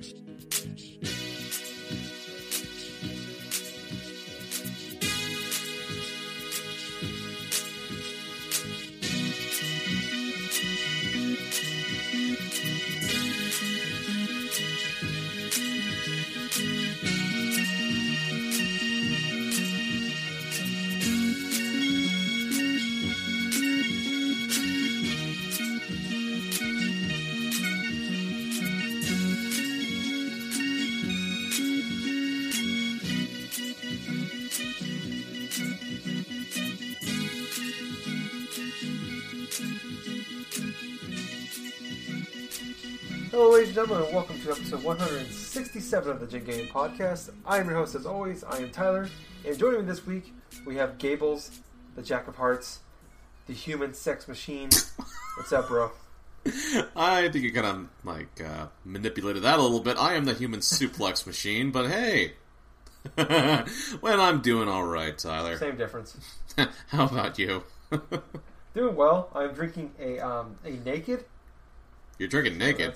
[0.00, 1.17] Hello,
[43.78, 47.30] gentlemen, and welcome to episode 167 of the Jin Game Podcast.
[47.46, 48.42] I am your host, as always.
[48.42, 49.08] I am Tyler,
[49.46, 50.34] and joining me this week
[50.66, 51.60] we have Gables,
[51.94, 52.80] the Jack of Hearts,
[53.46, 54.68] the human sex machine.
[55.36, 55.92] What's up, bro?
[56.96, 59.96] I think you kind of like uh, manipulated that a little bit.
[59.96, 62.32] I am the human suplex machine, but hey,
[63.16, 65.56] well, I'm doing all right, Tyler.
[65.56, 66.16] Same difference.
[66.88, 67.62] How about you?
[68.74, 69.30] Doing well.
[69.36, 71.26] I'm drinking a um, a naked.
[72.18, 72.94] You're drinking naked.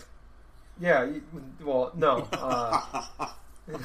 [0.81, 1.05] Yeah.
[1.05, 1.23] you-
[1.65, 2.29] Well, no.
[2.33, 3.05] Uh,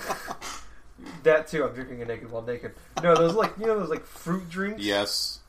[1.23, 1.63] that too.
[1.65, 2.73] I'm drinking a naked while naked.
[3.03, 4.81] No, those like you know those like fruit drinks.
[4.81, 5.39] Yes.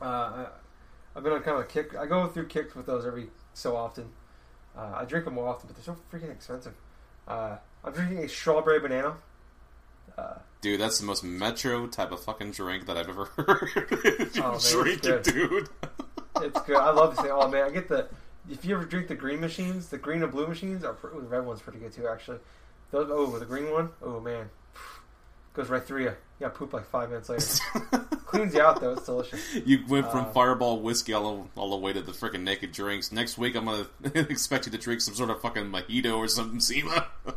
[0.00, 0.46] Uh, I,
[1.16, 1.96] I've been on kind of a kick.
[1.96, 4.10] I go through kicks with those every so often.
[4.76, 6.74] Uh, I drink them more often, but they're so freaking expensive.
[7.26, 9.14] Uh, I'm drinking a strawberry banana.
[10.16, 14.30] Uh, Dude, that's the most metro type of fucking drink that I've ever heard.
[14.42, 15.68] Oh, man, drink it, dude.
[16.42, 16.76] it's good.
[16.76, 18.08] I love to say, oh man, I get the.
[18.50, 20.94] If you ever drink the green machines, the green and blue machines are.
[20.94, 22.38] pr- The red one's pretty good too, actually.
[22.90, 24.48] Those oh, the green one, oh man,
[25.54, 26.12] goes right through you.
[26.40, 27.98] You got poop like five minutes later.
[28.26, 28.92] Cleans you out though.
[28.92, 29.40] It's delicious.
[29.66, 33.10] You went from Uh, Fireball whiskey all, all the way to the freaking naked drinks.
[33.10, 36.60] Next week, I'm gonna expect you to drink some sort of fucking mojito or something,
[36.60, 37.06] Sema.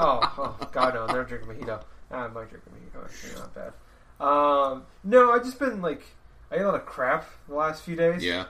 [0.00, 0.20] Oh,
[0.62, 1.00] oh God, no!
[1.02, 1.82] I'm never drinking mojito.
[2.10, 3.04] I might drink a mojito.
[3.04, 3.72] Actually, not bad.
[4.24, 6.02] Um, no, I've just been like,
[6.52, 8.22] I ate a lot of crap the last few days.
[8.22, 8.44] yeah.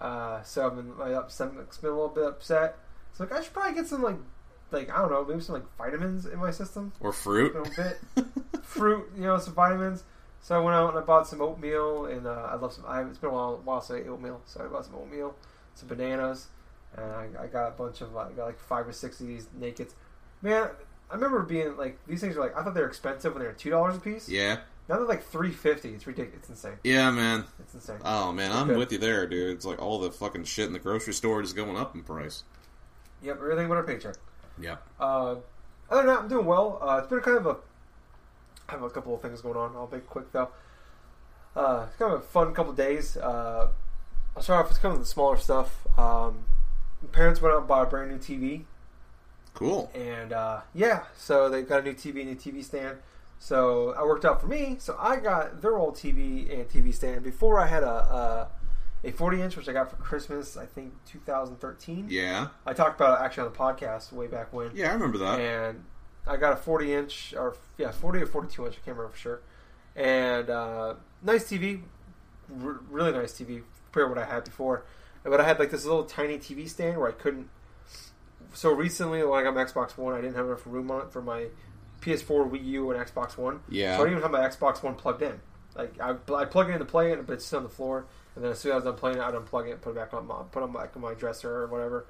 [0.00, 2.76] Uh, so I've been like upset, been a little bit upset.
[3.14, 4.16] So like, I should probably get some like,
[4.70, 6.92] like I don't know, maybe some like vitamins in my system.
[7.00, 7.54] Or A fruit.
[7.54, 7.98] little bit,
[8.62, 10.04] fruit, you know, some vitamins.
[10.40, 12.84] So I went out and I bought some oatmeal, and uh, I love some.
[12.86, 15.34] I, it's been a while, while since I ate oatmeal, so I bought some oatmeal,
[15.74, 16.46] some bananas,
[16.96, 18.16] and I, I got a bunch of.
[18.16, 19.94] I got like five or six of these nakeds.
[20.40, 20.68] Man,
[21.10, 23.48] I remember being like these things are like I thought they were expensive when they
[23.48, 24.28] were two dollars a piece.
[24.28, 24.58] Yeah.
[24.88, 25.90] Now they're like three fifty.
[25.90, 26.40] It's ridiculous.
[26.40, 26.78] It's insane.
[26.82, 27.44] Yeah, man.
[27.60, 27.98] It's insane.
[28.04, 28.78] Oh man, I'm Okay.
[28.78, 29.54] with you there, dude.
[29.56, 32.44] It's like all the fucking shit in the grocery store is going up in price.
[33.22, 34.14] Yep, everything but our paycheck.
[34.60, 34.82] Yep.
[34.98, 35.36] Uh,
[35.90, 36.78] other than that, I'm doing well.
[36.82, 37.56] Uh, it's been kind of a.
[38.68, 39.74] I have a couple of things going on.
[39.76, 40.48] I'll be quick though.
[41.56, 43.16] Uh, it's kind of a fun couple of days.
[43.16, 43.68] Uh,
[44.36, 45.86] I'll start off with kind of the smaller stuff.
[45.98, 46.44] Um,
[47.02, 48.64] my parents went out and bought a brand new TV,
[49.54, 49.90] Cool.
[49.94, 52.98] and uh, yeah, so they've got a new TV, a new TV stand.
[53.38, 54.76] So I worked out for me.
[54.78, 58.48] So I got their old TV and TV stand before I had a
[59.04, 60.56] a, a 40 inch, which I got for Christmas.
[60.56, 62.06] I think 2013.
[62.10, 62.48] Yeah.
[62.66, 65.38] I talked about it actually on the podcast way back when Yeah, I remember that.
[65.40, 65.84] and
[66.26, 69.18] I got a 40 inch or yeah 40 or 42 inch I can't remember for
[69.18, 69.40] sure
[69.96, 71.82] and uh, nice TV
[72.62, 74.84] r- really nice TV compared to what I had before
[75.24, 77.48] but I had like this little tiny TV stand where I couldn't
[78.52, 81.12] so recently when I got my Xbox One I didn't have enough room on it
[81.12, 81.46] for my
[82.00, 83.96] PS4 Wii U and Xbox One Yeah.
[83.96, 85.40] so I didn't even have my Xbox One plugged in
[85.76, 88.06] like I, I plug it in to play it but it's still on the floor
[88.34, 90.26] and then as soon as I'm playing it I'd unplug it put it back on
[90.26, 92.06] my put it back on my dresser or whatever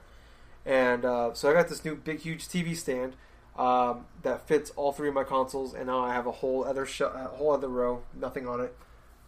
[0.66, 3.14] and uh, so I got this new big, huge TV stand
[3.56, 6.84] um, that fits all three of my consoles, and now I have a whole other
[6.86, 8.76] sh- a whole other row, nothing on it.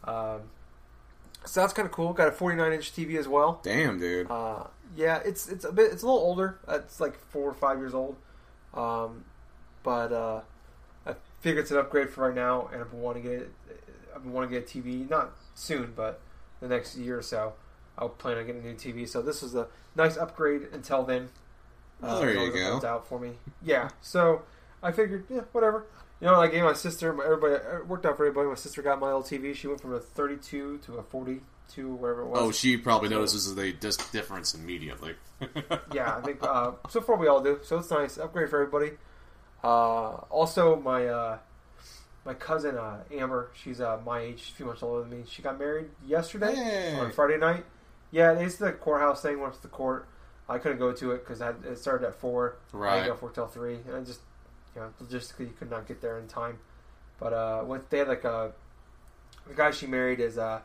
[0.05, 0.43] Um,
[1.47, 2.13] so that's kind of cool.
[2.13, 3.61] Got a 49 inch TV as well.
[3.65, 4.31] Damn, dude.
[4.31, 6.59] Uh, yeah, it's it's a bit it's a little older.
[6.69, 8.17] It's like four or five years old,
[8.75, 9.25] um,
[9.83, 10.41] but uh,
[11.07, 13.51] I figure it's an upgrade for right now, and I've been wanting to get it.
[14.15, 16.21] I've been wanting to get a TV, not soon, but
[16.61, 17.55] the next year or so.
[17.99, 19.09] I'll plan on getting a new TV.
[19.09, 21.29] So this is a nice upgrade until then.
[22.01, 22.89] Well, there you long as it go.
[22.89, 23.33] out for me.
[23.63, 23.91] Yeah.
[24.01, 24.43] So
[24.83, 25.85] I figured, yeah, whatever.
[26.21, 28.49] You know, I gave my sister, everybody it worked out for everybody.
[28.49, 29.55] My sister got my old TV.
[29.55, 32.39] She went from a 32 to a 42, whatever it was.
[32.41, 33.73] Oh, she probably notices the
[34.13, 35.15] difference immediately.
[35.95, 37.61] yeah, I think uh, so far we all do.
[37.63, 38.97] So it's nice upgrade for everybody.
[39.63, 41.39] Uh, also, my uh,
[42.25, 45.25] my cousin uh, Amber, she's uh, my age, she's a few months older than me.
[45.29, 46.99] She got married yesterday Hey.
[46.99, 47.65] on Friday night.
[48.11, 49.41] Yeah, it's the courthouse thing.
[49.41, 50.07] Went to the court.
[50.49, 52.57] I couldn't go to it because it started at four.
[52.73, 52.89] Right.
[52.89, 52.97] I Right.
[53.05, 54.21] didn't go for till three, and I just
[54.75, 56.59] you know logistically you could not get there in time.
[57.21, 58.53] But uh, when they had like a
[59.47, 60.61] the guy she married is uh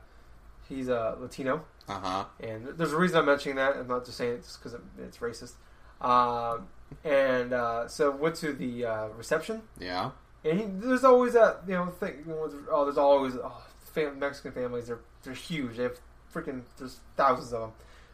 [0.68, 1.63] he's a uh, Latino.
[1.88, 2.25] Uh huh.
[2.39, 3.75] And there's a reason I'm mentioning that.
[3.77, 5.53] I'm not just saying it just because it's racist.
[6.01, 6.68] Um,
[7.04, 10.12] and uh, so went to the uh, reception, Yeah.
[10.44, 12.26] and he, there's always that you know thing.
[12.72, 14.88] Oh, there's always oh, fam- Mexican families.
[14.88, 15.78] They're they're huge.
[15.78, 16.00] They have
[16.34, 17.72] freaking there's thousands of them.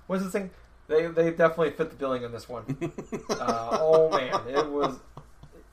[0.08, 0.50] What's the thing?
[0.88, 2.64] They they definitely fit the billing on this one.
[3.30, 4.98] uh, oh man, it was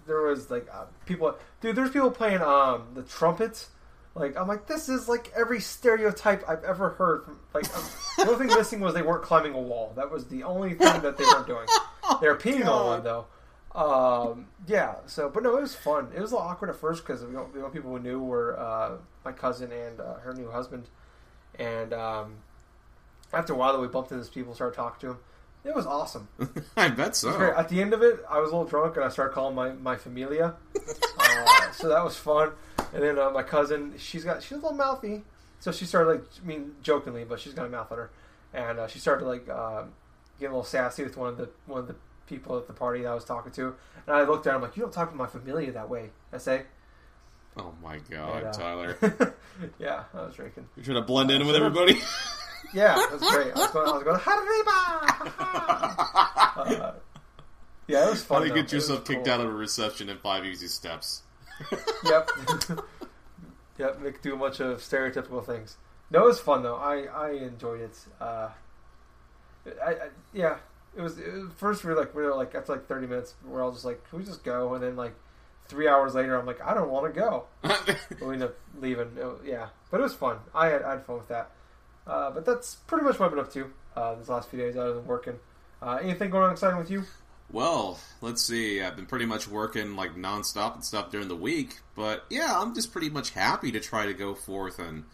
[0.07, 1.77] there was like uh, people, dude.
[1.77, 3.71] There's people playing um the trumpets.
[4.15, 7.25] Like I'm like this is like every stereotype I've ever heard.
[7.25, 7.83] From, like um,
[8.17, 9.93] the only thing missing was they weren't climbing a wall.
[9.97, 11.67] That was the only thing that they weren't doing.
[12.21, 13.27] They were peeing on one though.
[13.75, 14.97] Um, yeah.
[15.07, 16.09] So, but no, it was fun.
[16.15, 18.97] It was a little awkward at first because the only people we knew were uh,
[19.25, 20.89] my cousin and uh, her new husband.
[21.59, 22.37] And um,
[23.33, 25.19] after a while, that we bumped into these people, started talking to them.
[25.65, 26.29] It was awesome.
[26.77, 27.53] I bet so.
[27.57, 29.73] At the end of it, I was a little drunk and I started calling my
[29.73, 30.55] my familia.
[31.19, 32.53] uh, so that was fun.
[32.95, 35.25] And then uh, my cousin, she's got she's a little mouthy,
[35.61, 38.11] so she started like I mean jokingly, but she's got a mouth on her,
[38.55, 39.93] and uh, she started to like um,
[40.39, 41.97] getting a little sassy with one of the one of the
[42.27, 43.75] people at the party that I was talking to.
[44.07, 46.11] And I looked at him like, you don't talk to my familia that way.
[46.33, 46.63] I say,
[47.57, 48.97] Oh my god, And, uh, Tyler.
[49.79, 50.67] yeah, I was drinking.
[50.77, 52.01] You're trying to blend in Uh, with everybody?
[52.75, 53.53] Yeah, was great.
[53.55, 55.33] I was going, I was going, Arriba!
[56.85, 56.93] uh,
[57.87, 58.43] yeah, it was fun.
[58.43, 59.33] How to get yourself kicked cool.
[59.33, 61.23] out of a reception in five easy steps.
[62.05, 62.31] Yep.
[63.79, 64.01] yep.
[64.01, 65.77] Make do a bunch of stereotypical things.
[66.11, 66.77] No, it was fun though.
[66.77, 67.99] I I enjoyed it.
[68.21, 68.49] Uh,
[69.85, 70.57] I, I yeah.
[70.97, 73.35] It was, it was first we were like we were like after like thirty minutes
[73.45, 75.15] we're all just like can we just go and then like
[75.67, 77.45] three hours later I'm like I don't want to go.
[78.27, 79.17] We end up leaving.
[79.45, 80.39] Yeah, but it was fun.
[80.55, 81.51] I had, I had fun with that.
[82.07, 84.77] Uh, but that's pretty much what I've been up to uh, these last few days
[84.77, 85.39] other than working.
[85.81, 87.05] Uh, anything going on exciting with you?
[87.51, 88.83] Well, let's see.
[88.83, 92.75] I've been pretty much working like nonstop and stuff during the week, but yeah, I'm
[92.75, 95.05] just pretty much happy to try to go forth and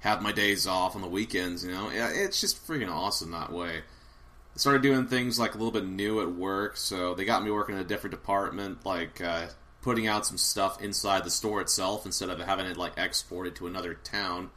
[0.00, 1.64] have my days off on the weekends.
[1.64, 3.78] You know, it's just freaking awesome that way.
[3.78, 7.50] I started doing things like a little bit new at work, so they got me
[7.50, 9.46] working in a different department, like uh,
[9.82, 13.66] putting out some stuff inside the store itself instead of having it like exported to
[13.66, 14.50] another town.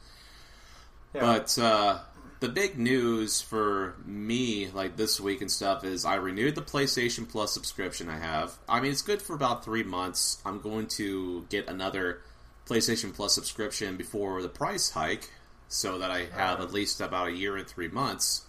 [1.14, 1.22] Yeah.
[1.22, 2.00] But uh,
[2.40, 7.30] the big news for me, like this week and stuff, is I renewed the PlayStation
[7.30, 8.58] Plus subscription I have.
[8.68, 10.42] I mean, it's good for about three months.
[10.46, 12.22] I'm going to get another
[12.68, 15.30] PlayStation Plus subscription before the price hike,
[15.68, 18.46] so that I have at least about a year and three months.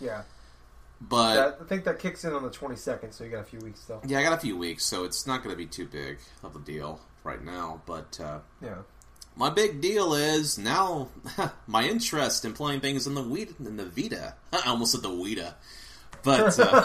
[0.00, 0.22] yeah,
[1.00, 3.44] But that, I think that kicks in on the twenty second, so you got a
[3.44, 4.02] few weeks still.
[4.06, 6.54] yeah, I got a few weeks, so it's not going to be too big of
[6.56, 7.82] a deal right now.
[7.86, 8.78] But uh, Yeah.
[9.36, 11.10] My big deal is now
[11.68, 14.34] my interest in playing things in the Wii, in the Vita.
[14.52, 15.54] I almost said the Wita,
[16.24, 16.82] but uh,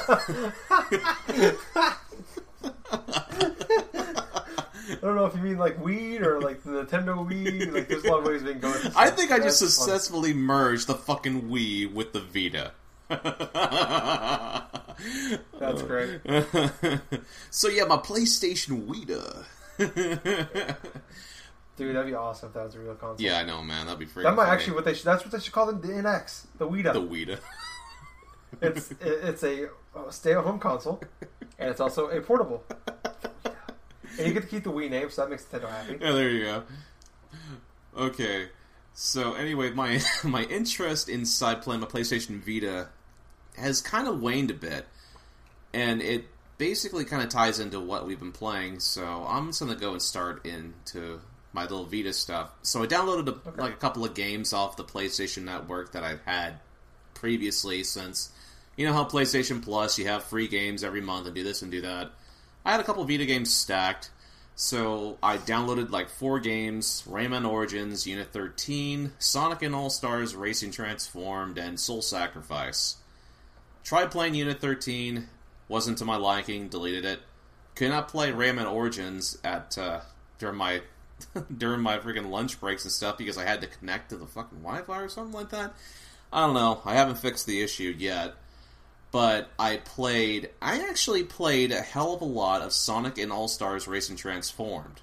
[5.06, 7.74] don't know if you mean like weed or like the Nintendo Wii.
[7.74, 8.74] Like, there's a lot of ways we can go.
[8.96, 9.86] I think I just That's fun.
[9.88, 12.72] successfully merged the fucking Wii with the Vita.
[15.60, 16.22] That's uh, great.
[17.50, 19.46] so yeah, my PlayStation Vita.
[21.76, 23.26] Dude, that'd be awesome if that was a real console.
[23.26, 23.88] yeah, I know, man.
[23.88, 24.24] That'd be freaking.
[24.24, 24.52] That might funny.
[24.52, 25.06] actually what they should.
[25.06, 26.94] That's what they should call the, the NX, the Wii.
[26.94, 27.40] the Vita.
[28.62, 29.70] It's it, it's a
[30.10, 31.02] stay-at-home console,
[31.58, 32.64] and it's also a portable.
[34.18, 35.98] And you get to keep the Wii name, so that makes Nintendo happy.
[36.02, 36.64] Yeah, there you go.
[37.98, 38.50] Okay.
[38.94, 42.90] So anyway, my my interest inside playing my PlayStation Vita
[43.58, 44.86] has kind of waned a bit,
[45.74, 46.26] and it
[46.58, 48.80] basically kind of ties into what we've been playing.
[48.80, 51.20] So I'm just gonna go and start into
[51.54, 52.52] my little Vita stuff.
[52.64, 53.62] So I downloaded a, Okay.
[53.62, 56.60] like a couple of games off the PlayStation Network that I've had
[57.14, 58.32] previously since
[58.76, 61.72] you know how PlayStation Plus you have free games every month and do this and
[61.72, 62.12] do that.
[62.66, 64.10] I had a couple Vita games stacked,
[64.56, 70.72] so I downloaded like four games: Rayman Origins, Unit 13, Sonic and All Stars Racing
[70.72, 72.98] Transformed, and Soul Sacrifice.
[73.84, 75.28] Tried playing Unit 13,
[75.68, 77.20] wasn't to my liking, deleted it.
[77.76, 80.02] Could not play Rayman Origins at uh,
[80.40, 80.82] during my
[81.58, 84.60] during my freaking lunch breaks and stuff because I had to connect to the fucking
[84.60, 85.74] Wi-Fi or something like that.
[86.32, 86.82] I don't know.
[86.86, 88.36] I haven't fixed the issue yet
[89.14, 90.50] but I played.
[90.60, 95.02] I actually played a hell of a lot of Sonic and All Stars Racing Transformed.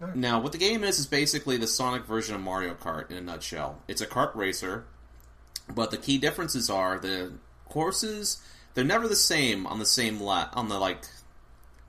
[0.00, 0.14] Nice.
[0.14, 3.20] Now, what the game is is basically the Sonic version of Mario Kart in a
[3.20, 3.82] nutshell.
[3.88, 4.84] It's a kart racer,
[5.68, 7.32] but the key differences are the
[7.68, 8.40] courses.
[8.74, 11.00] They're never the same on the same lap on the like,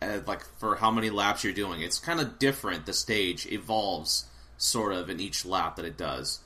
[0.01, 1.81] uh, like for how many laps you're doing.
[1.81, 2.87] It's kind of different.
[2.87, 4.25] The stage evolves
[4.57, 6.39] sort of in each lap that it does.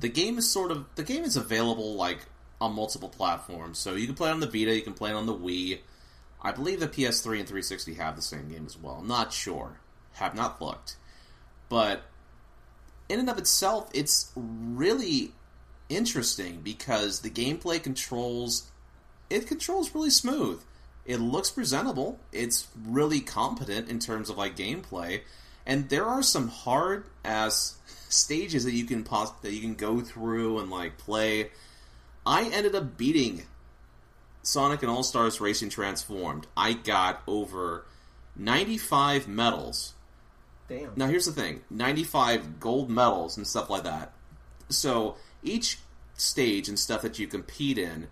[0.00, 2.26] The game is sort of the game is available like
[2.60, 3.78] on multiple platforms.
[3.78, 5.78] So you can play it on the Vita, you can play it on the Wii.
[6.42, 8.98] I believe the PS3 and 360 have the same game as well.
[9.00, 9.78] I'm not sure.
[10.14, 10.96] Have not looked.
[11.68, 12.02] But
[13.08, 15.32] in and of itself, it's really
[15.88, 18.70] interesting because the gameplay controls
[19.30, 20.62] it controls really smooth.
[21.04, 22.18] It looks presentable.
[22.32, 25.22] It's really competent in terms of like gameplay,
[25.66, 30.00] and there are some hard ass stages that you can pos- that you can go
[30.00, 31.50] through and like play.
[32.26, 33.42] I ended up beating
[34.42, 36.46] Sonic and All Stars Racing Transformed.
[36.56, 37.84] I got over
[38.36, 39.94] 95 medals.
[40.68, 40.92] Damn.
[40.96, 44.12] Now here's the thing: 95 gold medals and stuff like that.
[44.68, 45.78] So each
[46.14, 48.08] stage and stuff that you compete in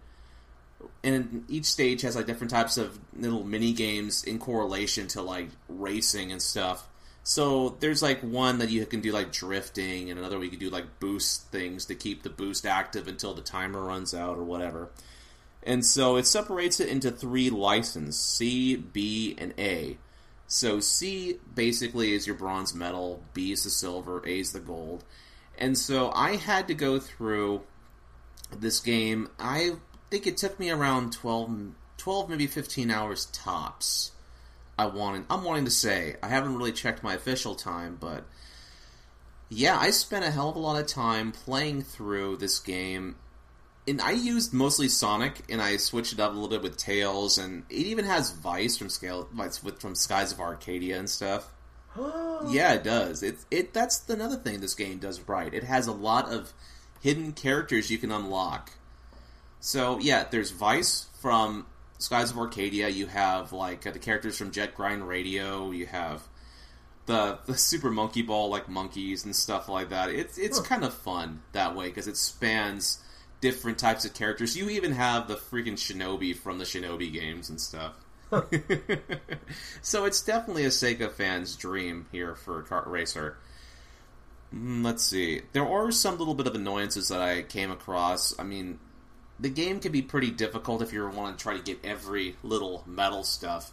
[1.04, 5.48] and each stage has like different types of little mini games in correlation to like
[5.68, 6.86] racing and stuff.
[7.24, 10.58] So there's like one that you can do like drifting, and another where you can
[10.58, 14.44] do like boost things to keep the boost active until the timer runs out or
[14.44, 14.90] whatever.
[15.62, 19.98] And so it separates it into three licenses C, B, and A.
[20.48, 25.04] So C basically is your bronze medal, B is the silver, A is the gold.
[25.56, 27.62] And so I had to go through
[28.50, 29.28] this game.
[29.38, 29.76] I
[30.10, 34.12] think it took me around 12, 12 maybe 15 hours tops.
[34.78, 36.16] I wanted I'm wanting to say.
[36.22, 38.24] I haven't really checked my official time, but
[39.48, 43.16] yeah, I spent a hell of a lot of time playing through this game.
[43.86, 47.36] And I used mostly Sonic, and I switched it up a little bit with Tails,
[47.36, 49.28] and it even has Vyse from Scale,
[49.62, 51.52] with from Skies of Arcadia and stuff.
[52.48, 53.22] yeah, it does.
[53.22, 55.52] It it that's another thing this game does right.
[55.52, 56.52] It has a lot of
[57.00, 58.72] hidden characters you can unlock.
[59.60, 61.66] So yeah, there's Vyse from
[62.02, 62.88] Skies of Arcadia.
[62.88, 65.70] You have like uh, the characters from Jet Grind Radio.
[65.70, 66.22] You have
[67.06, 70.10] the the Super Monkey Ball like monkeys and stuff like that.
[70.10, 70.64] It's it's Huh.
[70.64, 72.98] kind of fun that way because it spans
[73.40, 74.56] different types of characters.
[74.56, 77.94] You even have the freaking Shinobi from the Shinobi games and stuff.
[79.82, 83.36] so it's definitely a Sega fan's dream here for Kart Racer.
[84.54, 85.42] Mm, Let's see.
[85.52, 88.38] There are some little bit of annoyances that I came across.
[88.38, 88.78] I mean,
[89.42, 92.84] the game can be pretty difficult if you want to try to get every little
[92.86, 93.72] metal stuff.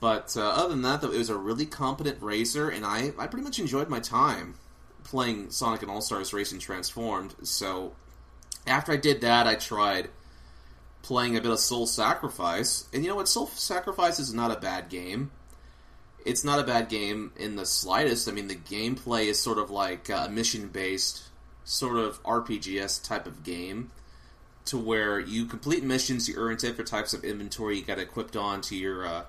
[0.00, 3.26] But uh, other than that, though, it was a really competent racer, and I, I
[3.26, 4.54] pretty much enjoyed my time
[5.02, 7.34] playing Sonic and All Stars Racing Transformed.
[7.42, 7.94] So
[8.64, 10.08] after I did that, I tried
[11.02, 13.26] playing a bit of Soul Sacrifice, and you know what?
[13.26, 15.32] Soul Sacrifice is not a bad game.
[16.24, 18.28] It's not a bad game in the slightest.
[18.28, 21.24] I mean, the gameplay is sort of like a mission based,
[21.64, 23.90] sort of RPGS type of game
[24.68, 28.74] to where you complete missions, you earn different types of inventory you got equipped onto
[28.74, 29.24] your uh,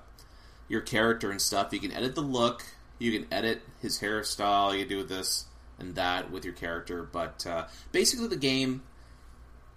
[0.68, 1.72] your character and stuff.
[1.72, 2.64] You can edit the look,
[2.98, 5.46] you can edit his hairstyle, you do this
[5.78, 7.02] and that with your character.
[7.02, 8.82] But uh, basically, the game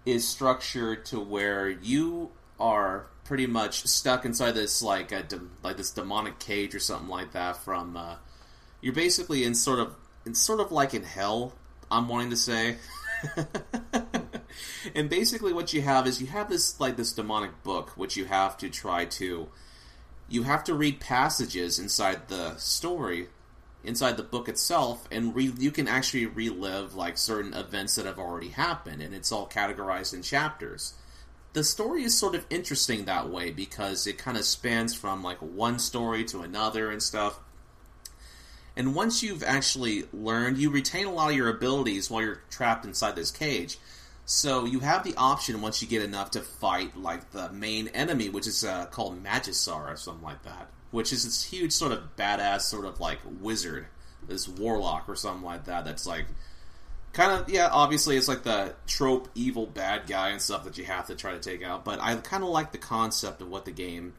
[0.05, 5.77] is structured to where you are pretty much stuck inside this like a de- like
[5.77, 7.57] this demonic cage or something like that.
[7.57, 8.15] From uh,
[8.81, 11.53] you're basically in sort of in sort of like in hell.
[11.89, 12.77] I'm wanting to say.
[14.95, 18.25] and basically what you have is you have this like this demonic book which you
[18.25, 19.47] have to try to
[20.29, 23.27] you have to read passages inside the story
[23.83, 28.19] inside the book itself and re- you can actually relive like certain events that have
[28.19, 30.93] already happened and it's all categorized in chapters
[31.53, 35.37] the story is sort of interesting that way because it kind of spans from like
[35.37, 37.39] one story to another and stuff
[38.75, 42.85] and once you've actually learned, you retain a lot of your abilities while you're trapped
[42.85, 43.77] inside this cage.
[44.25, 48.29] So you have the option once you get enough to fight like the main enemy,
[48.29, 52.15] which is uh, called Magusar or something like that, which is this huge sort of
[52.15, 53.87] badass sort of like wizard,
[54.25, 55.83] this warlock or something like that.
[55.83, 56.25] That's like
[57.11, 60.85] kind of yeah, obviously it's like the trope evil bad guy and stuff that you
[60.85, 61.83] have to try to take out.
[61.83, 64.13] But I kind of like the concept of what the game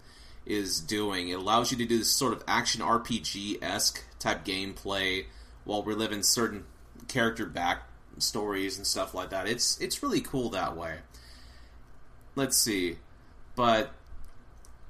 [0.44, 1.30] is doing.
[1.30, 5.24] It allows you to do this sort of action RPG esque type gameplay
[5.64, 6.64] while reliving certain
[7.08, 7.84] character back
[8.18, 9.48] stories and stuff like that.
[9.48, 10.98] It's it's really cool that way.
[12.36, 12.96] Let's see,
[13.54, 13.92] but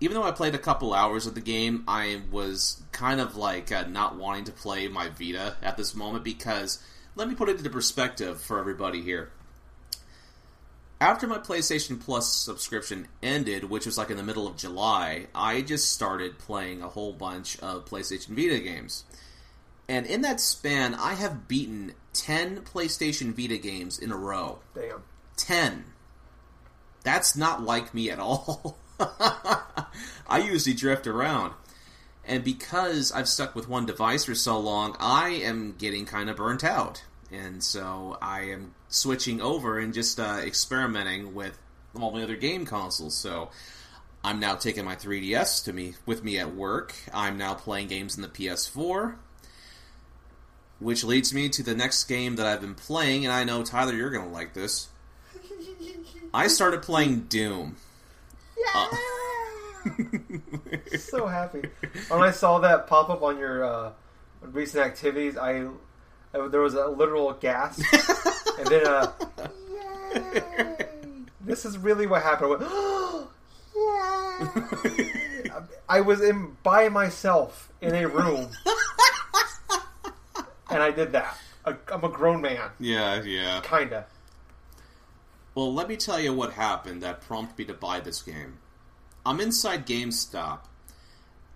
[0.01, 3.71] even though I played a couple hours of the game, I was kind of like
[3.71, 6.83] uh, not wanting to play my Vita at this moment because
[7.17, 9.31] let me put it into perspective for everybody here
[11.05, 15.61] after my PlayStation Plus subscription ended, which was like in the middle of July, I
[15.61, 19.05] just started playing a whole bunch of PlayStation Vita games.
[19.89, 24.61] And in that span, I have beaten 10 PlayStation Vita games in a row.
[24.75, 25.03] Damn.
[25.37, 25.85] 10.
[27.03, 28.79] That's not like me at all.
[28.99, 31.53] I usually drift around.
[32.27, 36.37] And because I've stuck with one device for so long, I am getting kind of
[36.37, 37.05] burnt out.
[37.31, 41.59] And so I am switching over and just uh, experimenting with
[42.01, 43.17] all the other game consoles.
[43.17, 43.51] So
[44.23, 46.95] I'm now taking my 3DS to me with me at work.
[47.13, 49.17] I'm now playing games in the PS4,
[50.85, 53.25] which leads me to the next game that I've been playing.
[53.25, 54.89] And I know Tyler, you're going to like this.
[56.35, 57.77] I started playing Doom.
[58.75, 58.89] Uh,
[60.99, 61.69] so happy
[62.09, 63.93] when I saw that pop up on your uh,
[64.43, 65.37] recent activities.
[65.37, 65.67] I,
[66.35, 67.83] I there was a literal gasp,
[68.59, 69.13] and then uh,
[70.15, 70.43] Yay!
[71.41, 72.65] this is really what happened.
[72.65, 73.25] I,
[74.41, 74.55] went,
[74.95, 75.51] Yay!
[75.89, 78.51] I was in by myself in a room,
[80.75, 81.39] and I did that.
[81.65, 83.61] I'm a grown man, yeah, yeah.
[83.65, 84.07] kinda.
[85.55, 88.59] Well, let me tell you what happened that prompted me to buy this game.
[89.25, 90.61] I'm inside GameStop.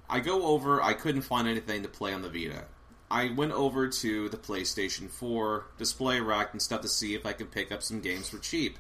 [0.09, 2.65] I go over, I couldn't find anything to play on the Vita.
[3.11, 7.33] I went over to the PlayStation 4 display rack and stuff to see if I
[7.33, 8.79] could pick up some games for cheap.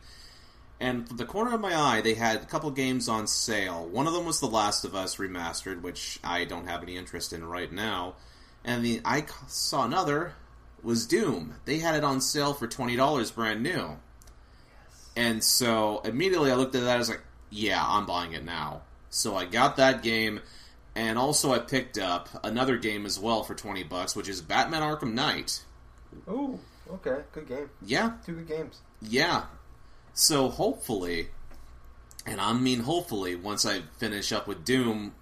[0.80, 3.86] And from the corner of my eye, they had a couple games on sale.
[3.86, 7.32] One of them was The Last of Us Remastered, which I don't have any interest
[7.32, 8.14] in right now.
[8.68, 10.32] And the I saw another
[10.82, 11.54] was Doom.
[11.64, 13.70] They had it on sale for $20 brand new.
[13.70, 13.96] Yes.
[15.16, 16.94] And so immediately I looked at that.
[16.96, 20.40] I was like, "Yeah, I'm buying it now." So I got that game,
[20.94, 24.82] and also I picked up another game as well for twenty bucks, which is Batman
[24.82, 25.62] Arkham Knight.
[26.28, 26.58] Oh,
[26.92, 27.70] okay, good game.
[27.84, 28.80] Yeah, Two good games.
[29.00, 29.44] yeah.
[30.14, 31.28] So hopefully,
[32.26, 35.14] and I mean hopefully, once I finish up with Doom,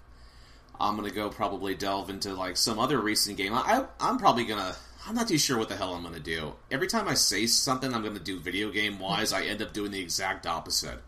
[0.79, 3.53] I'm gonna go probably delve into like some other recent game.
[3.53, 4.75] I, I I'm probably gonna.
[5.07, 6.53] I'm not too sure what the hell I'm gonna do.
[6.69, 9.91] Every time I say something I'm gonna do video game wise, I end up doing
[9.91, 10.99] the exact opposite.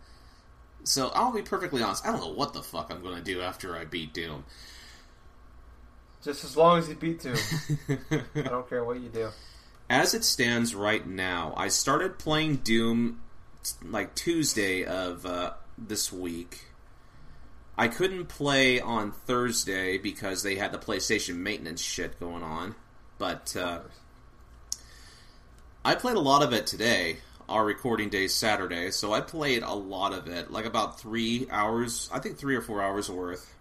[0.84, 2.06] So I'll be perfectly honest.
[2.06, 4.46] I don't know what the fuck I'm gonna do after I beat Doom.
[6.24, 7.36] Just as long as you beat two,
[8.36, 9.30] I don't care what you do.
[9.90, 13.22] As it stands right now, I started playing Doom
[13.84, 16.66] like Tuesday of uh, this week.
[17.80, 22.76] I couldn't play on Thursday because they had the PlayStation maintenance shit going on.
[23.18, 23.80] But uh,
[25.86, 27.20] I played a lot of it today.
[27.48, 31.48] Our recording day is Saturday, so I played a lot of it, like about three
[31.50, 33.56] hours, I think three or four hours worth.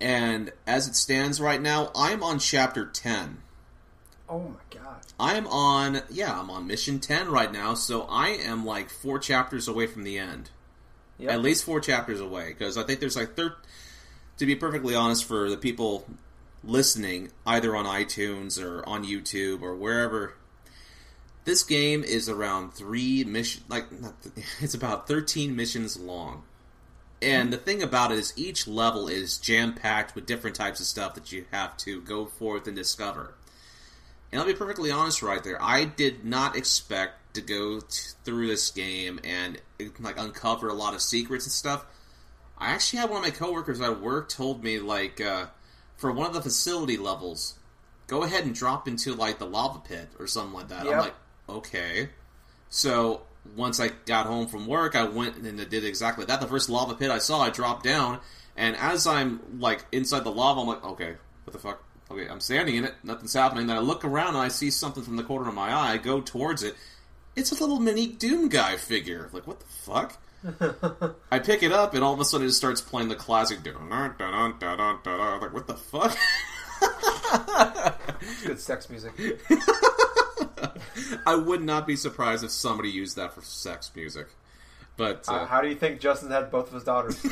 [0.00, 3.38] And as it stands right now, I'm on chapter 10.
[4.28, 5.00] Oh my god.
[5.20, 9.68] I'm on, yeah, I'm on mission 10 right now, so I am like four chapters
[9.68, 10.50] away from the end.
[11.18, 11.30] Yep.
[11.30, 13.56] At least four chapters away, because I think there's like thir-
[14.38, 16.06] To be perfectly honest, for the people
[16.62, 20.34] listening, either on iTunes or on YouTube or wherever,
[21.44, 26.42] this game is around three mission, like th- it's about thirteen missions long.
[27.22, 30.86] And the thing about it is, each level is jam packed with different types of
[30.86, 33.32] stuff that you have to go forth and discover.
[34.30, 35.56] And I'll be perfectly honest right there.
[35.62, 37.86] I did not expect to go t-
[38.24, 39.60] through this game and
[40.00, 41.86] like uncover a lot of secrets and stuff.
[42.58, 45.46] I actually had one of my coworkers at work told me like uh,
[45.96, 47.58] for one of the facility levels,
[48.06, 50.86] go ahead and drop into like the lava pit or something like that.
[50.86, 51.14] I'm like,
[51.48, 52.08] okay.
[52.70, 53.22] So
[53.54, 56.40] once I got home from work, I went and did exactly that.
[56.40, 58.20] The first lava pit I saw, I dropped down,
[58.56, 61.82] and as I'm like inside the lava, I'm like, okay, what the fuck?
[62.10, 63.66] Okay, I'm standing in it, nothing's happening.
[63.66, 65.92] Then I look around and I see something from the corner of my eye.
[65.92, 66.74] I go towards it.
[67.36, 69.28] It's a little mini Doom guy figure.
[69.32, 70.16] Like, what the fuck?
[71.30, 73.90] I pick it up, and all of a sudden it starts playing the classic Doom.
[73.90, 74.18] Like,
[75.52, 76.16] what the fuck?
[78.44, 79.12] Good sex music.
[81.26, 84.28] I would not be surprised if somebody used that for sex music.
[84.96, 87.22] But Uh, uh, how do you think Justin had both of his daughters?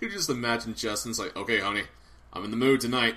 [0.00, 1.84] you just imagine Justin's like, "Okay, honey,
[2.32, 3.14] I'm in the mood tonight."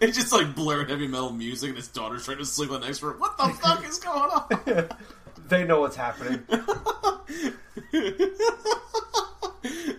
[0.00, 2.86] It's just like blaring heavy metal music, and his daughter's trying to sleep on the
[2.86, 3.12] next to her.
[3.12, 4.88] What the fuck is going on?
[5.48, 6.42] they know what's happening.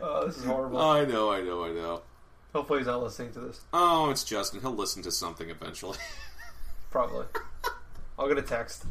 [0.01, 0.79] Oh, this is horrible.
[0.79, 2.01] I know, I know, I know.
[2.53, 3.62] Hopefully, he's not listening to this.
[3.73, 4.62] Oh, it's Justin.
[4.62, 5.97] He'll listen to something eventually.
[6.91, 7.25] Probably.
[8.17, 8.86] I'll get a text.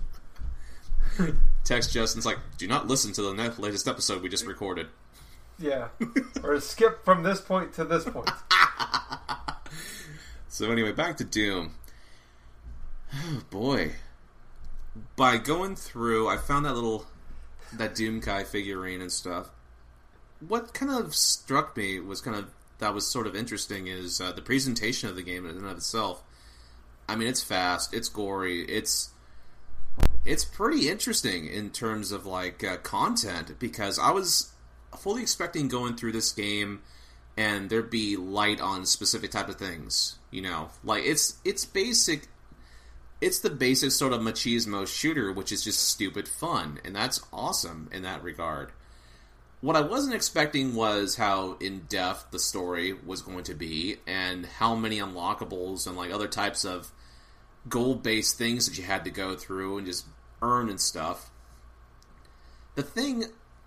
[1.65, 4.89] Text Justin's like, "Do not listen to the latest episode we just recorded."
[5.59, 5.89] Yeah.
[6.43, 8.31] or skip from this point to this point.
[10.55, 11.75] So anyway, back to Doom.
[13.13, 13.91] Oh boy.
[15.17, 17.07] By going through, I found that little
[17.73, 19.51] that Doom guy figurine and stuff.
[20.39, 24.31] What kind of struck me was kind of that was sort of interesting is uh,
[24.31, 26.23] the presentation of the game in and of itself.
[27.09, 29.11] I mean, it's fast, it's gory, it's
[30.25, 34.53] it's pretty interesting in terms of like uh, content because I was
[34.99, 36.81] fully expecting going through this game
[37.37, 40.19] and there'd be light on specific type of things.
[40.31, 42.29] You know, like it's it's basic.
[43.21, 47.89] It's the basic sort of machismo shooter, which is just stupid fun, and that's awesome
[47.93, 48.73] in that regard.
[49.61, 54.47] What I wasn't expecting was how in depth the story was going to be, and
[54.47, 56.91] how many unlockables and like other types of
[57.69, 60.05] goal based things that you had to go through and just
[60.43, 61.31] earn and stuff.
[62.75, 63.25] The thing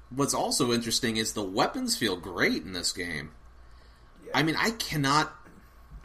[0.09, 3.31] what's also interesting is the weapons feel great in this game.
[4.33, 5.33] I mean, I cannot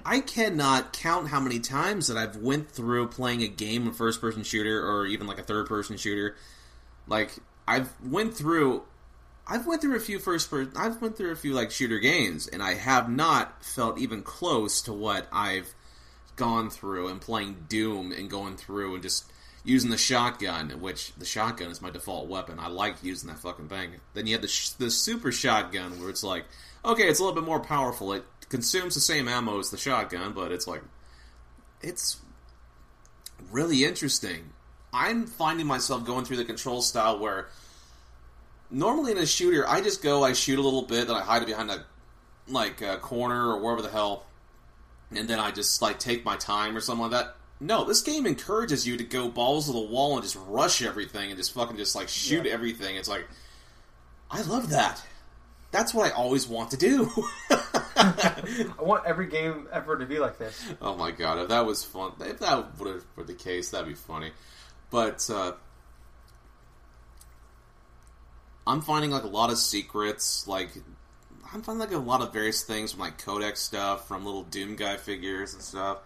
[0.05, 4.21] I cannot count how many times that I've went through playing a game of first
[4.21, 6.37] person shooter or even like a third person shooter.
[7.07, 7.31] Like
[7.67, 8.83] I've went through
[9.47, 12.49] I've went through a few first person I've went through a few like shooter games
[12.49, 15.73] and I have not felt even close to what I've
[16.37, 19.31] gone through and playing Doom and going through and just
[19.65, 22.59] using the shotgun, which the shotgun is my default weapon.
[22.59, 23.93] I like using that fucking thing.
[24.15, 26.45] Then you have the sh- the super shotgun where it's like,
[26.85, 28.13] okay, it's a little bit more powerful.
[28.13, 30.83] It consumes the same ammo as the shotgun, but it's like,
[31.81, 32.19] it's
[33.51, 34.51] really interesting.
[34.93, 37.49] I'm finding myself going through the control style where
[38.71, 41.43] normally in a shooter, I just go, I shoot a little bit, then I hide
[41.43, 41.85] it behind a
[42.49, 44.27] like a corner or wherever the hell,
[45.13, 47.37] and then I just like take my time or something like that.
[47.63, 51.31] No, this game encourages you to go balls to the wall and just rush everything
[51.31, 52.53] and just fucking just like shoot Yeah.
[52.53, 52.97] everything.
[52.97, 53.27] It's like
[54.31, 55.01] I love that.
[55.71, 57.09] That's what I always want to do.
[57.97, 60.61] I want every game ever to be like this.
[60.83, 63.95] oh my god, if that was fun, if that would were the case, that'd be
[63.95, 64.33] funny.
[64.91, 65.53] But uh,
[68.67, 70.71] I'm finding like a lot of secrets, like
[71.55, 74.75] I'm finding like a lot of various things from like codex stuff, from little Doom
[74.77, 75.99] guy figures and stuff.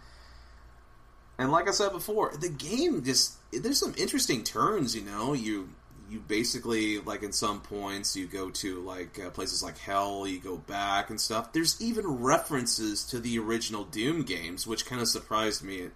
[1.39, 4.97] And like I said before, the game just there's some interesting turns.
[4.97, 5.69] You know, you
[6.09, 10.39] you basically like in some points you go to like uh, places like hell, you
[10.39, 11.53] go back and stuff.
[11.53, 15.89] There's even references to the original Doom games, which kind of surprised me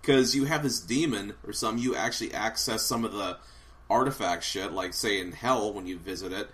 [0.00, 3.38] because you have this demon or some you actually access some of the
[3.88, 6.48] artifact shit, like say in hell when you visit it.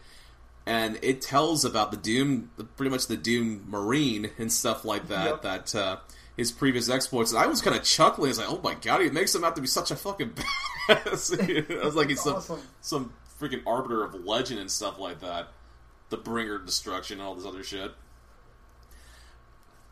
[0.68, 5.26] And it tells about the Doom, pretty much the Doom Marine and stuff like that.
[5.26, 5.42] Yep.
[5.42, 5.96] That uh,
[6.36, 7.32] his previous exploits.
[7.32, 8.28] And I was kind of chuckling.
[8.28, 10.30] I was like, "Oh my god, he makes him out to be such a fucking
[10.88, 12.60] badass." I was like, he's some Awesome.
[12.80, 15.48] some freaking arbiter of legend and stuff like that.
[16.10, 17.92] The bringer of destruction and all this other shit.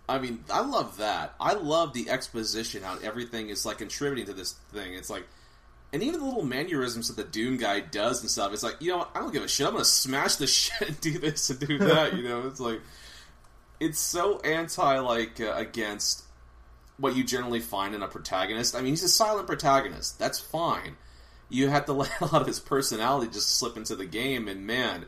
[0.09, 1.35] I mean, I love that.
[1.41, 4.93] I love the exposition, how everything is like contributing to this thing.
[4.95, 5.27] It's like,
[5.95, 8.53] and even the little mannerisms that the Doom guy does and stuff.
[8.53, 9.11] It's like, you know, what?
[9.15, 9.67] I don't give a shit.
[9.67, 12.15] I'm gonna smash this shit and do this and do that.
[12.17, 12.81] You know, it's like,
[13.81, 16.25] it's so anti like uh, against
[16.99, 18.75] what you generally find in a protagonist.
[18.75, 20.19] I mean, he's a silent protagonist.
[20.19, 20.97] That's fine.
[21.49, 24.67] You have to let a lot of his personality just slip into the game, and
[24.67, 25.07] man,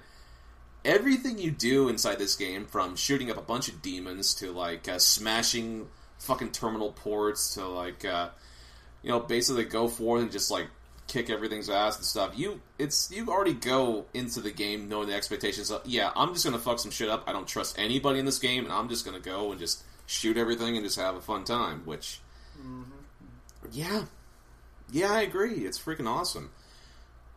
[0.84, 4.88] everything you do inside this game, from shooting up a bunch of demons to like
[4.88, 8.30] uh, smashing fucking terminal ports to like uh,
[9.02, 10.66] you know basically go forth and just like
[11.06, 12.32] kick everything's ass and stuff.
[12.36, 16.44] You it's you already go into the game knowing the expectations of yeah, I'm just
[16.44, 17.24] gonna fuck some shit up.
[17.26, 20.36] I don't trust anybody in this game, and I'm just gonna go and just shoot
[20.36, 21.82] everything and just have a fun time.
[21.84, 22.20] Which
[23.72, 24.04] yeah,
[24.90, 25.66] yeah, I agree.
[25.66, 26.50] It's freaking awesome.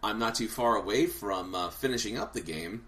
[0.02, 2.86] I'm not too far away from uh, finishing up the game.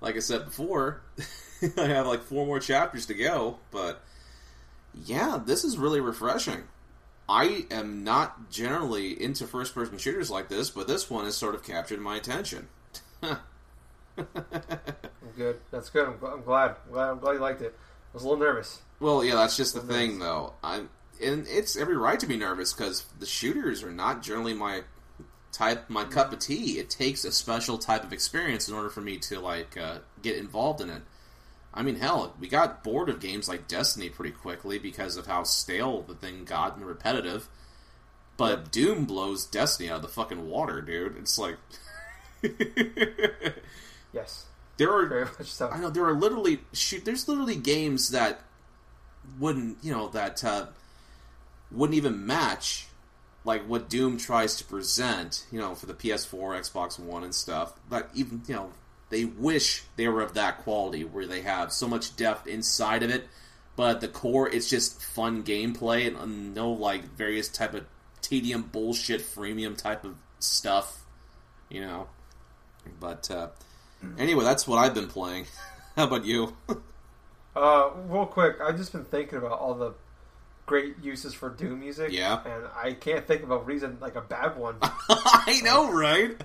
[0.00, 1.00] Like I said before,
[1.78, 4.02] I have like four more chapters to go, but
[5.04, 6.64] yeah, this is really refreshing.
[7.28, 11.54] I am not generally into first person shooters like this, but this one has sort
[11.54, 12.68] of captured my attention.
[15.36, 15.60] Good.
[15.70, 16.08] That's good.
[16.08, 16.32] I'm glad.
[16.32, 16.42] I'm
[16.92, 17.08] glad.
[17.10, 17.74] I'm glad you liked it.
[18.12, 18.80] I was a little nervous.
[19.00, 20.54] Well, yeah, that's just the Well, thing, though.
[20.62, 20.90] I'm,
[21.22, 24.82] and it's every right to be nervous because the shooters are not generally my
[25.50, 26.78] type, my cup of tea.
[26.78, 30.36] It takes a special type of experience in order for me to like uh, get
[30.36, 31.02] involved in it.
[31.74, 35.42] I mean, hell, we got bored of games like Destiny pretty quickly because of how
[35.44, 37.48] stale the thing got and repetitive.
[38.36, 41.16] But Doom blows Destiny out of the fucking water, dude.
[41.16, 41.56] It's like
[44.12, 44.46] Yes.
[44.76, 45.68] There are Very much so.
[45.68, 47.04] I know there are literally shoot.
[47.04, 48.40] There's literally games that
[49.38, 50.66] wouldn't you know that uh,
[51.70, 52.86] wouldn't even match
[53.44, 55.46] like what Doom tries to present.
[55.52, 57.74] You know for the PS4, Xbox One, and stuff.
[57.88, 58.72] But even you know
[59.10, 63.10] they wish they were of that quality where they have so much depth inside of
[63.10, 63.28] it.
[63.76, 67.84] But at the core, it's just fun gameplay and uh, no like various type of
[68.22, 71.04] tedium bullshit freemium type of stuff.
[71.68, 72.08] You know.
[72.98, 73.48] But uh,
[74.18, 75.46] anyway, that's what I've been playing.
[75.96, 76.56] How about you?
[77.54, 79.92] Uh, real quick, I've just been thinking about all the
[80.64, 82.10] great uses for Doom music.
[82.10, 82.40] Yeah.
[82.46, 84.76] And I can't think of a reason, like a bad one.
[84.82, 86.42] I know, right?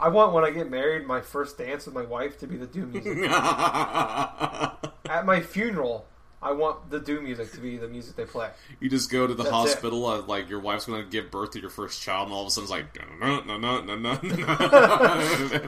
[0.00, 2.66] I want when I get married, my first dance with my wife to be the
[2.66, 3.30] Doom music.
[3.30, 6.06] At my funeral,
[6.42, 8.50] I want the Doom music to be the music they play.
[8.78, 11.52] you just go to the That's hospital, uh, like your wife's going to give birth
[11.52, 13.96] to your first child, and all of a sudden it's like, no, no, no, no,
[13.96, 15.60] no, no.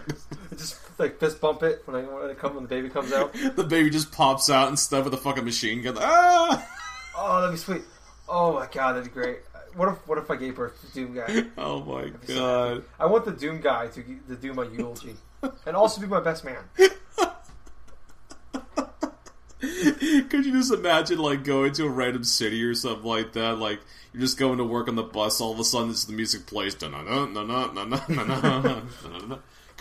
[0.57, 3.33] Just like fist bump it when I when it come when the baby comes out.
[3.57, 5.97] the baby just pops out and stuff with a fucking machine gun.
[5.99, 6.75] Ah!
[7.21, 7.83] Oh, that'd be sweet.
[8.29, 9.39] Oh my god, that'd be great.
[9.75, 11.47] what if what if I gave birth to Doom guy?
[11.59, 12.85] Oh my That'd be so god.
[13.01, 15.17] I want the Doom guy to to do my eulogy
[15.67, 16.59] and also be my best man.
[19.61, 23.59] Could you just imagine like going to a random city or something like that?
[23.59, 23.81] Like
[24.13, 26.47] you're just going to work on the bus, all of a sudden this the music
[26.47, 26.75] plays.
[26.77, 26.91] Go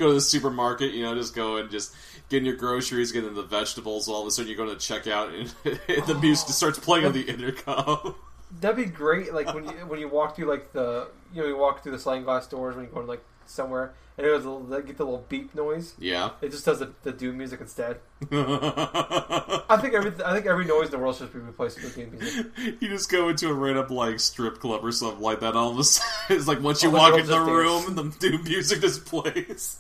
[0.10, 1.96] to the supermarket, you know, just go and just
[2.30, 4.08] getting your groceries, getting the vegetables.
[4.08, 6.52] All of a sudden you're going to check out, and, and the music oh.
[6.52, 8.14] starts playing on the intercom.
[8.62, 9.34] That'd be great.
[9.34, 12.00] Like when you when you walk through like the you know you walk through the
[12.00, 14.98] sliding glass doors when you go to like somewhere and it was a, little- get
[14.98, 15.94] the little beep noise.
[16.00, 16.32] Yeah.
[16.42, 18.00] It just does the, the Doom music instead.
[18.32, 22.18] I think every I think every noise in the world should be replaced with Doom
[22.18, 22.48] music.
[22.82, 25.56] you just go into a random like strip club or something like that.
[25.56, 28.44] All of a sudden, it's like once you walk into the just room, the Doom
[28.44, 29.80] music just plays.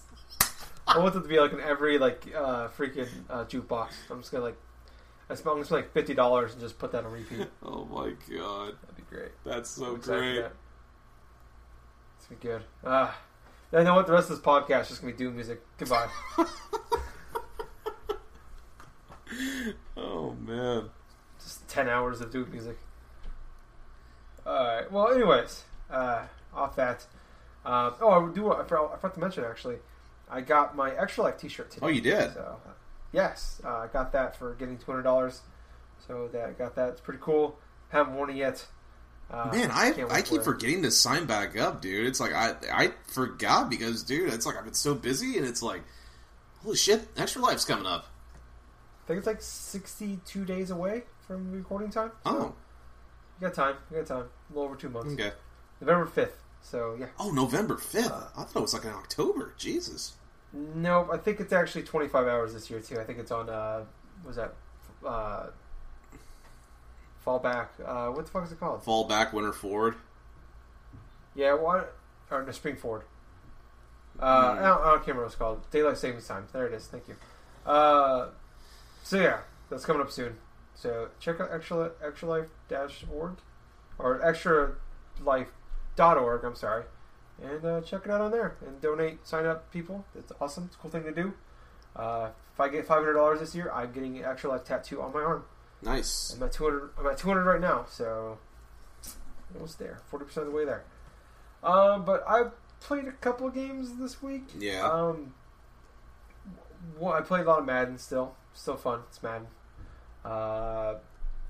[0.88, 3.90] I want it to be like in every like uh, freaking uh, jukebox.
[4.10, 4.58] I'm just gonna like
[5.30, 7.48] I spend, I'm gonna spend like fifty dollars and just put that on repeat.
[7.64, 9.32] Oh my god, That'd be great.
[9.44, 10.36] that's so great.
[10.42, 10.54] that.
[12.20, 12.62] It's be good.
[12.86, 13.18] Ah,
[13.74, 15.62] I know what the rest of this podcast is just gonna be Doom music.
[15.78, 16.08] Goodbye.
[19.96, 20.90] Oh man.
[21.44, 22.78] just ten hours of Doom music.
[24.46, 24.92] Alright.
[24.92, 27.06] Well, anyways, uh, off that.
[27.66, 28.52] Uh, oh, I do.
[28.54, 29.78] I forgot, I forgot to mention actually.
[30.30, 31.86] I got my Extra Life T-shirt today.
[31.86, 32.34] Oh, you did?
[32.34, 32.58] So,
[33.12, 35.42] yes, uh, I got that for getting two hundred dollars.
[36.06, 36.90] So that I got that.
[36.90, 37.58] It's pretty cool.
[37.90, 38.66] Haven't worn it yet.
[39.30, 42.08] Uh, Man, I I keep for forgetting to sign back up, dude.
[42.08, 45.62] It's like I I forgot because, dude, it's like I've been so busy, and it's
[45.62, 45.82] like,
[46.64, 48.06] holy shit, extra life's coming up.
[49.04, 52.12] I think it's like sixty-two days away from recording time.
[52.26, 52.56] So Oh,
[53.42, 53.76] you got time.
[53.92, 54.26] You got time.
[54.50, 55.14] A little over two months.
[55.14, 55.32] okay.
[55.82, 56.42] November fifth.
[56.62, 57.08] So yeah.
[57.20, 58.10] Oh, November fifth.
[58.12, 59.54] Uh, I thought it was like in October.
[59.58, 60.14] Jesus.
[60.54, 62.98] No, I think it's actually 25 hours this year too.
[63.00, 63.84] I think it's on uh
[64.26, 64.54] was that
[65.06, 65.48] uh
[67.28, 67.68] fallback.
[67.86, 68.84] Uh what the fuck is it called?
[68.84, 69.96] Fall back, winter forward.
[71.36, 71.96] Yeah, what
[72.32, 73.04] or no spring forward.
[74.20, 75.70] Uh I, don't, I don't remember what it's called.
[75.70, 76.48] Daylight savings time.
[76.54, 76.88] There it is.
[76.88, 77.16] Thank you.
[77.66, 78.30] Uh
[79.04, 80.38] so yeah, that's coming up soon.
[80.74, 81.92] So check out extra
[82.28, 83.38] life dash org
[84.00, 84.76] or extra
[85.22, 85.50] life
[85.96, 86.84] dot org, I'm sorry.
[87.44, 90.06] And uh, check it out on there and donate, sign up people.
[90.16, 90.66] It's awesome.
[90.66, 91.34] It's a cool thing to do.
[91.96, 95.02] Uh, if I get five hundred dollars this year, I'm getting an extra life tattoo
[95.02, 95.46] on my arm.
[95.82, 96.34] Nice.
[96.36, 96.90] I'm at two hundred.
[97.00, 98.38] I'm at two hundred right now, so
[99.54, 100.02] almost there.
[100.08, 100.84] Forty percent of the way there.
[101.64, 102.46] Um, but I
[102.80, 104.44] played a couple of games this week.
[104.58, 104.88] Yeah.
[104.90, 105.34] Um,
[107.00, 107.98] well, I played a lot of Madden.
[107.98, 109.02] Still, still fun.
[109.10, 109.48] It's Madden.
[110.26, 110.96] Uh,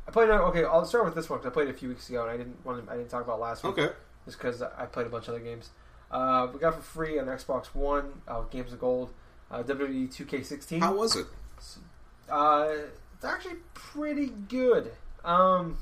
[0.07, 0.29] I played.
[0.29, 2.31] Okay, I'll start with this one because I played it a few weeks ago and
[2.31, 3.93] I didn't want to, I didn't talk about last week Okay.
[4.25, 5.69] just because I played a bunch of other games.
[6.11, 9.11] Uh, we got for free on Xbox One, uh, Games of Gold,
[9.51, 10.79] uh, WWE 2K16.
[10.79, 11.25] How was it?
[12.29, 12.69] Uh,
[13.17, 14.91] it's actually pretty good.
[15.25, 15.79] Um,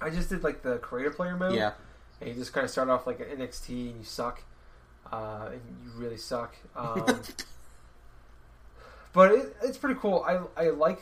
[0.00, 1.54] I just did like the creator player mode.
[1.54, 1.72] Yeah.
[2.20, 4.42] And you just kind of start off like an NXT and you suck.
[5.12, 6.56] Uh, and you really suck.
[6.74, 7.04] Um,
[9.12, 10.24] but it, it's pretty cool.
[10.26, 11.00] I, I like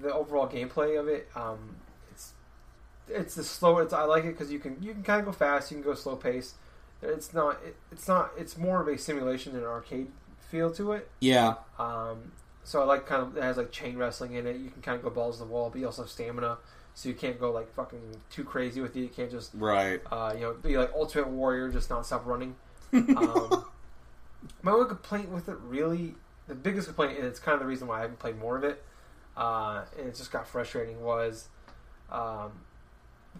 [0.00, 1.28] the overall gameplay of it.
[1.34, 1.76] Um,
[2.10, 2.32] it's
[3.08, 3.78] it's the slow.
[3.78, 5.70] It's I like it because you can you can kind of go fast.
[5.70, 6.54] You can go slow pace.
[7.02, 7.60] It's not.
[7.64, 8.30] It, it's not.
[8.38, 10.08] It's more of a simulation than an arcade
[10.50, 11.10] feel to it.
[11.20, 11.54] yeah.
[11.78, 12.32] Um,
[12.68, 14.56] so I like kind of it has like chain wrestling in it.
[14.56, 16.58] You can kind of go balls to the wall, but you also have stamina,
[16.94, 19.00] so you can't go like fucking too crazy with it.
[19.00, 20.02] You can't just Right.
[20.12, 22.54] uh, you know be like Ultimate Warrior, just not stop running.
[22.92, 23.64] Um,
[24.62, 26.14] my only complaint with it, really,
[26.46, 28.64] the biggest complaint, and it's kind of the reason why I haven't played more of
[28.64, 28.82] it,
[29.36, 31.48] uh, and it just got frustrating, was
[32.12, 32.52] um,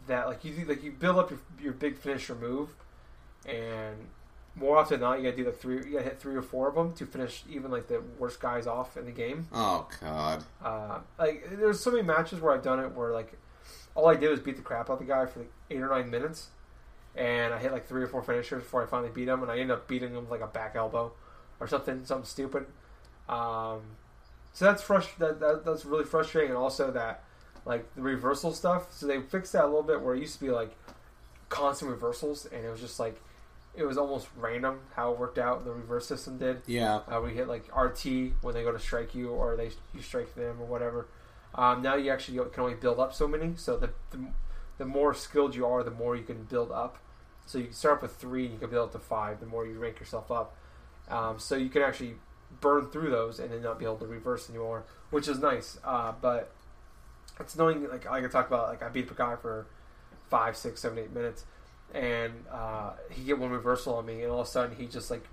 [0.07, 2.71] that like you like you build up your, your big finisher move,
[3.47, 3.97] and
[4.59, 6.69] more often than not, you gotta do like three, you gotta hit three or four
[6.69, 9.47] of them to finish even like the worst guys off in the game.
[9.53, 10.45] oh God.
[10.63, 13.33] Uh, like there's so many matches where I've done it where like
[13.95, 15.89] all I did was beat the crap out of the guy for like eight or
[15.89, 16.49] nine minutes,
[17.17, 19.55] and I hit like three or four finishers before I finally beat him, and I
[19.59, 21.13] ended up beating him with like a back elbow
[21.61, 22.67] or something, something stupid.
[23.29, 23.81] Um,
[24.53, 27.25] so that's frust- that, that that's really frustrating, and also that
[27.65, 28.93] like the reversal stuff.
[28.93, 30.75] So they fixed that a little bit where it used to be like
[31.49, 33.21] constant reversals, and it was just like
[33.79, 35.65] it was almost random how it worked out.
[35.65, 36.63] The reverse system did.
[36.67, 37.01] Yeah.
[37.09, 40.35] Uh, we hit like RT when they go to strike you, or they you strike
[40.35, 41.07] them, or whatever.
[41.55, 43.53] Um, now you actually can only build up so many.
[43.57, 44.19] So the, the
[44.79, 46.99] the more skilled you are, the more you can build up.
[47.47, 49.41] So you can start up with three, and you can build up to five.
[49.41, 50.57] The more you rank yourself up,
[51.09, 52.17] um, so you can actually
[52.61, 55.79] burn through those and then not be able to reverse anymore, which is nice.
[55.85, 56.53] Uh, but
[57.39, 59.67] it's knowing Like I can talk about, like I beat a guy for
[60.29, 61.45] five, six, seven, eight minutes,
[61.95, 65.11] and uh, he get one reversal on me, and all of a sudden he just
[65.11, 65.25] like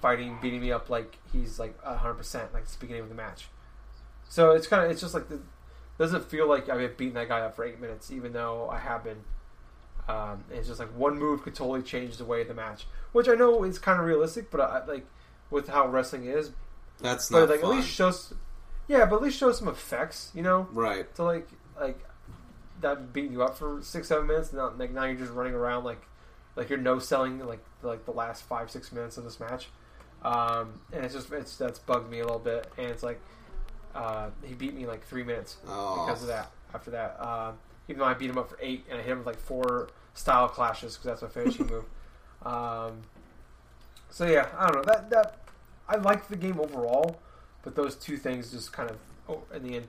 [0.00, 3.14] fighting, beating me up like he's like hundred percent, like it's the beginning of the
[3.14, 3.48] match.
[4.28, 5.40] So it's kind of it's just like the,
[5.98, 8.78] doesn't feel like I've been beating that guy up for eight minutes, even though I
[8.78, 9.18] have been.
[10.08, 13.28] Um, it's just like one move could totally change the way of the match, which
[13.28, 15.06] I know is kind of realistic, but I, like
[15.50, 16.50] with how wrestling is,
[17.00, 17.72] That's but not like fun.
[17.72, 18.32] at least shows,
[18.86, 21.14] yeah, but at least show some effects, you know, right.
[21.16, 21.48] to like
[21.78, 22.00] like
[22.80, 24.52] that beating you up for six seven minutes.
[24.52, 26.02] Not like now you're just running around like
[26.56, 29.68] like you're no selling like like the last five six minutes of this match,
[30.22, 33.20] um, and it's just it's that's bugged me a little bit, and it's like
[33.94, 36.04] uh, he beat me like three minutes Oh.
[36.06, 36.50] because of that.
[36.74, 37.54] After that, um,
[37.88, 39.88] even though I beat him up for eight and I hit him with like four
[40.14, 41.84] style clashes because that's my finishing move.
[42.44, 43.02] Um,
[44.10, 45.38] so yeah, I don't know that that
[45.88, 47.18] I like the game overall,
[47.62, 49.88] but those two things just kind of oh, in the end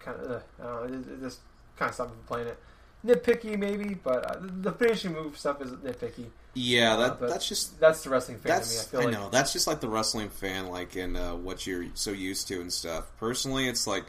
[0.00, 1.40] kind of uh, I don't know, it, it just
[1.78, 2.58] kind of stopped me playing it.
[3.06, 6.26] Nitpicky maybe, but uh, the finishing move stuff is nitpicky.
[6.54, 9.02] Yeah, Uh, that but that's just That's the wrestling fan that's to me.
[9.02, 11.86] I I, like know that's just like the wrestling fan, like in uh, what you're
[11.94, 13.04] so used to and stuff.
[13.18, 14.04] Personally, it's like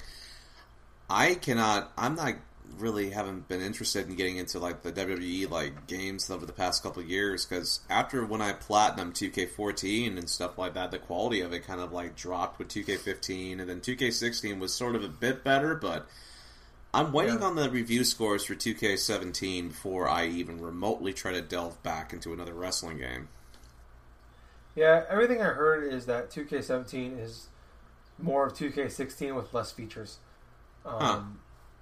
[1.09, 1.91] I cannot.
[1.97, 2.35] I'm not
[2.77, 6.81] really haven't been interested in getting into like the WWE like games over the past
[6.83, 11.41] couple of years because after when I platinum 2K14 and stuff like that, the quality
[11.41, 15.09] of it kind of like dropped with 2K15, and then 2K16 was sort of a
[15.09, 16.07] bit better, but.
[16.93, 17.45] I'm waiting Yeah.
[17.47, 22.33] on the review scores for 2K17 before I even remotely try to delve back into
[22.33, 23.29] another wrestling game.
[24.75, 27.47] Yeah, everything I heard is that 2K17 is
[28.17, 30.17] more of 2K16 with less features.
[30.85, 31.39] Um,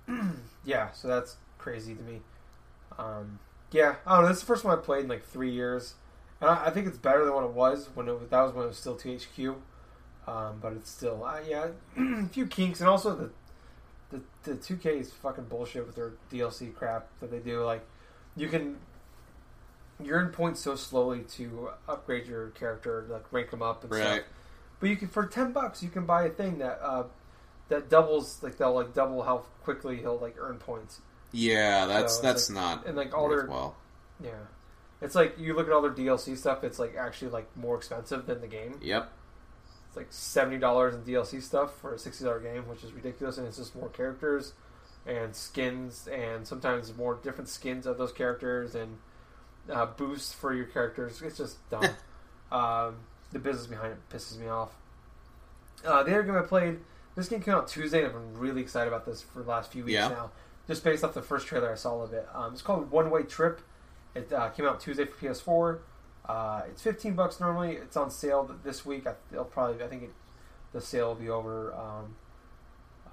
[0.66, 2.22] yeah, so that's crazy to me.
[2.98, 3.40] Um,
[3.72, 4.28] yeah, I don't know.
[4.30, 5.94] This is the first one I played in like three years,
[6.42, 8.54] and I, I think it's better than what it was when it was, that was
[8.54, 9.56] when it was still THQ.
[10.28, 11.68] Um, but it's still uh, yeah,
[11.98, 13.30] a few kinks, and also the
[14.10, 17.64] the the 2K is fucking bullshit with their DLC crap that they do.
[17.64, 17.86] Like,
[18.36, 18.78] you can
[20.02, 24.02] you earn points so slowly to upgrade your character, like rank them up and Right.
[24.04, 24.20] stuff.
[24.80, 27.04] But you can for ten bucks you can buy a thing that uh,
[27.70, 31.02] that doubles like they'll like double how quickly he'll like earn points.
[31.32, 33.76] Yeah, that's So that's like- not and like all their worthwhile.
[34.24, 34.32] yeah,
[35.02, 36.64] it's like you look at all their DLC stuff.
[36.64, 38.80] It's like actually like more expensive than the game.
[38.82, 39.12] Yep.
[39.98, 43.38] Like seventy dollars in DLC stuff for a sixty dollar game, which is ridiculous.
[43.38, 44.54] And it's just more characters
[45.06, 48.98] and skins, and sometimes more different skins of those characters and
[49.72, 51.22] uh, boosts for your characters.
[51.22, 51.86] It's just dumb.
[52.52, 52.98] um,
[53.32, 54.72] the business behind it pisses me off.
[55.86, 56.80] Uh, the other game I played,
[57.16, 59.72] this game came out Tuesday, and I've been really excited about this for the last
[59.72, 60.10] few weeks Yeah.
[60.10, 60.32] now.
[60.68, 62.28] Just based off the first trailer I saw of it.
[62.34, 63.62] Um, it's called One Way Trip.
[64.16, 65.80] It uh, came out Tuesday for PS4.
[66.28, 67.74] Uh, it's 15 bucks normally.
[67.74, 69.08] It's on sale this week.
[69.08, 70.12] I, it'll probably, I think it,
[70.74, 72.16] the sale will be over um,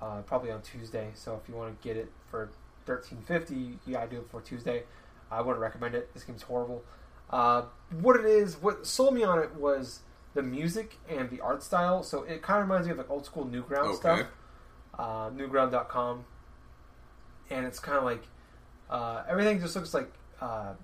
[0.03, 1.11] uh, probably on Tuesday.
[1.14, 2.50] So if you want to get it for
[2.87, 4.83] 13.50, you gotta do it before Tuesday.
[5.31, 6.12] I wouldn't recommend it.
[6.12, 6.83] This game's horrible.
[7.31, 7.62] Uh,
[8.00, 10.00] what it is, what sold me on it was
[10.35, 12.03] the music and the art style.
[12.03, 13.96] So it kind of reminds me of like old school Newground Okay.
[13.96, 14.27] stuff.
[14.98, 16.24] Uh, Newground.com,
[17.50, 18.22] and it's kind of like
[18.90, 20.74] uh, everything just looks like uh,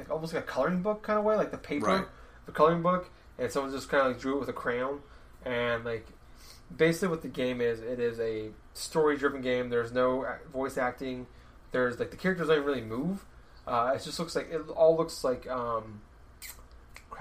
[0.00, 2.04] like almost like a coloring book kind of way, like the paper, Right.
[2.46, 5.00] the coloring book, and someone just kind of like drew it with a crayon,
[5.44, 6.06] and like
[6.76, 9.68] basically what the game is, it is a story-driven game.
[9.70, 11.26] There's no voice acting.
[11.72, 13.24] There's like the characters don't really move.
[13.66, 16.00] Uh, it just looks like it all looks like um,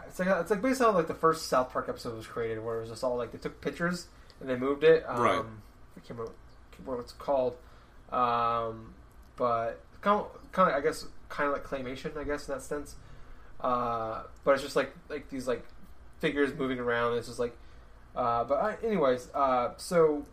[0.07, 2.77] it's like it's like based on like the first South Park episode was created, where
[2.77, 4.07] it was just all like they took pictures
[4.39, 5.03] and they moved it.
[5.07, 5.35] Um, Right.
[5.97, 6.31] I can't remember
[6.85, 7.57] what it's called,
[8.11, 8.93] um,
[9.35, 12.61] but kind of, kind of I guess kind of like claymation, I guess in that
[12.61, 12.95] sense.
[13.59, 15.65] Uh, but it's just like like these like
[16.19, 17.17] figures moving around.
[17.17, 17.55] It's just like,
[18.15, 20.25] uh, but I, anyways, uh, so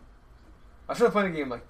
[0.89, 1.67] I started playing the game like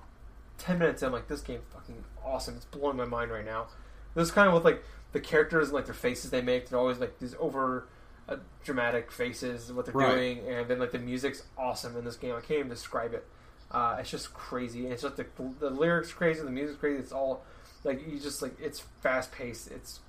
[0.59, 1.07] ten minutes in.
[1.07, 2.57] I'm like, this game fucking awesome.
[2.57, 3.67] It's blowing my mind right now.
[4.15, 4.83] This is kind of with like
[5.13, 6.69] the characters and like their faces they make.
[6.69, 7.87] They're always like these over
[8.29, 10.15] uh, dramatic faces, what they're Right.
[10.15, 12.33] doing, and then like the music's awesome in this game.
[12.35, 13.27] I can't even describe it.
[13.71, 14.85] Uh, it's just crazy.
[14.85, 15.27] And it's just the,
[15.59, 16.99] the lyrics crazy, the music's crazy.
[16.99, 17.45] It's all
[17.87, 19.71] like you just like it's fast paced.
[19.71, 20.01] It's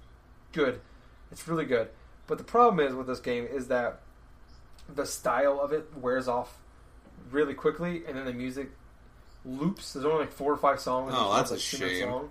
[0.52, 0.82] good.
[1.32, 1.90] It's really good.
[2.26, 4.02] But the problem is with this game is that
[4.94, 6.58] the style of it wears off
[7.32, 8.72] really quickly, and then the music
[9.46, 9.94] loops.
[9.94, 11.14] There's only like four or five songs.
[11.16, 12.10] Oh, that's one's, a shame.
[12.10, 12.30] long,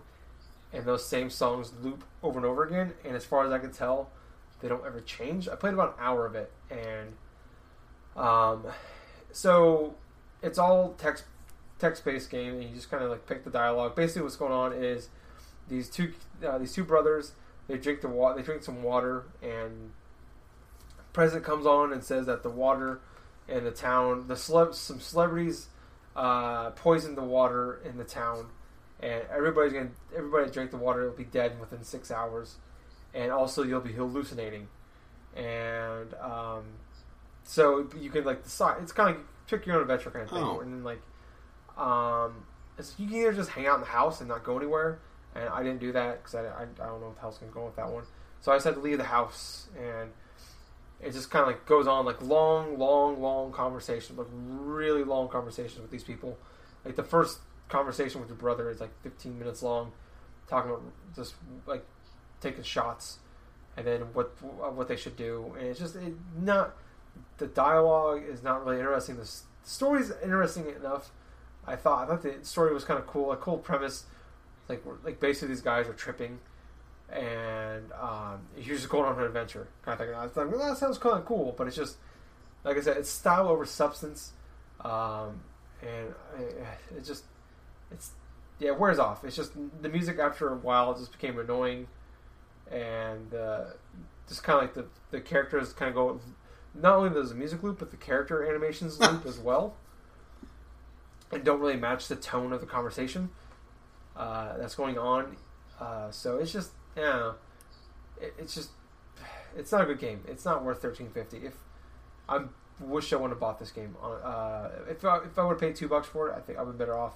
[0.72, 2.92] and those same songs loop over and over again.
[3.04, 4.10] And as far as I can tell,
[4.60, 5.48] they don't ever change.
[5.48, 7.14] I played about an hour of it, and
[8.16, 8.64] um,
[9.32, 9.94] so
[10.42, 11.24] it's all text
[11.78, 13.94] text based game, and you just kind of like pick the dialogue.
[13.94, 15.08] Basically, what's going on is
[15.68, 16.12] these two
[16.46, 17.32] uh, these two brothers
[17.68, 18.36] they drink the water.
[18.36, 19.90] They drink some water, and
[21.12, 23.00] president comes on and says that the water
[23.48, 25.66] in the town, the celeb, some celebrities
[26.14, 28.46] uh, poisoned the water in the town,
[29.00, 32.56] and everybody's gonna everybody that drank the water will be dead within six hours,
[33.14, 34.68] and also you'll be hallucinating,
[35.34, 36.64] and um,
[37.42, 38.76] so you can like decide.
[38.82, 40.60] It's kind of pick your own adventure kind of thing, Oh.
[40.60, 41.00] and then like
[41.76, 42.44] um,
[42.78, 44.98] it's, you can either just hang out in the house and not go anywhere,
[45.36, 47.52] and I didn't do that because I, I, I don't know what the hell's gonna
[47.52, 48.04] go with that one.
[48.40, 50.10] So I just had to leave the house, and
[51.00, 55.28] it just kind of like goes on like long, long, long conversations, like really long
[55.28, 56.38] conversations with these people.
[56.84, 59.92] Like the first conversation with your brother is like 15 minutes long,
[60.48, 60.82] talking about
[61.14, 61.34] just
[61.66, 61.84] like
[62.40, 63.18] taking shots,
[63.76, 66.76] and then what uh, what they should do, and it's just it, not
[67.38, 69.16] the dialogue is not really interesting.
[69.16, 69.30] The
[69.64, 71.10] story's interesting enough.
[71.66, 74.04] I thought I thought the story was kind of cool, a cool premise.
[74.68, 76.38] Like like basically these guys are tripping,
[77.12, 80.14] and um, you're just going on an adventure kind of thing.
[80.14, 81.96] I was like, well, that sounds kind of cool, but it's just
[82.64, 84.32] like I said, it's style over substance,
[84.84, 85.40] um,
[85.82, 87.24] and I- it just
[87.92, 88.10] it's
[88.58, 89.24] yeah it wears off.
[89.24, 89.52] It's just
[89.82, 91.86] the music after a while just became annoying,
[92.70, 93.64] and uh,
[94.28, 96.20] just kind of like the the characters kind of go.
[96.74, 99.76] Not only does the music loop, but the character animations loop as well,
[101.32, 103.30] and don't really match the tone of the conversation
[104.16, 105.36] uh, that's going on.
[105.80, 107.34] Uh, so it's just don't know.
[108.20, 108.70] It, it's just
[109.56, 110.20] it's not a good game.
[110.26, 111.38] It's not worth thirteen fifty.
[111.38, 111.54] If
[112.28, 112.40] I
[112.80, 113.94] wish I wouldn't have bought this game.
[114.02, 116.58] on- Uh, if I, if I would have paid two bucks for it, I think
[116.58, 117.14] I would be better off.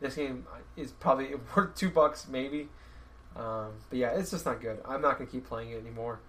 [0.00, 0.46] This game
[0.76, 2.68] is probably worth two bucks, maybe.
[3.36, 4.78] Um, but yeah, it's just not good.
[4.86, 6.20] I'm not gonna keep playing it anymore,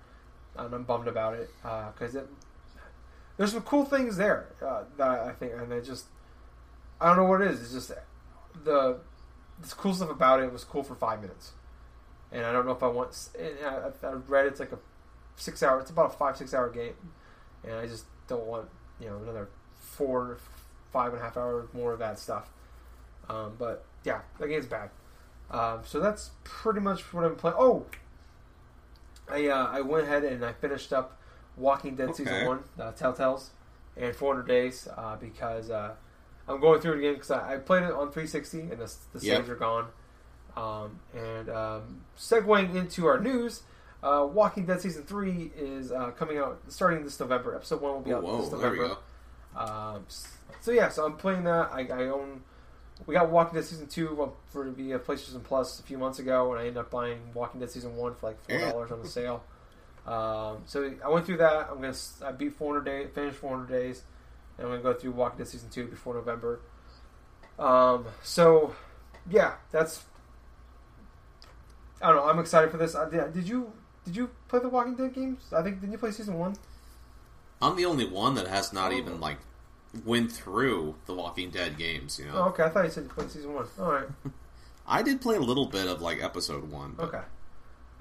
[0.57, 2.27] and I'm bummed about it because it.
[3.35, 6.05] There's some cool things there uh, that I think, and I just
[7.01, 7.61] I don't know what it is.
[7.61, 7.91] It's just
[8.63, 8.99] the
[9.63, 11.53] this cool stuff about it was cool for five minutes,
[12.31, 13.29] and I don't know if I want.
[13.39, 14.79] I, I read it's like a
[15.35, 15.79] six hour.
[15.79, 16.93] It's about a five six hour game,
[17.63, 18.67] and I just don't want
[18.99, 20.37] you know another four
[20.91, 22.51] five and a half hours more of that stuff.
[23.29, 24.89] Um, but yeah, the game's bad.
[25.49, 27.57] Um, so that's pretty much what I'm playing.
[27.59, 27.85] Oh,
[29.29, 31.19] I uh, I went ahead and I finished up
[31.55, 33.49] Walking Dead season one, uh, Telltales,
[33.95, 35.93] and 400 Days uh, because uh,
[36.47, 39.19] I'm going through it again because I, I played it on 360 and the, the
[39.25, 39.37] Yep.
[39.37, 39.87] saves are gone.
[40.55, 43.63] Um, and um, segueing into our news,
[44.03, 47.55] uh, Walking Dead season three is uh, coming out starting this November.
[47.55, 48.95] Episode one will be out whoa, this there we November.
[49.55, 49.59] go.
[49.59, 50.05] Um,
[50.61, 51.69] so yeah, so I'm playing that.
[51.71, 52.41] I, I own.
[53.07, 56.59] We got Walking Dead season two for via PlayStation Plus a few months ago, and
[56.61, 59.43] I ended up buying Walking Dead season one for like four dollars on the sale.
[60.05, 61.69] Um, so I went through that.
[61.71, 64.03] I'm gonna I beat 400 days, finished 400 days,
[64.57, 66.59] and I'm gonna go through Walking Dead season two before November.
[67.59, 68.75] Um, so
[69.29, 70.03] yeah, that's.
[72.01, 72.25] I don't know.
[72.29, 72.95] I'm excited for this.
[72.95, 73.71] Uh, did, you
[74.05, 75.45] did you play the Walking Dead games?
[75.55, 76.55] I think did you play season one?
[77.61, 78.95] I'm the only one that has not Oh.
[78.95, 79.37] even like
[80.05, 82.19] went through the Walking Dead games.
[82.19, 82.63] You know, Oh, okay.
[82.63, 83.67] I thought you said you played season one.
[83.79, 84.07] All right.
[84.87, 86.93] I did play a little bit of like episode one.
[86.97, 87.21] But Okay.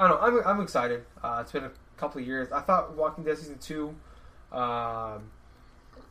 [0.01, 0.41] I don't know.
[0.41, 1.05] I'm, I'm excited.
[1.23, 2.51] Uh, it's been a couple of years.
[2.51, 3.95] I thought Walking Dead season two,
[4.51, 5.31] um,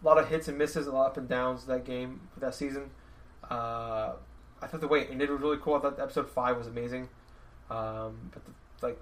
[0.02, 2.56] a lot of hits and misses, a lot of up and downs that game that
[2.56, 2.89] season.
[3.49, 4.14] Uh,
[4.62, 5.76] I thought the way it ended was really cool.
[5.76, 7.10] I thought episode five was amazing.
[7.70, 8.99] Um, but the, like,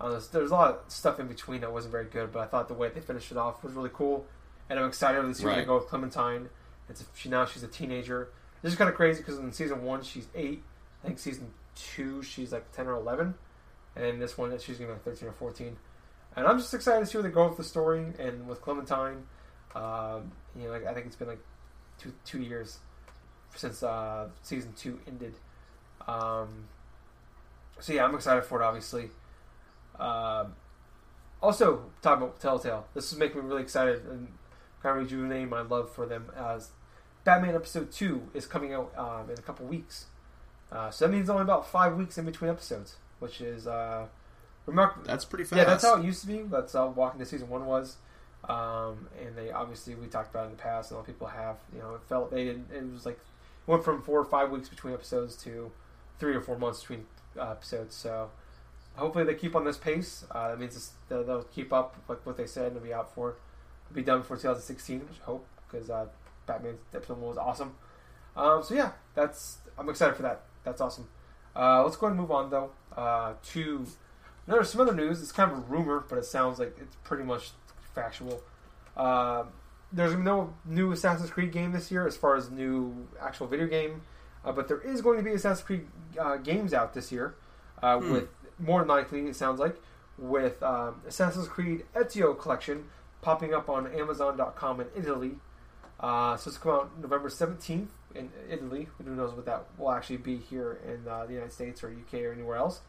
[0.00, 2.32] I don't know, there's a lot of stuff in between that wasn't very good.
[2.32, 4.26] But I thought the way they finished it off was really cool,
[4.68, 6.48] and I'm excited to see where they go with Clementine.
[6.88, 8.28] It's she now she's a teenager.
[8.62, 10.62] This is kind of crazy because in season one she's eight.
[11.02, 13.34] I think season two she's like ten or eleven,
[13.94, 15.76] and then this one she's gonna be like thirteen or fourteen.
[16.36, 19.24] And I'm just excited to see where they go with the story and with Clementine.
[19.74, 21.44] Um, you know, like, I think it's been like
[21.98, 22.78] two two years
[23.54, 25.34] since uh, season two ended.
[26.06, 26.66] Um,
[27.80, 28.64] so yeah, I'm excited for it.
[28.64, 29.10] Obviously.
[29.98, 30.54] Um,
[31.40, 34.28] also, talking about Telltale, this is making me really excited and
[34.82, 36.30] kind of rejuvenating my love for them.
[36.36, 36.70] As
[37.24, 40.06] Batman episode two is coming out um, in a couple weeks,
[40.72, 44.06] uh, so that means only about five weeks in between episodes, which is uh,
[44.66, 45.04] remarkable.
[45.04, 45.58] That's pretty fast.
[45.58, 46.42] Yeah, that's how it used to be.
[46.42, 47.96] That's how Walking Dead season one was.
[48.44, 51.26] Um, and they obviously we talked about in the past, and a lot of people
[51.26, 51.56] have.
[51.72, 52.70] You know, it felt they didn't.
[52.72, 53.18] It was like
[53.66, 55.70] went from four or five weeks between episodes to
[56.18, 57.06] three or four months between
[57.38, 57.94] uh, episodes.
[57.94, 58.30] So
[58.96, 60.24] hopefully they keep on this pace.
[60.30, 63.36] Uh, that means they'll, they'll keep up with what they said and be out for.
[63.92, 66.06] Be done for 2016, which I hope because uh,
[66.46, 67.74] Batman episode one was awesome.
[68.36, 70.42] Um, so yeah, that's I'm excited for that.
[70.64, 71.08] That's awesome.
[71.56, 73.86] Uh, let's go ahead and move on though uh, to
[74.46, 75.22] there's some other news.
[75.22, 77.50] It's kind of a rumor, but it sounds like it's pretty much
[77.94, 78.42] factual.
[78.96, 79.44] Uh,
[79.92, 84.02] there's no new Assassin's Creed game this year as far as new actual video game,
[84.44, 85.86] uh, but there is going to be Assassin's Creed
[86.18, 87.34] uh, games out this year.
[87.82, 88.12] Uh, Hmm.
[88.12, 88.28] With
[88.58, 89.76] more than likely, it sounds like
[90.18, 92.84] with um, Assassin's Creed Ezio Collection
[93.22, 95.36] popping up on Amazon.com in Italy.
[96.00, 98.88] Uh, so it's come out November 17th in Italy.
[98.98, 102.20] Who knows what that will actually be here in uh, the United States or UK
[102.22, 102.80] or anywhere else.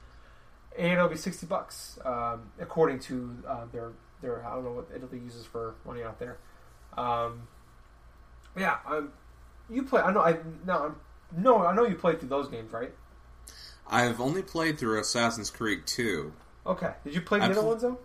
[0.77, 3.91] And it'll be 60 bucks, um, according to uh, their
[4.21, 6.37] their I don't know what Italy uses for money out there.
[6.97, 7.47] Um,
[8.57, 9.11] yeah, um,
[9.69, 10.01] you play.
[10.01, 10.21] I know.
[10.21, 10.95] I no, I'm,
[11.37, 11.65] no.
[11.65, 12.91] I know you played through those games, right?
[13.87, 16.33] I've only played through Assassin's Creed 2.
[16.65, 16.93] Okay.
[17.03, 17.99] Did you play the I've other pl- ones though?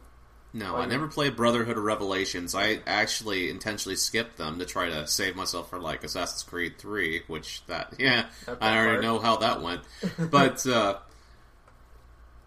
[0.52, 2.54] No, Oh, I never played Brotherhood or Revelations.
[2.54, 7.24] I actually intentionally skipped them to try to save myself for like Assassin's Creed 3,
[7.26, 8.26] which that yeah,
[8.60, 9.02] I already backfired.
[9.02, 9.82] know how that went.
[10.30, 10.98] But uh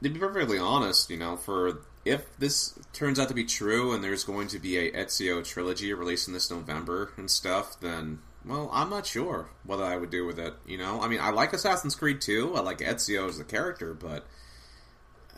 [0.04, 1.80] to be perfectly honest, you know, for
[2.10, 5.94] if this turns out to be true and there's going to be a Ezio trilogy
[5.94, 10.40] releasing this November and stuff, then well, I'm not sure what I would do with
[10.40, 10.54] it.
[10.66, 12.56] You know, I mean, I like Assassin's Creed 2.
[12.56, 14.26] I like Ezio as a character, but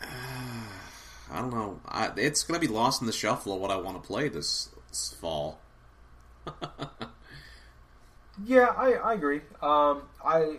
[0.00, 1.80] I don't know.
[1.86, 4.28] I, it's going to be lost in the shuffle of what I want to play
[4.28, 5.60] this, this fall.
[8.46, 9.40] Yeah, I, I agree.
[9.62, 10.56] Um, I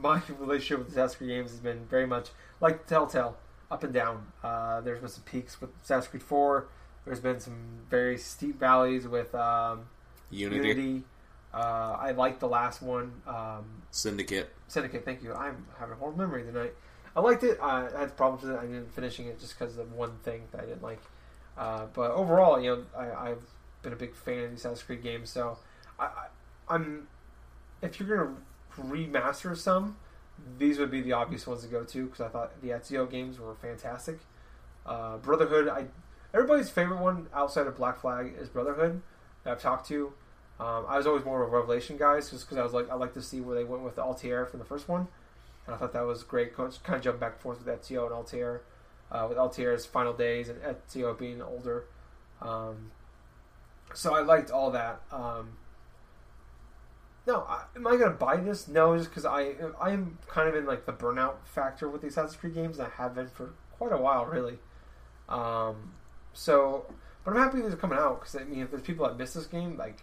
[0.00, 3.36] my relationship with Assassin's Creed games has been very much like Telltale,
[3.70, 4.26] up and down.
[4.42, 6.68] Uh, there's been some peaks with Assassin's Creed Four.
[7.04, 9.86] There's been some very steep valleys with um,
[10.30, 11.04] Unity, Unity.
[11.52, 14.50] Uh, I like the last one, um, Syndicate.
[14.68, 15.04] Syndicate.
[15.04, 15.34] Thank you.
[15.34, 16.74] I'm having a horrible memory tonight.
[17.16, 17.58] I liked it.
[17.60, 18.58] I had problems with it.
[18.58, 21.00] I didn't finishing it just because of one thing that I didn't like.
[21.58, 23.42] Uh, but overall, you know, I, I've
[23.82, 25.30] been a big fan of the Assassin's Creed games.
[25.30, 25.58] So
[25.98, 26.08] I,
[26.68, 27.08] I'm
[27.82, 28.36] if you're gonna
[28.88, 29.96] remaster some,
[30.58, 33.38] these would be the obvious ones to go to because I thought the Ezio games
[33.38, 34.20] were fantastic.
[34.86, 35.86] Uh, Brotherhood, I
[36.32, 39.02] everybody's favorite one outside of Black Flag is Brotherhood
[39.44, 40.12] that I've talked to.
[40.58, 42.94] Um, I was always more of a Revelation guy, just because I was like I
[42.94, 45.08] like to see where they went with Altair from the first one,
[45.66, 46.54] and I thought that was great.
[46.54, 48.62] Kind of jump back and forth with Ezio and Altair,
[49.10, 51.84] uh, with Altair's final days and Ezio being older.
[52.42, 52.90] Um,
[53.94, 55.02] so I liked all that.
[55.10, 55.56] Um,
[57.26, 58.68] no, I, am I gonna buy this?
[58.68, 62.36] No, just because I I'm kind of in like the burnout factor with these Assassin's
[62.40, 62.78] Creed games.
[62.78, 64.58] and I have been for quite a while, really.
[65.28, 65.92] Um,
[66.32, 66.86] so,
[67.24, 69.34] but I'm happy these are coming out because I mean, if there's people that miss
[69.34, 69.98] this game, like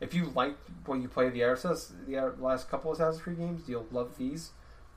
[0.00, 3.62] if you liked what you played the Assassin's the last couple of Assassin's Creed games,
[3.68, 4.50] you'll love these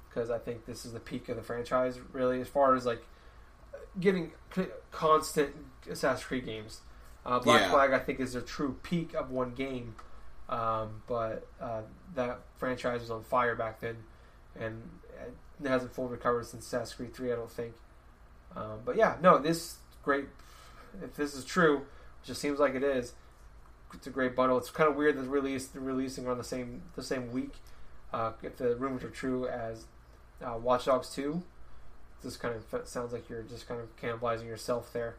[0.10, 3.04] because I think this is the peak of the franchise, really, as far as like
[4.00, 5.56] getting c- constant
[5.90, 6.82] Assassin's Creed games.
[7.26, 7.72] Uh, Black Yeah.
[7.72, 9.96] Flag, I think, is a true peak of one game,
[10.52, 11.82] um, but uh,
[12.16, 13.96] that franchise was on fire back then,
[14.60, 14.82] and
[15.64, 17.32] it hasn't fully recovered since Assassin's Creed Three.
[17.32, 17.74] I don't think.
[18.56, 20.26] Um, but yeah, no, this great.
[21.02, 21.86] If this is true,
[22.22, 23.14] which it seems like it is,
[23.94, 24.58] it's a great bundle.
[24.58, 27.54] It's kind of weird that release they're releasing on the same the same week.
[28.14, 29.86] Uh, if the rumors are true, as
[30.46, 31.44] uh, Watch Dogs Two,
[32.24, 35.16] this kind of sounds like you're just kind of cannibalizing yourself there.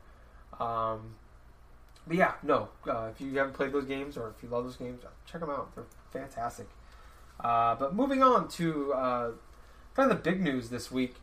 [0.61, 1.15] Um,
[2.07, 2.69] but yeah, no.
[2.89, 5.51] Uh, if you haven't played those games or if you love those games, check them
[5.51, 5.75] out.
[5.75, 6.69] They're fantastic.
[7.41, 9.31] Uh, but moving on to uh,
[9.95, 11.17] kind of the big news this week.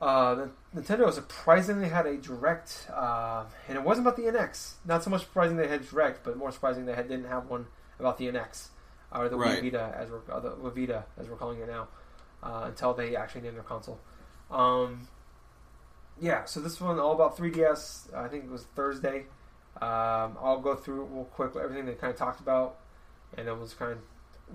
[0.00, 4.74] Uh, Nintendo surprisingly had a direct, uh, and it wasn't about the NX.
[4.84, 7.48] Not so much surprising they had a direct, but more surprising they had, didn't have
[7.48, 7.66] one
[7.98, 8.68] about the NX
[9.12, 9.62] or the Right.
[9.62, 11.88] Wii Vita, as we're uh, the Wii Vita as we're calling it now,
[12.42, 13.98] uh, until they actually named their console.
[14.50, 15.08] Um,
[16.20, 18.14] yeah, so this one all about 3DS.
[18.14, 19.24] I think it was Thursday.
[19.80, 22.76] Um, I'll go through real quick everything they kind of talked about,
[23.36, 23.98] and then we'll just kind of.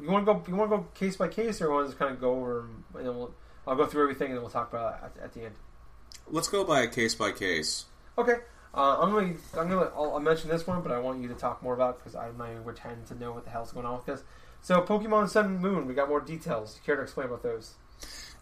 [0.02, 0.44] You want to go?
[0.48, 2.68] You want to go case by case, or want to just kind of go over?
[2.96, 3.34] And then we'll.
[3.68, 5.56] I'll go through everything, and then we'll talk about it at, at the end.
[6.28, 7.86] Let's go by case by case.
[8.18, 8.36] Okay.
[8.74, 9.34] Uh, I'm gonna.
[9.58, 9.92] I'm gonna.
[9.96, 12.38] I'll, I'll mention this one, but I want you to talk more about because I'm
[12.38, 14.24] not even pretend to know what the hell's going on with this.
[14.62, 15.88] So, Pokemon Sun and Moon.
[15.88, 16.76] We got more details.
[16.76, 17.74] You care to explain about those?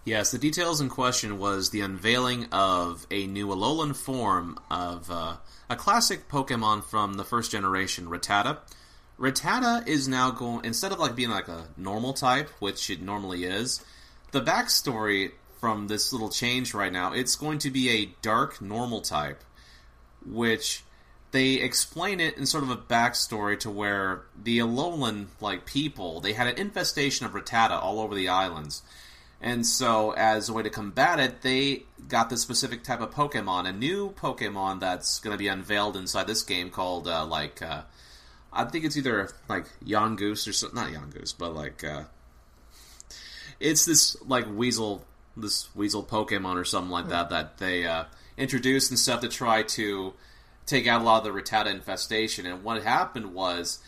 [0.07, 5.35] Yes, the details in question was the unveiling of a new Alolan form of uh,
[5.69, 8.59] a classic Pokemon from the first generation, Rattata.
[9.19, 13.43] Rattata is now going instead of like being like a normal type, which it normally
[13.43, 13.83] is.
[14.31, 19.01] The backstory from this little change right now, it's going to be a dark normal
[19.01, 19.43] type,
[20.25, 20.85] which
[21.31, 26.31] they explain it in sort of a backstory to where the Alolan like people they
[26.31, 28.83] had an infestation of Rattata all over the islands.
[29.39, 33.67] And so, as a way to combat it, they got this specific type of Pokemon,
[33.67, 37.83] a new Pokemon that's going to be unveiled inside this game called, uh, like, uh,
[38.51, 40.79] I think it's either, like, Yongoose or something.
[40.79, 42.05] Not Yongoose, but, like, uh,
[43.59, 48.05] it's this, like, weasel, this weasel Pokemon or something like that that they, uh,
[48.37, 50.13] introduced and stuff to try to
[50.65, 52.45] take out a lot of the Rattata infestation.
[52.45, 53.79] And what happened was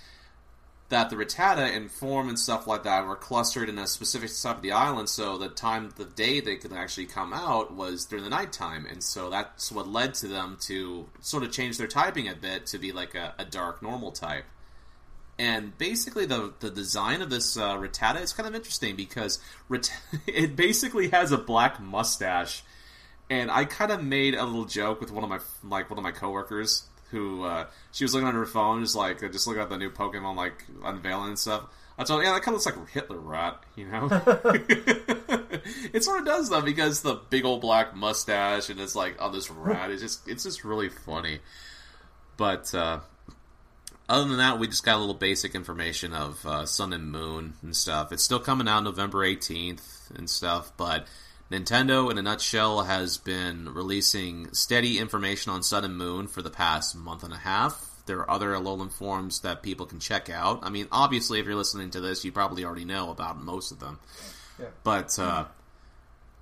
[0.89, 4.57] that the Rattata and form and stuff like that were clustered in a specific side
[4.57, 8.23] of the island, so the time, the day they could actually come out was during
[8.23, 12.27] the nighttime, and so that's what led to them to sort of change their typing
[12.27, 14.45] a bit to be like a, a dark normal type.
[15.37, 19.39] And basically, the the design of this uh, Rattata is kind of interesting because
[20.27, 22.63] it basically has a black mustache,
[23.29, 26.03] and I kind of made a little joke with one of my like one of
[26.03, 29.69] my coworkers who uh, she was looking on her phone, just like just looking at
[29.69, 31.65] the new Pokemon like unveiling and stuff.
[31.97, 34.07] I told her, yeah, that kind of looks like Hitler rat, you know.
[35.91, 39.33] it sort of does though because the big old black mustache and it's like on
[39.33, 39.91] this rat.
[39.91, 41.39] It's just it's just really funny.
[42.37, 43.01] But uh,
[44.07, 47.55] other than that, we just got a little basic information of uh, Sun and Moon
[47.61, 48.13] and stuff.
[48.13, 51.07] It's still coming out November eighteenth and stuff, but.
[51.51, 56.51] Nintendo, in a nutshell, has been releasing steady information on Sun and Moon for the
[56.51, 58.03] past month and a half.
[58.05, 60.59] There are other Alolan forms that people can check out.
[60.63, 63.79] I mean, obviously, if you're listening to this, you probably already know about most of
[63.79, 63.99] them.
[64.59, 64.67] Yeah.
[64.83, 65.45] But uh,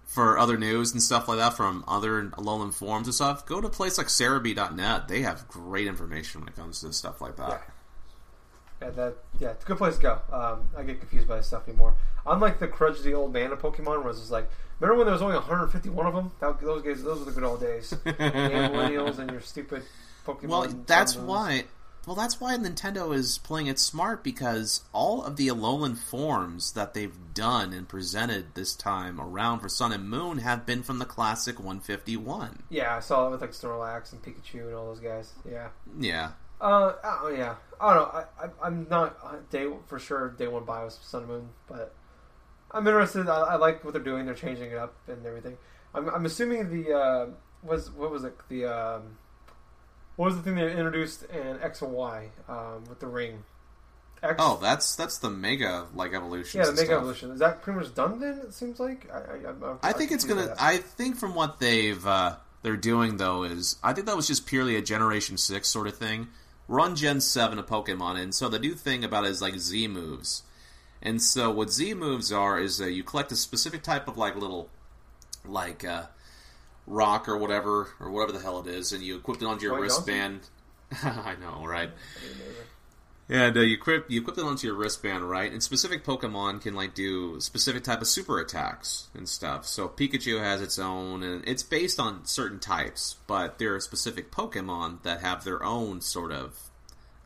[0.06, 3.68] for other news and stuff like that from other Alolan forums and stuff, go to
[3.68, 5.08] a place like Serebii.net.
[5.08, 7.50] They have great information when it comes to stuff like that.
[7.50, 7.60] Yeah.
[8.82, 10.22] Yeah, that yeah, it's a good place to go.
[10.32, 11.96] Um, I get confused by this stuff anymore.
[12.28, 14.50] Unlike the crudgy old man of Pokemon, where it's just like,
[14.80, 16.32] remember when there was only 151 of them?
[16.40, 17.94] That, those guys, those were the good old days.
[18.06, 19.84] millennials and your stupid
[20.26, 20.48] Pokemon.
[20.48, 21.36] Well, that's bundles.
[21.36, 21.64] why.
[22.06, 26.94] Well, that's why Nintendo is playing it smart because all of the Alolan forms that
[26.94, 31.06] they've done and presented this time around for Sun and Moon have been from the
[31.06, 32.64] classic 151.
[32.70, 35.34] Yeah, I saw it with like Snorlax and Pikachu and all those guys.
[35.50, 35.68] Yeah.
[36.00, 36.32] Yeah.
[36.62, 37.56] Uh, oh yeah.
[37.80, 38.20] I don't know.
[38.20, 41.94] I, I I'm not uh, day for sure day one buy Sun and Moon, but
[42.78, 43.28] I'm interested.
[43.28, 44.26] I, I like what they're doing.
[44.26, 45.58] They're changing it up and everything.
[45.94, 47.26] I'm, I'm assuming the uh,
[47.64, 49.18] was what was it the um,
[50.16, 53.44] what was the thing they introduced in X and Y um, with the ring?
[54.24, 54.36] X.
[54.40, 56.60] Oh, that's that's the Mega like evolution.
[56.60, 57.32] yeah, the Mega Evolution.
[57.32, 58.40] Is that pretty much done then?
[58.40, 59.10] It seems like.
[59.12, 60.56] I I, I think it's gonna.
[60.60, 64.48] I think from what they've uh, they're doing though is I think that was just
[64.48, 66.30] purely a Generation Six sort of thing.
[66.68, 69.88] Run Gen Seven of Pokemon, and so the new thing about it is like Z
[69.88, 70.44] moves.
[71.02, 74.36] And so what Z moves are is uh, you collect a specific type of like
[74.36, 74.70] little
[75.46, 76.04] like uh,
[76.86, 79.80] rock or whatever or whatever the hell it is, and you equip it onto your
[79.80, 80.42] wristband.
[81.04, 81.92] I know, right?
[82.16, 82.64] That'd be amazing.
[83.30, 85.52] And uh, you equip you equip it onto your wristband, right?
[85.52, 89.66] And specific Pokemon can like do specific type of super attacks and stuff.
[89.66, 93.18] So Pikachu has its own, and it's based on certain types.
[93.28, 96.67] But there are specific Pokemon that have their own sort of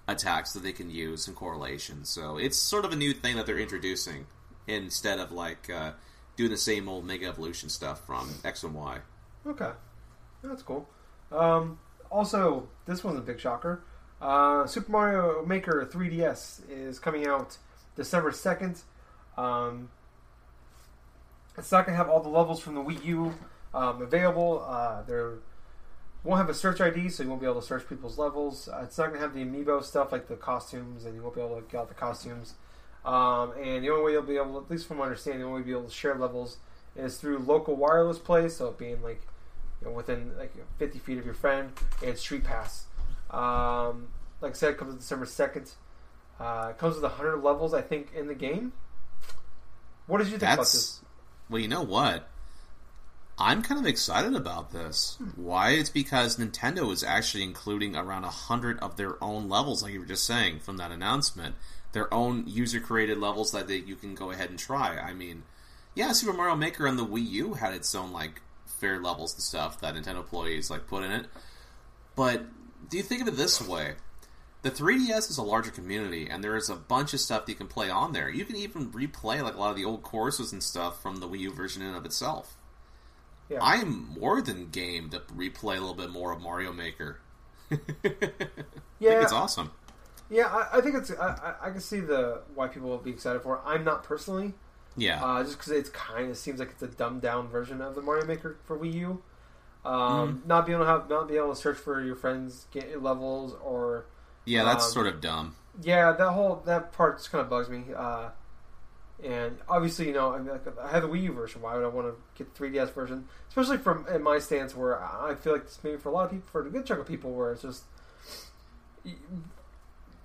[0.08, 2.06] attacks that they can use in correlation.
[2.06, 4.26] So it's sort of a new thing that they're introducing
[4.68, 5.91] instead of like uh,
[6.36, 8.99] doing the same old Mega Evolution stuff from X and Y.
[9.45, 9.72] Okay,
[10.43, 10.88] that's cool.
[11.32, 11.80] Um,
[12.10, 13.84] also, this one's a big shocker.
[14.22, 17.58] Uh, Super Mario Maker 3DS is coming out
[17.95, 18.82] December 2nd.
[19.38, 19.89] Um,
[21.58, 23.34] it's not going to have all the levels from the Wii U
[23.74, 24.64] um, available.
[24.68, 25.39] Uh, there
[26.24, 28.70] won't have a search ID, so you won't be able to search people's levels.
[28.70, 31.36] Uh, it's not going to have the amiibo stuff like the costumes, and you won't
[31.36, 32.54] be able to get out the costumes.
[33.04, 35.62] Um, and the only way you'll be able, at least from my understanding, the only
[35.62, 36.58] way you'll be able to share levels
[36.96, 39.22] is through local wireless play, so it being like
[39.82, 41.72] you know, within like 50 feet of your friend,
[42.06, 42.86] and Street Pass.
[43.32, 44.10] Um,
[44.42, 45.72] like I said, it comes December 2nd.
[46.40, 48.74] Uh, it comes with 100 levels, I think, in the game.
[50.08, 50.74] What did you think about this?
[50.74, 51.02] That's
[51.50, 52.28] well, you know what?
[53.42, 55.18] I'm kind of excited about this.
[55.18, 55.42] Hmm.
[55.42, 55.72] Why?
[55.72, 60.00] It's because Nintendo is actually including around a hundred of their own levels, like you
[60.00, 61.56] were just saying from that announcement.
[61.94, 64.98] Their own user-created levels that they, you can go ahead and try.
[64.98, 65.44] I mean,
[65.96, 69.42] yeah, Super Mario Maker on the Wii U had its own like fair levels and
[69.42, 71.26] stuff that Nintendo employees like put in it.
[72.16, 72.46] But
[72.89, 73.96] do you think of it this way?
[74.62, 77.58] The 3DS is a larger community, and there is a bunch of stuff that you
[77.58, 78.30] can play on there.
[78.30, 81.28] You can even replay like a lot of the old courses and stuff from the
[81.28, 82.56] Wii U version in and of itself.
[83.52, 83.60] Yeah.
[83.62, 87.20] I'm more than game to replay a little bit more of Mario Maker.
[87.72, 87.78] I
[88.99, 89.12] Yeah.
[89.12, 89.72] think it's awesome.
[90.30, 91.12] Yeah, I, I think it's.
[91.12, 93.62] I, I- can see the why people will be excited for it.
[93.66, 94.54] I'm not personally,
[94.95, 97.95] Yeah, uh, just because it kind of seems like it's a dumbed down version of
[97.95, 99.22] the Mario Maker for Wii U.
[99.84, 99.93] Um,
[100.38, 100.47] Mm-hmm.
[100.47, 103.56] Not being able to have, not be able to search for your friends' get levels
[103.64, 104.06] or
[104.45, 105.56] yeah, that's um, sort of dumb.
[105.82, 107.84] yeah, that whole that part just kind of bugs me.
[107.95, 108.30] Uh,
[109.24, 111.62] and obviously, you know, I, mean, like, I have the Wii U version.
[111.62, 113.28] Why would I want to get the 3DS version?
[113.50, 116.32] Especially from in my stance, where I feel like this maybe for a lot of
[116.32, 117.84] people, for a good chunk of people, where it's just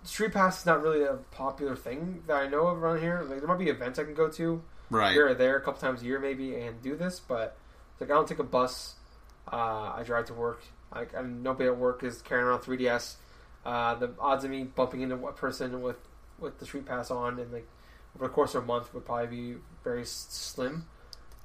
[0.04, 3.22] Street Pass is not really a popular thing that I know of around here.
[3.28, 5.12] Like there might be events I can go to Right.
[5.12, 7.56] here or there a couple times a year maybe and do this, but
[8.00, 8.94] like I don't take a bus.
[9.52, 10.62] Uh, I drive to work.
[10.94, 13.16] Like I, nobody at work is carrying around 3DS.
[13.64, 15.96] Uh, the odds of me bumping into a person with
[16.38, 17.66] with the street pass on and like
[18.16, 20.86] over the course of a month would probably be very slim.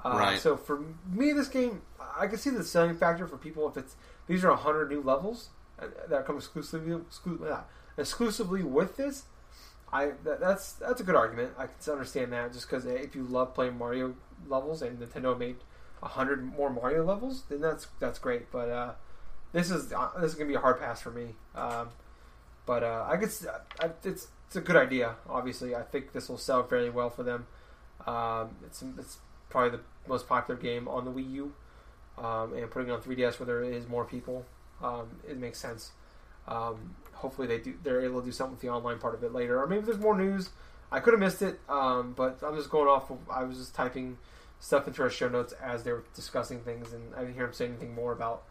[0.04, 0.40] Uh, Right.
[0.40, 1.82] So for me, this game,
[2.18, 3.96] I can see the selling factor for people if it's
[4.28, 5.50] these are 100 new levels
[5.80, 7.64] uh, that come exclusively exclu-
[7.98, 9.24] exclusively with this.
[9.94, 11.52] I that, that's that's a good argument.
[11.58, 14.16] I can understand that just because if you love playing Mario
[14.48, 15.58] levels and Nintendo made
[16.02, 18.50] hundred more Mario levels, then that's that's great.
[18.52, 18.94] But uh,
[19.52, 21.36] this is uh, this is gonna be a hard pass for me.
[21.54, 21.90] Um,
[22.66, 23.46] but uh, I guess
[23.82, 25.16] I, it's it's a good idea.
[25.30, 27.48] Obviously, I think this will sell fairly well for them.
[28.06, 31.54] Um, it's it's probably the most popular game on the Wii U,
[32.18, 34.46] um, and putting it on 3DS where there is more people,
[34.84, 35.92] um, it makes sense.
[36.50, 39.32] Um, hopefully they do they're able to do something with the online part of it
[39.32, 40.50] later, or maybe there's more news.
[40.92, 43.10] I could have missed it, um, but I'm just going off.
[43.10, 44.18] Of, I was just typing
[44.60, 47.54] stuff into our show notes as they were discussing things, and I didn't hear him
[47.54, 48.44] say anything more about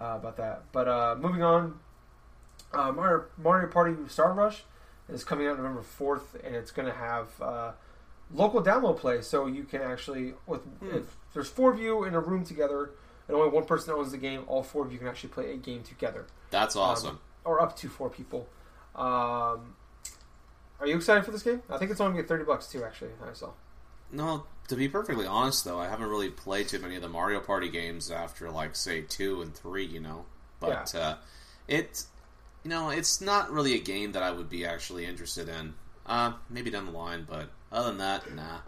[0.00, 0.62] uh, about that.
[0.70, 1.80] But uh, moving on,
[2.72, 4.62] uh, Mario, Mario Party Star Rush
[5.12, 7.72] is coming out November 4th, and it's going to have uh,
[8.32, 10.96] local download play, so you can actually, with Hmm.
[10.96, 12.90] if there's four of you in a room together,
[13.28, 15.56] and only one person owns the game, all four of you can actually play a
[15.56, 17.20] game together, That's awesome.
[17.44, 18.48] or up to four people.
[18.94, 19.76] Um,
[20.80, 21.62] are you excited for this game?
[21.70, 22.82] I think it's only gonna be thirty bucks too.
[22.84, 23.50] Actually, I saw.
[24.10, 27.40] no, to be perfectly honest, though, I haven't really played too many of the Mario
[27.40, 29.84] Party games after, like, say, two and three.
[29.84, 30.24] You know,
[30.58, 31.16] but uh,
[31.68, 32.04] it,
[32.64, 35.74] you know, it's not really a game that I would be actually interested in.
[36.06, 38.58] Uh, maybe down the line, but other than that, nah.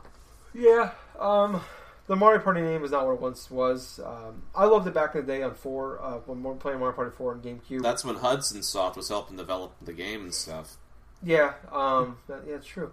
[0.54, 1.60] Yeah, um,
[2.06, 3.98] the Mario Party name is not what it once was.
[4.04, 6.78] Um, I loved it back in the day on four uh, when we were playing
[6.78, 7.82] Mario Party four on GameCube.
[7.82, 10.76] That's when Hudson Soft was helping develop the game and stuff.
[11.22, 12.92] Yeah, um, that, yeah, it's true.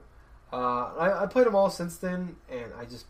[0.51, 3.05] Uh, I, I played them all since then, and I just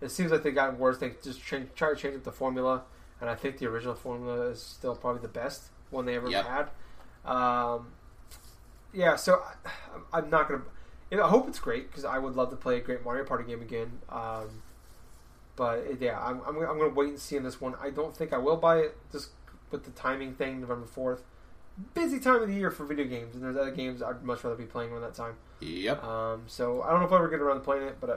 [0.00, 0.98] it seems like they got worse.
[0.98, 2.82] They just change, try to change up the formula,
[3.20, 6.46] and I think the original formula is still probably the best one they ever Yep.
[6.46, 6.68] had.
[7.30, 7.88] Um,
[8.92, 9.70] yeah, so I,
[10.18, 10.62] I'm not gonna.
[11.10, 13.24] You know, I hope it's great because I would love to play a great Mario
[13.24, 14.00] Party game again.
[14.10, 14.62] Um,
[15.56, 17.74] but it- yeah, I'm, I'm, I'm going to wait and see on this one.
[17.80, 19.30] I don't think I will buy it just
[19.70, 21.20] with the timing thing, November 4th.
[21.94, 24.56] Busy time of the year for video games, and there's other games I'd much rather
[24.56, 25.34] be playing around that time.
[25.60, 26.04] Yep.
[26.04, 28.16] Um, so I don't know if I ever get around to playing it, but uh,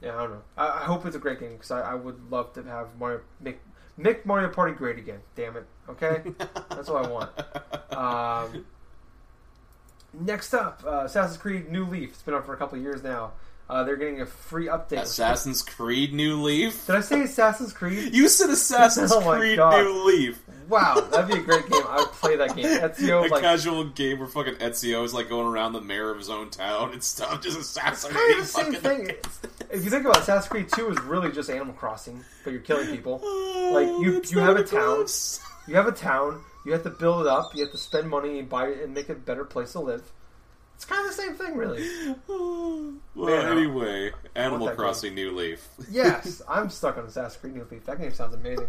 [0.00, 0.42] yeah, I don't know.
[0.56, 3.20] I, I hope it's a great game because I, I would love to have Mario
[3.40, 3.58] make
[3.96, 5.20] make Mario Party great again.
[5.34, 5.66] Damn it.
[5.88, 6.22] Okay,
[6.70, 7.92] that's what I want.
[7.96, 8.64] Um,
[10.12, 12.10] next up, uh, Assassin's Creed New Leaf.
[12.10, 13.32] It's been out for a couple of years now.
[13.70, 15.00] Uh, they're getting a free update.
[15.00, 16.86] Assassin's Creed New Leaf.
[16.86, 18.12] Did I say Assassin's Creed?
[18.14, 19.82] You said Assassin's Oh Creed God.
[19.84, 20.42] New Leaf.
[20.68, 21.82] Wow, that'd be a great game.
[21.88, 22.64] I would play that game.
[22.80, 26.18] Ezio, a like, casual game where fucking Ezio is like going around the mayor of
[26.18, 29.10] his own town and stuff, just it's assassinating kind of the same thing.
[29.70, 32.60] If you think about it, Assassin's Creed 2 is really just Animal Crossing, but you're
[32.62, 33.20] killing people.
[33.72, 34.96] Like, you- you have a even town.
[34.96, 35.40] close.
[35.66, 36.42] You have a town.
[36.66, 37.54] You have to build it up.
[37.54, 39.80] You have to spend money and buy it and make it a better place to
[39.80, 40.02] live.
[40.82, 41.88] It's kind of the same thing, really.
[42.26, 45.64] well, Man, I- anyway, Animal that Crossing New Leaf.
[45.92, 47.84] Yes, I'm stuck on Assassin's Creed New Leaf.
[47.84, 48.66] That game sounds amazing.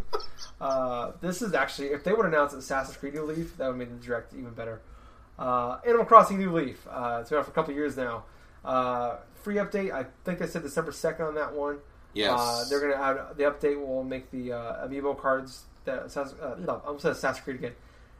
[0.61, 3.89] Uh, this is actually, if they would announce Assassin's Creed New Leaf, that would make
[3.89, 4.80] the direct even better.
[5.39, 6.86] Uh, Animal Crossing New Leaf.
[6.88, 8.26] Uh, it's been out for a couple years now.
[8.64, 9.91] Uh, free update.
[9.91, 11.80] I think I said December 2nd on that one.
[12.14, 12.32] Yes.
[12.32, 16.53] Uh, they're gonna add the update will make the uh, amiibo cards that Assassin, uh,
[16.59, 17.74] no, I'm saying Assassin's Creed again.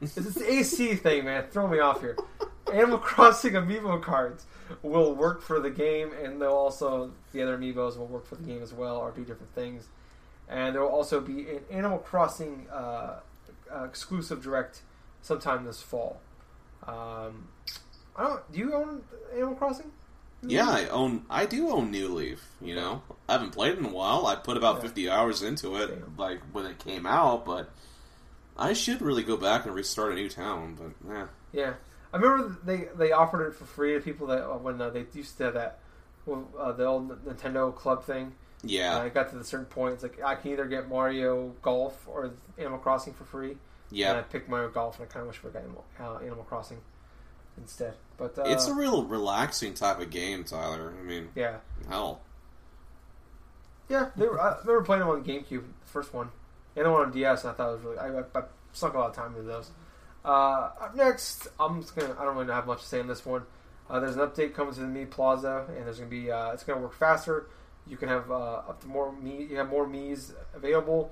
[0.04, 1.46] It's the AC thing, man.
[1.52, 2.18] Throw me off here.
[2.72, 4.46] Animal Crossing amiibo cards
[4.82, 8.44] will work for the game, and they'll also the other amiibos will work for the
[8.44, 9.88] game as well, or do different things.
[10.50, 13.20] And there will also be an Animal Crossing uh,
[13.74, 14.82] uh, exclusive direct
[15.22, 16.20] sometime this fall.
[16.88, 17.48] Um,
[18.16, 18.52] I don't.
[18.52, 19.92] Do you own Animal Crossing?
[20.46, 21.26] Yeah, I own.
[21.30, 22.44] I do own New Leaf.
[22.62, 24.26] You know, I haven't played it in a while.
[24.28, 24.82] I put about Yeah.
[24.82, 26.18] fifty hours into it, Damn.
[26.18, 27.46] like when it came out.
[27.46, 27.70] But
[28.58, 30.78] I should really go back and restart a new town.
[30.80, 31.74] But yeah, Yeah,
[32.14, 35.06] I remember they they offered it for free to people that uh, when uh, they
[35.14, 35.80] used to have that
[36.32, 38.34] uh, the old Nintendo Club thing.
[38.64, 39.96] yeah, it got to the certain point.
[39.96, 43.58] It's like I can either get Mario Golf or Animal Crossing for free.
[44.10, 46.44] And I picked Mario Golf, and I kind of wish we got Animal, uh, Animal
[46.46, 46.80] Crossing
[47.58, 47.94] instead.
[48.18, 50.94] But uh, it's a real relaxing type of game, Tyler.
[51.00, 51.58] I mean, yeah,
[51.90, 52.22] hell,
[53.90, 54.10] yeah.
[54.16, 56.30] They were, I remember playing them on GameCube, the first one,
[56.76, 57.46] and the one on DS.
[57.46, 57.98] I thought it was really.
[57.98, 58.44] I, I, I
[58.74, 59.72] sunk a lot of time into those.
[60.26, 62.16] Uh, up next, I'm just gonna.
[62.20, 63.44] I don't really have much to say on this one.
[63.90, 66.32] Uh, there's an update coming to the Mii Plaza, and there's gonna be.
[66.32, 67.48] Uh, it's gonna work faster.
[67.88, 69.48] You can have uh, up to more me.
[69.50, 71.12] You have more Mii's available,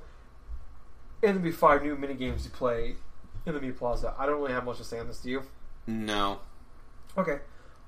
[1.22, 2.95] and there'll be five new mini games to play
[3.45, 4.14] in the Mii Plaza.
[4.18, 5.20] I don't really have much to say on this.
[5.20, 5.43] Do you?
[5.88, 6.39] no.
[7.18, 7.39] Okay,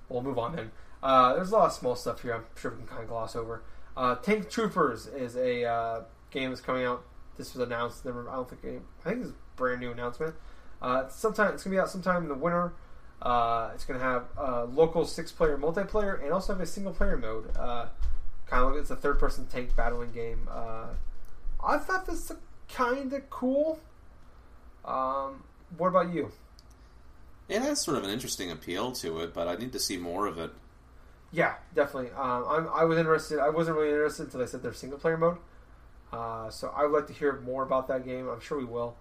[0.09, 0.71] we'll move on then.
[1.01, 2.33] Uh, there's a lot of small stuff here.
[2.33, 3.63] I'm sure we can kind of gloss over.
[3.95, 7.05] Uh, Tank Troopers is a uh, game that's coming out.
[7.37, 8.05] This was announced.
[8.05, 8.63] Never, I don't think.
[8.63, 10.35] It, I think it's a brand new announcement.
[10.81, 12.73] Uh, sometime it's gonna be out sometime in the winter.
[13.21, 17.55] Uh, it's gonna have uh, local six-player multiplayer and also have a single-player mode.
[17.57, 17.87] Uh,
[18.47, 20.47] kind of, it's a third-person tank battling game.
[20.51, 20.87] Uh,
[21.63, 22.37] I thought this was
[22.69, 23.79] kind of cool.
[24.83, 25.43] Um,
[25.77, 26.31] what about you?
[27.47, 30.27] It has sort of an interesting appeal to it, but I need to see more
[30.27, 30.51] of it.
[31.31, 32.11] Yeah, definitely.
[32.11, 33.39] Um, I'm, I was interested.
[33.39, 35.37] I wasn't really interested until they said their single player mode.
[36.13, 38.29] Uh, so I would like to hear more about that game.
[38.29, 38.95] I'm sure we will.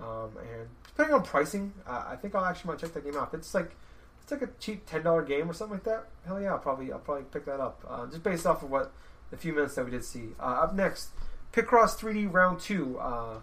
[0.00, 3.28] Um, and depending on pricing, uh, I think I'll actually might check that game out.
[3.28, 3.76] If it's like
[4.22, 6.06] it's like a cheap ten dollar game or something like that.
[6.26, 7.84] Hell yeah, I'll probably I'll probably pick that up.
[7.88, 8.92] Uh, just based off of what
[9.30, 10.30] the few minutes that we did see.
[10.40, 11.10] Uh, up next,
[11.52, 12.98] Picross 3D Round Two.
[12.98, 13.38] Uh,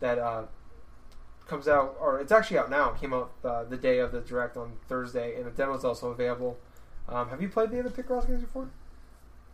[0.00, 0.48] that
[1.48, 2.92] comes out, or it's actually out now.
[2.92, 6.10] It came out the day of the direct on Thursday, and the demo is also
[6.10, 6.56] available.
[7.08, 8.68] Um, have you played the other Picross games before?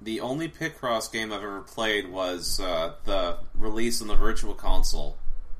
[0.05, 5.17] The only Picross game I've ever played was uh, the release on the Virtual Console,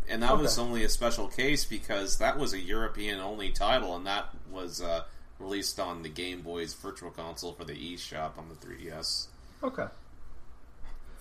[0.07, 4.07] and that was only a special case because that was a European only title, and
[4.07, 5.05] that was uh,
[5.39, 9.29] released on the Game Boy's Virtual Console for the eShop on the 3DS.
[9.63, 9.87] Okay.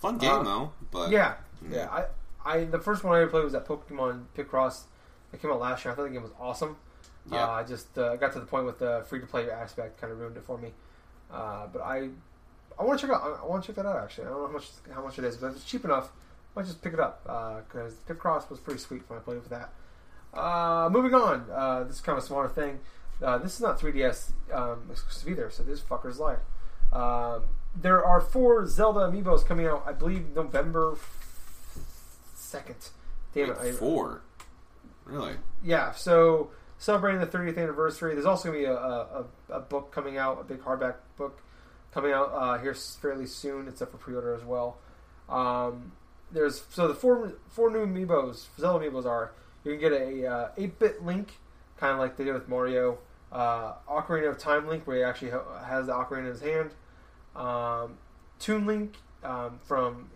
[0.00, 1.34] Fun game Uh, though, but Yeah,
[1.66, 1.76] Yeah.
[1.76, 2.04] yeah.
[2.44, 4.82] I, I the first one I ever played was that Pokemon Picross.
[5.30, 5.92] That came out last year.
[5.92, 6.76] I thought the game was awesome.
[7.32, 7.44] Yeah.
[7.44, 10.12] Uh, I just uh, got to the point with the free to play aspect, kind
[10.12, 10.72] of ruined it for me.
[11.32, 12.10] Uh, but I,
[12.78, 13.40] I want to check out.
[13.42, 14.02] I, want to check that out.
[14.02, 16.10] Actually, I don't know how much how much it is, but if it's cheap enough,
[16.54, 17.22] I might just pick it up
[17.68, 19.72] because Picross was pretty sweet when I played with that.
[20.32, 21.46] Uh, moving on.
[21.52, 22.80] Uh, this is kind of a smaller thing.
[23.22, 26.40] Uh, this is not 3DS um, exclusive either, so this fucker's life.
[26.92, 27.44] Um,
[27.76, 29.84] there are four Zelda amiibos coming out.
[29.86, 30.96] I believe November
[32.34, 32.90] second.
[33.32, 33.58] Damn it!
[33.60, 34.22] Wait, I, four.
[35.04, 35.34] Really?
[35.62, 38.14] yeah, so celebrating the 30th anniversary.
[38.14, 41.42] There's also going to be a, a, a book coming out, a big hardback book
[41.94, 43.68] coming out uh, here fairly soon.
[43.68, 44.76] It's up for pre-order as well.
[45.28, 45.92] Um,
[46.32, 49.32] there's so the four four new amiibos, Zelda amiibos are
[49.64, 51.38] you can get a uh, 8-bit Link,
[51.78, 52.98] kind of like they did with Mario.
[53.32, 56.70] Uh, Ocarina of Time Link, where he actually ha- has the ocarina in his hand.
[57.34, 57.96] Um,
[58.38, 60.10] Toon Link um, from,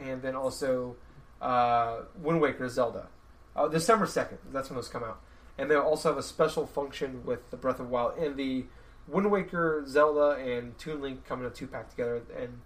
[0.00, 0.96] and then also
[1.40, 3.08] uh, Wind Waker Zelda.
[3.56, 5.20] Uh, December second, that's when those come out,
[5.58, 8.64] and they'll also have a special function with the Breath of Wild and the
[9.08, 12.60] Wind Waker Zelda and Toon Link come in a two pack together, and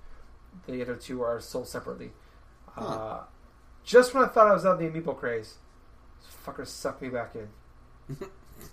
[0.66, 2.12] the other two are sold separately.
[2.76, 3.20] Uh,
[3.84, 5.54] just when I thought I was out of the amiibo craze,
[6.20, 7.48] this fucker sucked me back in.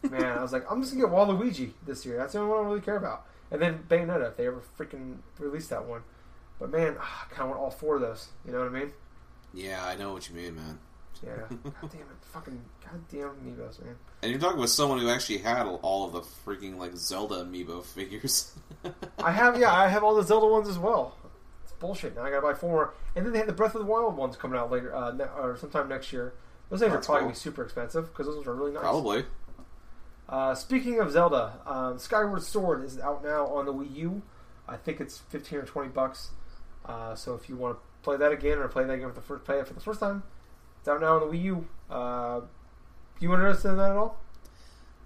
[0.09, 2.18] Man, I was like, I'm just gonna get Waluigi this year.
[2.18, 3.26] That's the only one I really care about.
[3.51, 6.01] And then Bayonetta, if they ever freaking release that one.
[6.59, 8.30] But man, ah, I kind of want all four of those.
[8.45, 8.91] You know what I mean?
[9.53, 10.80] Yeah, I know what you mean, man.
[11.24, 11.36] Yeah.
[11.49, 13.95] God damn it, fucking goddamn amiibos, man.
[14.22, 17.84] And you're talking with someone who actually had all of the freaking like Zelda amiibo
[17.84, 18.53] figures.
[19.20, 21.16] I have, yeah, I have all the Zelda ones as well.
[21.64, 22.16] It's bullshit.
[22.16, 22.93] Now I gotta buy four more.
[23.16, 25.24] And then they had the Breath of the Wild ones coming out later, uh, ne-
[25.38, 26.34] or sometime next year.
[26.70, 27.28] Those things That's are probably cool.
[27.28, 28.82] gonna be super expensive because those ones are really nice.
[28.82, 29.26] Probably.
[30.28, 34.22] Uh, speaking of Zelda, um, Skyward Sword is out now on the Wii U.
[34.68, 36.32] I think it's fifteen or twenty bucks.
[36.86, 39.22] Uh, so if you want to play that again or play that again for the
[39.22, 40.24] first play it for the first time,
[40.84, 41.65] it's out now on the Wii U.
[41.89, 42.41] Uh,
[43.21, 44.19] you interested in that at all?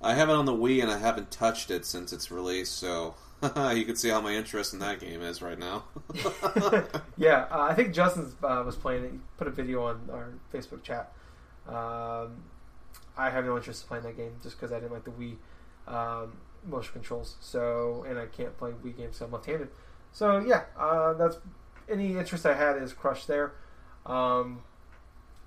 [0.01, 3.13] I have it on the Wii and I haven't touched it since its release, so
[3.75, 5.83] you can see how my interest in that game is right now.
[7.15, 9.11] yeah, uh, I think Justin uh, was playing it.
[9.11, 11.13] He put a video on our Facebook chat.
[11.67, 12.45] Um,
[13.15, 15.35] I have no interest in playing that game just because I didn't like the Wii
[15.87, 17.35] um, motion controls.
[17.39, 19.67] So, and I can't play Wii games, so I'm left-handed.
[20.11, 21.37] So, yeah, uh, that's
[21.87, 23.53] any interest I had is crushed there.
[24.07, 24.63] Um,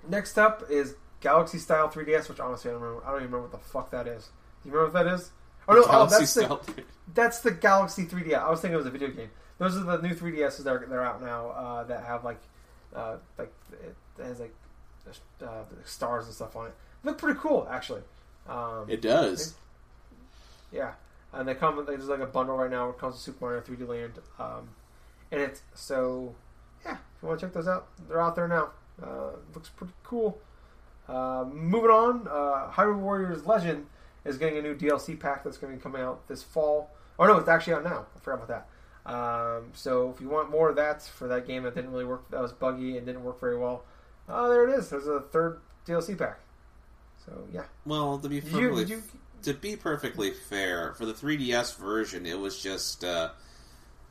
[0.07, 3.05] next up is Galaxy Style 3DS, which honestly I don't remember.
[3.05, 4.29] I don't even remember what the fuck that is.
[4.63, 5.31] Do you remember what that is?
[5.67, 6.83] Oh no, oh, that's the,
[7.13, 8.37] that's the Galaxy 3DS.
[8.39, 9.29] I was thinking it was a video game.
[9.59, 12.39] Those are the new 3DSs that are, they're out now uh, that have like
[12.95, 14.53] uh, like it has like
[15.41, 16.73] uh, stars and stuff on it.
[17.03, 18.01] Look pretty cool actually.
[18.49, 19.53] Um, It does.
[20.71, 20.93] yeah,
[21.31, 21.83] and they come.
[21.85, 22.85] There's like a bundle right now.
[22.85, 24.69] Where it comes with Super Mario 3D Land, um,
[25.31, 26.35] and it's so
[26.83, 26.93] yeah.
[26.93, 28.71] If you want to check those out, they're out there now.
[29.03, 30.39] Uh, looks pretty cool.
[31.07, 33.87] Uh, moving on, uh, Hyrule Warriors Legend
[34.25, 36.89] is getting a new DLC pack that's going to be coming out this fall.
[37.19, 38.05] Oh no, it's actually out now.
[38.15, 38.67] I forgot about that.
[39.03, 42.29] Um, so if you want more of that for that game that didn't really work,
[42.29, 43.83] that was buggy and didn't work very well,
[44.29, 44.89] uh, there it is.
[44.89, 46.39] There's a third DLC pack.
[47.25, 49.03] So yeah, Well, to be did you, perfectly you
[49.43, 53.29] to be perfectly fair, for the 3DS version, it was just uh,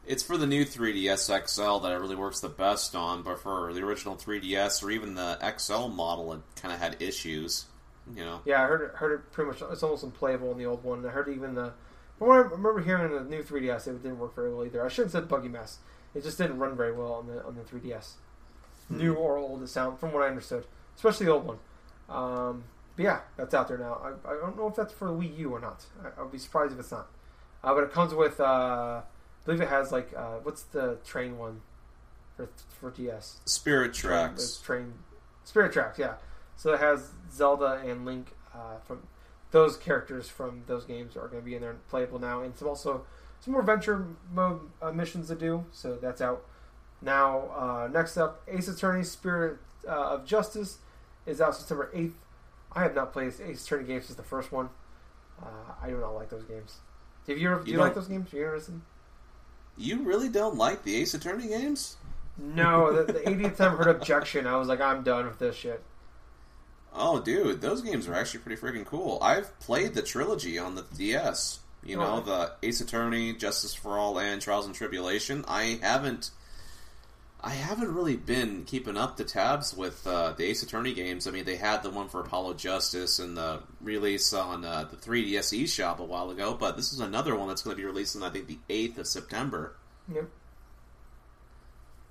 [0.06, 3.22] it's for the new 3DS XL that it really works the best on.
[3.22, 7.66] But for the original 3DS or even the XL model, it kind of had issues.
[8.14, 8.96] You know, Yeah, I heard it.
[8.96, 9.62] Heard it pretty much.
[9.70, 11.04] It's almost unplayable in the old one.
[11.06, 11.72] I heard even the.
[12.18, 14.84] From what I remember hearing in the new 3DS, it didn't work very well either.
[14.84, 15.78] I shouldn't have said buggy mess.
[16.14, 18.12] It just didn't run very well on the on the 3DS.
[18.88, 21.58] New or old, it sound from what I understood, especially the old one.
[22.08, 22.64] Um,
[22.96, 24.00] but yeah, that's out there now.
[24.02, 25.84] I, I don't know if that's for the Wii U or not.
[26.02, 27.06] I, I'll be surprised if it's not.
[27.62, 28.40] Uh, but it comes with.
[28.40, 29.02] Uh,
[29.50, 31.60] believe it has like uh, what's the train one
[32.36, 33.40] for for DS?
[33.46, 34.58] Spirit Tracks.
[34.58, 34.94] the train
[35.44, 36.14] Spirit Tracks, yeah.
[36.56, 39.02] So it has Zelda and Link uh, from
[39.50, 42.56] those characters from those games are going to be in there and playable now, and
[42.56, 43.04] some also
[43.40, 45.64] some more venture mode uh, missions to do.
[45.72, 46.44] So that's out
[47.02, 47.48] now.
[47.56, 50.78] Uh, next up, Ace Attorney: Spirit uh, of Justice
[51.26, 52.14] is out September eighth.
[52.72, 54.68] I have not played Ace Attorney games since the first one.
[55.42, 56.76] Uh, I do not like those games.
[57.26, 57.64] Have you ever?
[57.64, 58.32] Do You you, like those games?
[58.32, 58.80] Are you interested?
[59.80, 61.96] You really don't like the Ace Attorney games?
[62.36, 65.56] No, the, the 80th time I heard objection, I was like, I'm done with this
[65.56, 65.82] shit.
[66.94, 69.18] Oh, dude, those games are actually pretty freaking cool.
[69.22, 71.60] I've played the trilogy on the DS.
[71.84, 72.20] You know, Oh.
[72.20, 75.44] the Ace Attorney, Justice for All, and Trials and Tribulation.
[75.48, 76.30] I haven't,
[77.42, 81.26] I haven't really been keeping up the tabs with uh, the Ace Attorney games.
[81.26, 84.96] I mean, they had the one for Apollo Justice and the release on uh, the
[84.96, 88.14] 3DS eShop a while ago, but this is another one that's going to be released
[88.14, 89.74] on I think the 8th of September.
[90.14, 90.28] Yep.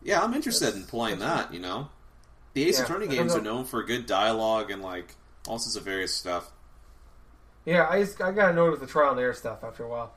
[0.01, 1.53] Yeah, I'm interested That's- in playing that.
[1.53, 1.89] You know,
[2.53, 5.13] the Ace Yeah, Attorney games are known for good dialogue and like
[5.47, 6.51] all sorts of various stuff.
[7.65, 10.13] Yeah, I just, I got annoyed with the trial and error stuff after a while,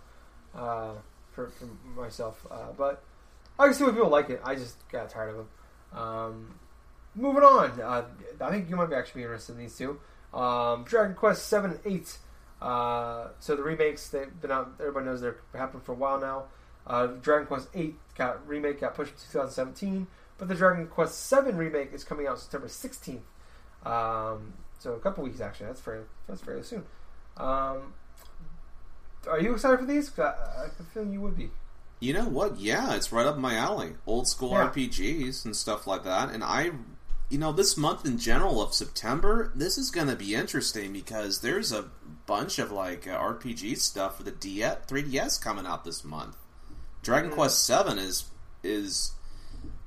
[0.54, 0.92] uh,
[1.32, 1.66] for, for
[2.00, 2.46] myself.
[2.50, 3.02] Uh, but
[3.58, 4.40] I can see why people like it.
[4.44, 5.48] I just got tired of them.
[6.00, 6.54] Um,
[7.14, 8.04] moving on, uh,
[8.40, 10.00] I think you might be actually be interested in these two.
[10.32, 12.18] Um, Dragon Quest Seven and Eight.
[12.60, 14.74] Uh, so the remakes they've been out.
[14.80, 16.44] Everybody knows they're happening for a while now.
[16.86, 20.06] Uh, Dragon Quest Eight got remake got pushed to 2017,
[20.38, 23.20] but the Dragon Quest Seven remake is coming out September 16th.
[23.84, 25.66] Um, so a couple weeks actually.
[25.66, 26.84] That's fairly that's fairly soon.
[27.36, 27.94] Um,
[29.28, 30.16] are you excited for these?
[30.18, 31.50] I, I feeling you would be.
[32.02, 32.58] You know what?
[32.58, 33.92] Yeah, it's right up my alley.
[34.06, 34.68] Old school Yeah.
[34.68, 36.30] RPGs and stuff like that.
[36.30, 36.72] And I,
[37.30, 41.42] you know, this month in general of September, this is going to be interesting because
[41.42, 41.84] there's a
[42.26, 46.36] bunch of like uh, RPG stuff for the DS, 3DS coming out this month.
[47.02, 47.34] Dragon Mm.
[47.34, 48.24] Quest Seven is
[48.64, 49.12] is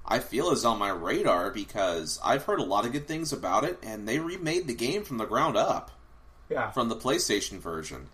[0.05, 3.63] I feel is on my radar because I've heard a lot of good things about
[3.66, 5.91] it, and they remade the game from the ground up
[6.49, 8.07] Yeah, from the PlayStation version.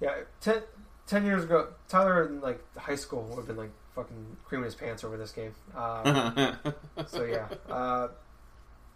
[0.00, 0.14] yeah.
[1.10, 4.76] Ten years ago, Tyler in like high school would have been like fucking creaming his
[4.76, 5.52] pants over this game.
[5.76, 6.54] Uh,
[7.08, 8.08] so yeah, uh,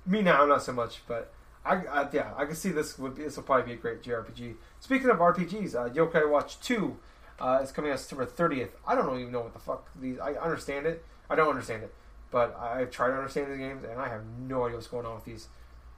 [0.06, 1.32] me now not so much, but
[1.64, 4.02] I, I yeah I can see this would be this will probably be a great
[4.02, 4.54] JRPG.
[4.80, 6.96] Speaking of RPGs, uh, Yokai Watch Two
[7.40, 8.70] uh, is coming out September 30th.
[8.86, 10.18] I don't even know what the fuck these.
[10.20, 11.04] I understand it.
[11.28, 11.92] I don't understand it,
[12.30, 15.16] but I try to understand the games, and I have no idea what's going on
[15.16, 15.48] with these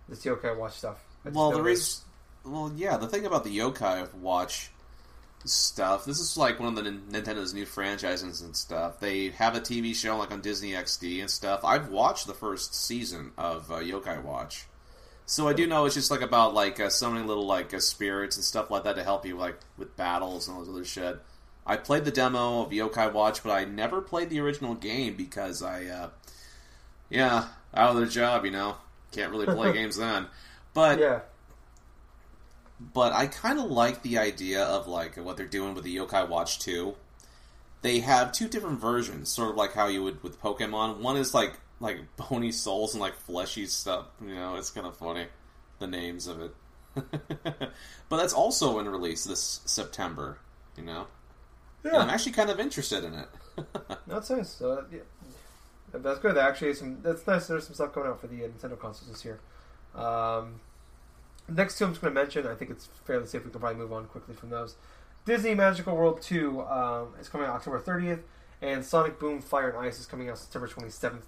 [0.08, 1.04] this Yokai Watch stuff.
[1.30, 2.04] Well, the reason,
[2.44, 4.70] well, yeah, the thing about the Yokai Watch
[5.49, 9.01] stuff, this is like one of the Nin- Nintendo's new franchises and stuff.
[9.01, 11.64] They have a TV show like on Disney XD and stuff.
[11.64, 14.66] I've watched the first season of uh, Yokai Watch,
[15.26, 18.36] so I do know it's just like about like uh, summoning little like uh, spirits
[18.36, 21.20] and stuff like that to help you like with battles and all this other shit.
[21.66, 25.62] I played the demo of Yokai Watch, but I never played the original game because
[25.62, 26.11] I, uh,
[27.11, 28.76] yeah, out of the job, you know,
[29.11, 30.26] can't really play games then.
[30.74, 31.20] But yeah,
[32.80, 36.28] but I kind of like the idea of like what they're doing with the Yokai
[36.28, 36.94] Watch 2.
[37.82, 40.98] They have two different versions, sort of like how you would with Pokemon.
[40.98, 44.06] One is like like bony souls and like fleshy stuff.
[44.20, 45.26] You know, it's kind of funny
[45.78, 46.54] the names of it.
[46.94, 50.38] but that's also in release this September.
[50.76, 51.06] You know,
[51.84, 53.28] and I'm actually kind of interested in it.
[54.06, 54.50] that's nice.
[54.50, 55.00] So yeah,
[55.92, 56.36] that's good.
[56.36, 57.46] Actually, some that's nice.
[57.46, 59.40] There's some stuff coming out for the uh, Nintendo consoles this year.
[59.94, 60.60] Um,
[61.49, 62.47] next two I'm just going to mention.
[62.47, 63.44] I think it's fairly safe.
[63.44, 64.76] We can probably move on quickly from those.
[65.24, 68.20] Disney Magical World 2 um, is coming out October 30th,
[68.62, 71.22] and Sonic Boom Fire and Ice is coming out September 27th.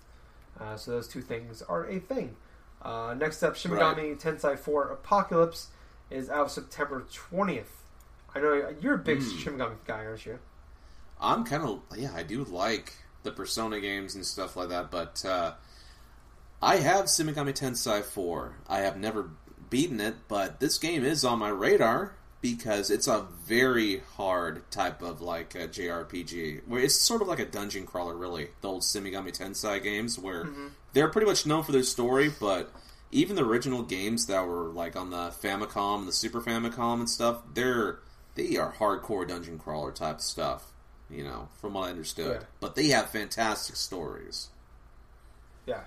[0.60, 2.36] Uh, so those two things are a thing.
[2.80, 5.68] Uh, next up, Shin Megami Tensei 4 Apocalypse
[6.10, 7.64] is out September 20th.
[8.34, 9.20] I know you're a big.
[9.22, 10.38] Shin Megami guy, aren't you?
[11.20, 12.94] I'm kind of yeah, I do like
[13.24, 15.54] the Persona games and stuff like that, but uh,
[16.62, 18.54] I have Shin Megami Tensei 4.
[18.68, 19.30] I have never
[19.70, 25.02] beaten it, but this game is on my radar because it's a very hard type
[25.02, 26.62] of like a JRPG.
[26.66, 28.48] Where it's sort of like a dungeon crawler, really.
[28.60, 30.68] The old Shin Megami Tensei games, where mm-hmm.
[30.92, 32.72] they're pretty much known for their story, but
[33.10, 37.10] even the original games that were like on the Famicom and the Super Famicom and
[37.10, 37.98] stuff, they're
[38.34, 40.72] they are hardcore dungeon crawler type stuff.
[41.10, 42.46] You know, from what I understood, Yeah.
[42.60, 44.48] but they have fantastic stories.
[45.66, 45.84] Yeah.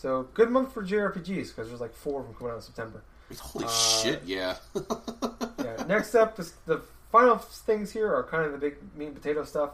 [0.00, 3.02] So good month for JRPGs because there's like four of them coming out in September.
[3.38, 4.22] Holy Uh, shit!
[4.24, 4.56] Yeah.
[5.58, 5.84] Yeah.
[5.88, 6.80] Next up, this, the
[7.12, 9.72] final things here are kind of the big meat and potato stuff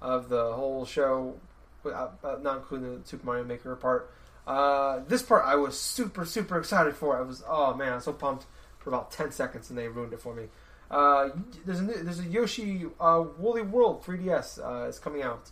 [0.00, 1.34] of the whole show,
[1.82, 4.10] without, not including the Super Mario Maker part.
[4.46, 7.18] Uh, this part I was super super excited for.
[7.18, 8.46] I was oh man, I was so pumped
[8.78, 10.44] for about ten seconds and they ruined it for me.
[10.90, 11.28] Uh,
[11.66, 14.58] there's a new, there's a Yoshi uh, Woolly World 3DS.
[14.58, 15.50] Uh, it's coming out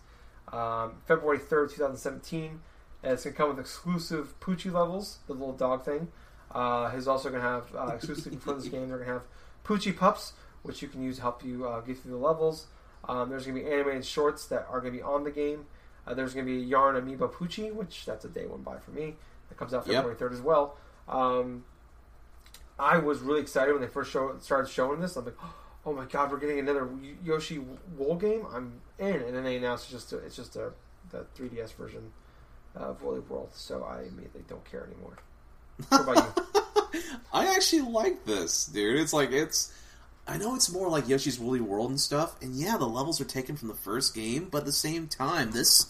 [0.52, 2.60] um, February 3rd, 2017.
[3.04, 6.08] And it's gonna come with exclusive Poochy levels, the little dog thing.
[6.50, 8.88] Uh, he's also gonna have uh, exclusively for this game.
[8.88, 9.24] They're gonna have
[9.62, 10.32] Poochy pups,
[10.62, 12.66] which you can use to help you uh, get through the levels.
[13.06, 15.66] Um, there's gonna be animated shorts that are gonna be on the game.
[16.06, 18.92] Uh, there's gonna be a Yarn Amiibo Poochy, which that's a day one buy for
[18.92, 19.16] me.
[19.50, 19.96] That comes out Yep.
[20.04, 20.78] February 3rd as well.
[21.06, 21.64] Um,
[22.78, 25.16] I was really excited when they first show, started showing this.
[25.16, 25.36] I'm like,
[25.84, 26.88] oh my god, we're getting another
[27.22, 27.58] Yoshi
[27.98, 28.46] Wool game.
[28.50, 30.72] I'm in, and then they announced it's just a, it's just a
[31.10, 32.12] the 3DS version
[32.76, 33.50] Uh, of Woolly World.
[33.54, 35.16] So I immediately don't care anymore.
[35.88, 36.36] What about
[36.94, 37.00] you?
[37.32, 39.00] I actually like this, dude.
[39.00, 39.72] It's like it's.
[40.26, 43.26] I know it's more like Yoshi's Woolly World and stuff, and yeah, the levels are
[43.26, 45.86] taken from the first game, but at the same time, this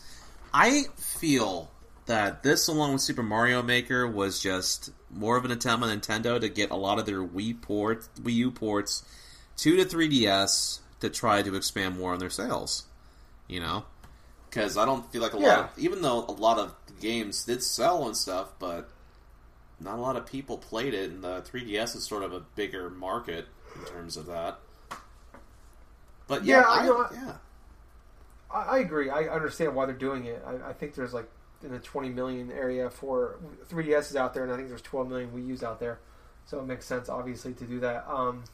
[0.52, 1.70] I feel
[2.06, 6.40] that this, along with Super Mario Maker, was just more of an attempt on Nintendo
[6.40, 9.04] to get a lot of their Wii port, Wii U ports
[9.56, 12.84] to the 3DS to try to expand more on their sales.
[13.48, 13.84] You know,
[14.54, 15.46] because I don't feel like a Yeah.
[15.48, 18.88] lot, of, even though a lot of games did sell and stuff, but
[19.80, 22.88] not a lot of people played it, and the 3DS is sort of a bigger
[22.88, 24.60] market in terms of that.
[26.28, 27.32] But yeah, Yeah, I I, know, yeah.
[28.50, 29.10] I, I agree.
[29.10, 30.42] I understand why they're doing it.
[30.46, 31.28] I, I think there's like
[31.62, 33.38] in the 20 million area for
[33.68, 35.98] 3DS is out there, and I think there's 12 million Wii U's out there.
[36.46, 38.06] So it makes sense, obviously, to do that.
[38.08, 38.44] Um,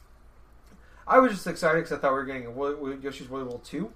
[1.07, 3.91] I was just excited because I thought we were getting a Yoshi's Woolly World 2.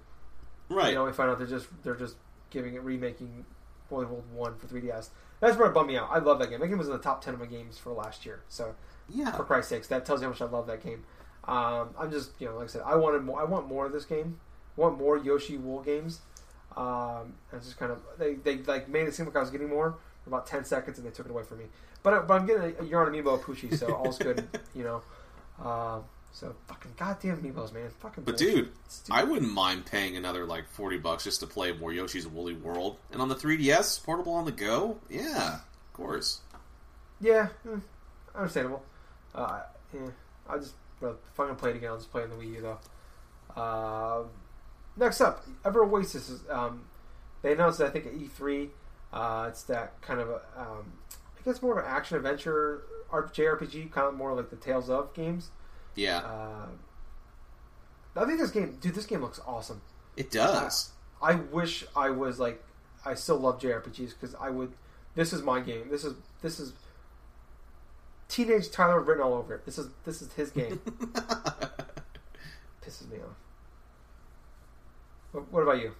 [0.68, 0.90] Right.
[0.90, 2.16] You know, we find out they're just they're just
[2.50, 3.44] giving it remaking
[3.90, 5.10] World 1 for 3DS.
[5.40, 6.08] That's where it bummed me out.
[6.10, 6.60] I love that game.
[6.60, 8.42] That game was in the top 10 of my games for last year.
[8.48, 8.74] So
[9.08, 9.32] yeah.
[9.32, 11.04] for Christ's sakes, that tells you how much I love that game.
[11.44, 13.40] Um, I'm just, you know, like I said, I wanted more.
[13.40, 14.40] I want more of this game.
[14.76, 16.20] I want more Yoshi Wool games.
[16.76, 19.68] Um, it's just kind of they, they like made it seem like I was getting
[19.68, 21.66] more for about ten seconds, and they took it away from me.
[22.02, 25.02] But uh, but I'm getting a, a Yarn Amiibo Poochy, so all's good, you know.
[25.64, 28.24] Um, so fucking goddamn Amiibos, man, fucking.
[28.24, 28.54] But bullshit.
[28.54, 28.72] dude,
[29.10, 32.98] I wouldn't mind paying another like forty bucks just to play more Yoshi's Woolly World.
[33.10, 36.40] And on the 3DS, portable on the go, yeah, of course.
[37.20, 37.78] yeah, hmm,
[38.34, 38.82] understandable.
[39.34, 39.60] Uh,
[39.94, 40.10] yeah,
[40.48, 42.60] I just I'm gonna play it again, I'll just play it on the Wii U
[42.62, 43.60] though.
[43.60, 44.24] Uh,
[44.96, 46.84] next up, Ever Oasis is um,
[47.42, 48.68] they announced I think at E3.
[49.12, 53.90] Uh, it's that kind of a, um, I guess more of an action adventure JRPG,
[53.92, 55.50] kind of more like the Tales of games.
[55.96, 56.66] Yeah, Uh,
[58.14, 59.80] I think this game, dude, this game looks awesome.
[60.16, 60.90] it does.
[61.20, 62.62] I wish I was like,
[63.04, 64.72] I still love JRPGs because I would.
[65.14, 65.88] This is my game.
[65.90, 66.72] This is this is
[68.28, 69.64] teenage Tyler written all over it.
[69.64, 70.78] This is this is his game.
[72.84, 73.36] Pisses me off.
[75.32, 75.92] What, what about you?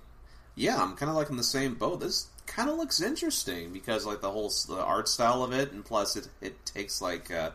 [0.55, 2.01] yeah, I'm kind of like in the same boat.
[2.01, 5.85] This kind of looks interesting because like the whole the art style of it, and
[5.85, 7.51] plus it it takes like uh,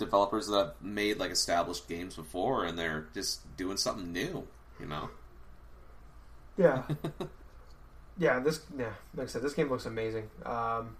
[0.00, 4.46] developers that have made like established games before, and they're just doing something new.
[4.80, 5.10] You know.
[6.56, 6.82] Yeah,
[8.18, 8.40] yeah.
[8.40, 10.28] This yeah, like I said, this game looks amazing.
[10.44, 10.96] Um,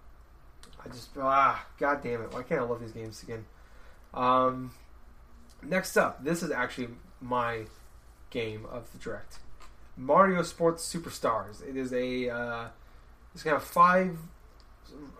[0.83, 2.33] I just ah, god damn it!
[2.33, 3.45] Why can't I love these games again?
[4.13, 4.71] Um,
[5.61, 6.89] next up, this is actually
[7.19, 7.65] my
[8.29, 9.39] game of the direct.
[9.97, 11.67] Mario Sports Superstars.
[11.67, 12.67] It is a uh,
[13.33, 14.17] it's gonna have five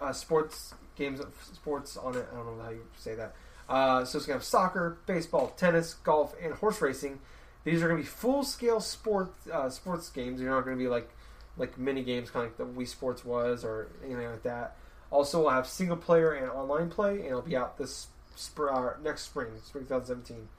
[0.02, 2.28] uh, sports games of sports on it.
[2.32, 3.36] I don't know how you say that.
[3.72, 7.20] Uh, so it's gonna have soccer, baseball, tennis, golf, and horse racing.
[7.64, 10.42] These are gonna be full scale sport uh, sports games.
[10.42, 11.10] They're not gonna be like
[11.56, 14.76] like mini games, kind of like the Wii Sports was, or anything like that.
[15.10, 18.90] Also, we'll have single player and online play, and it'll be out this sp- uh,
[19.02, 20.50] next spring, spring 2017.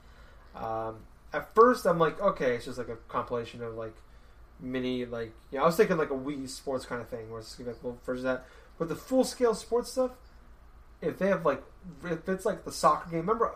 [0.55, 1.01] Um,
[1.31, 3.95] at first, I'm like, okay, it's just like a compilation of like
[4.59, 5.61] mini, like yeah.
[5.61, 7.95] I was thinking like a Wii Sports kind of thing, where it's gonna be like
[8.07, 8.47] of that.
[8.79, 10.13] But the full scale sports stuff,
[11.03, 11.63] if they have like,
[12.03, 13.51] if it's like the soccer game, remember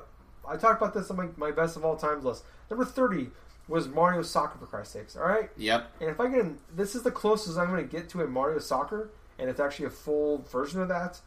[0.48, 2.44] I talked about this on my, my best of all times list.
[2.70, 3.30] Number 30
[3.68, 5.50] was Mario Soccer, for Christ's sakes, alright?
[5.58, 5.92] Yep.
[6.00, 8.60] And if I can, this is the closest I'm going to get to a Mario
[8.60, 11.20] Soccer, and it's actually a full version of that,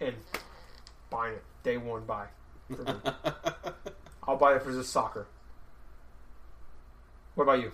[0.00, 0.14] and
[1.10, 2.26] buying it day one buy.
[4.26, 5.26] I'll buy it for just soccer.
[7.34, 7.72] What about you?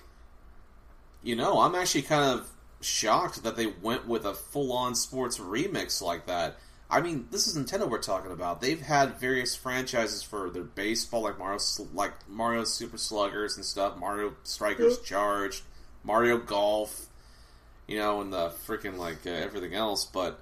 [1.22, 2.50] You know, I'm actually kind of
[2.82, 6.56] shocked that they went with a full-on sports remix like that.
[6.90, 8.60] I mean, this is Nintendo we're talking about.
[8.60, 11.58] They've had various franchises for their baseball, like Mario,
[11.94, 15.04] like Mario Super Sluggers and stuff, Mario Strikers Yeah.
[15.04, 15.62] Charged,
[16.04, 17.06] Mario Golf,
[17.88, 20.04] you know, and the freaking like uh, everything else.
[20.04, 20.38] But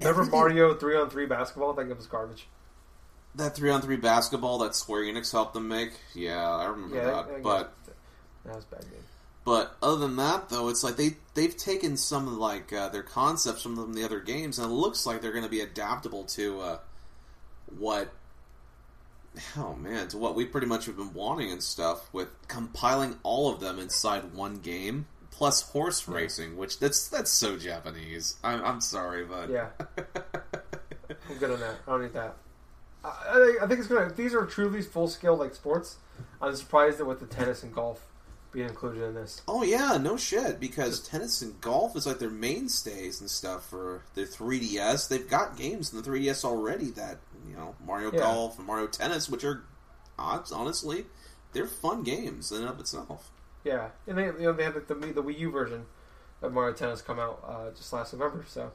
[0.00, 1.72] Remember everything- Mario 3 on 3 basketball?
[1.72, 2.46] I think it was garbage.
[3.36, 5.92] that three-on-three basketball that Square Enix helped them make?
[6.14, 7.28] Yeah, I remember Yeah, that.
[7.28, 7.74] that, but
[8.44, 9.04] that was a bad game.
[9.44, 13.02] But other than that, though, it's like they they've taken some of like uh, their
[13.02, 16.60] concepts from the other games, and it looks like they're going to be adaptable to
[16.60, 16.78] uh,
[17.78, 18.12] what.
[19.56, 23.52] Oh man, to what we pretty much have been wanting and stuff, with compiling all
[23.52, 28.36] of them inside one game, plus horse racing, which that's that's so Japanese.
[28.44, 29.68] I'm, I'm sorry, but Yeah.
[31.28, 31.76] I'm good on that.
[31.86, 32.36] I don't need that.
[33.04, 34.06] I, I, I think it's gonna.
[34.06, 35.96] If these are truly full scale like sports,
[36.40, 38.06] I'm surprised that with the tennis and golf
[38.54, 39.42] being included in this.
[39.46, 40.58] Oh yeah, no shit.
[40.60, 45.08] Because tennis and golf is like their mainstays and stuff for their 3DS.
[45.08, 48.20] They've got games in the 3DS already that you know Mario Yeah.
[48.20, 49.64] Golf and Mario Tennis, which are
[50.18, 51.04] hon- honestly
[51.52, 53.30] they're fun games in and of itself.
[53.64, 55.86] Yeah, and they you know they had the, the, the Wii U version
[56.42, 58.44] of Mario Tennis come out uh, just last November.
[58.48, 58.72] So,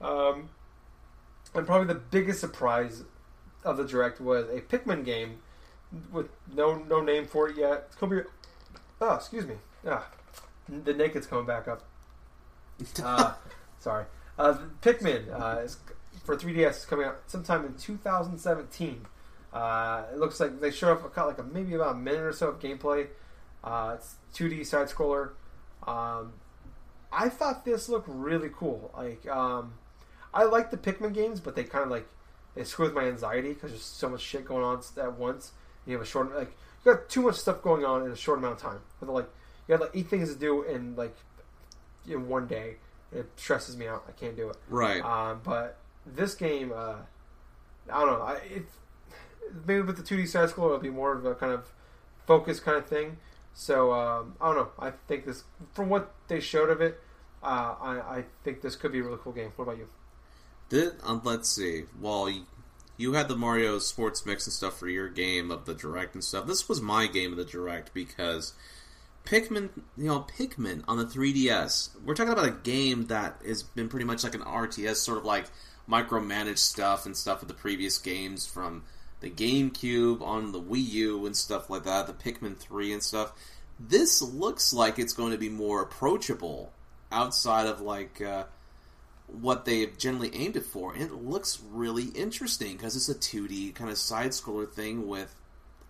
[0.00, 0.48] um,
[1.54, 3.04] and probably the biggest surprise
[3.64, 5.38] of the direct was a Pikmin game
[6.12, 7.84] with no no name for it yet.
[7.88, 8.28] It's gonna be
[9.00, 9.54] oh excuse me
[9.86, 10.06] ah
[10.70, 11.82] the naked's coming back up.
[13.02, 13.34] Uh,
[13.78, 14.04] sorry,
[14.38, 15.78] uh, Pikmin uh, is
[16.24, 19.06] for 3DS is coming out sometime in 2017.
[19.52, 22.48] Uh, it looks like they showed up like a, maybe about a minute or so
[22.48, 23.08] of gameplay.
[23.64, 25.30] Uh, it's 2D side scroller.
[25.86, 26.34] Um,
[27.12, 28.92] I thought this looked really cool.
[28.96, 29.74] Like, um,
[30.32, 32.06] I like the Pikmin games, but they kind of like
[32.54, 35.52] they screw with my anxiety because there's so much shit going on at once.
[35.86, 38.38] You have a short like you got too much stuff going on in a short
[38.38, 38.80] amount of time.
[39.00, 39.28] With like
[39.68, 41.16] you got like eight things to do in like
[42.08, 42.76] in one day.
[43.12, 44.04] It stresses me out.
[44.08, 44.56] I can't do it.
[44.68, 45.02] Right.
[45.02, 46.94] Um, but this game, uh,
[47.92, 48.24] I don't know.
[48.24, 48.66] I, it
[49.66, 51.72] maybe with the 2D side scroller, it'll be more of a kind of
[52.26, 53.18] focus kind of thing.
[53.54, 54.70] So um, I don't know.
[54.78, 57.00] I think this, from what they showed of it,
[57.42, 59.52] uh, I, I think this could be a really cool game.
[59.56, 59.88] What about you?
[60.68, 61.84] Did um, let's see.
[62.00, 62.32] Well,
[63.00, 66.22] you, had the Mario Sports Mix and stuff for your game of the direct and
[66.22, 66.46] stuff.
[66.46, 68.52] This was my game of the direct because
[69.24, 71.90] Pikmin, you know, Pikmin on the 3DS.
[72.04, 75.24] We're talking about a game that has been pretty much like an RTS, sort of
[75.24, 75.46] like
[75.88, 78.84] micromanaged stuff and stuff with the previous games from
[79.20, 83.32] the GameCube on the Wii U and stuff like that, the Pikmin 3 and stuff.
[83.78, 86.72] This looks like it's going to be more approachable
[87.12, 88.44] outside of like uh,
[89.32, 90.92] what they've generally aimed it for.
[90.92, 95.34] And it looks really interesting because it's a 2D kind of side scroller thing with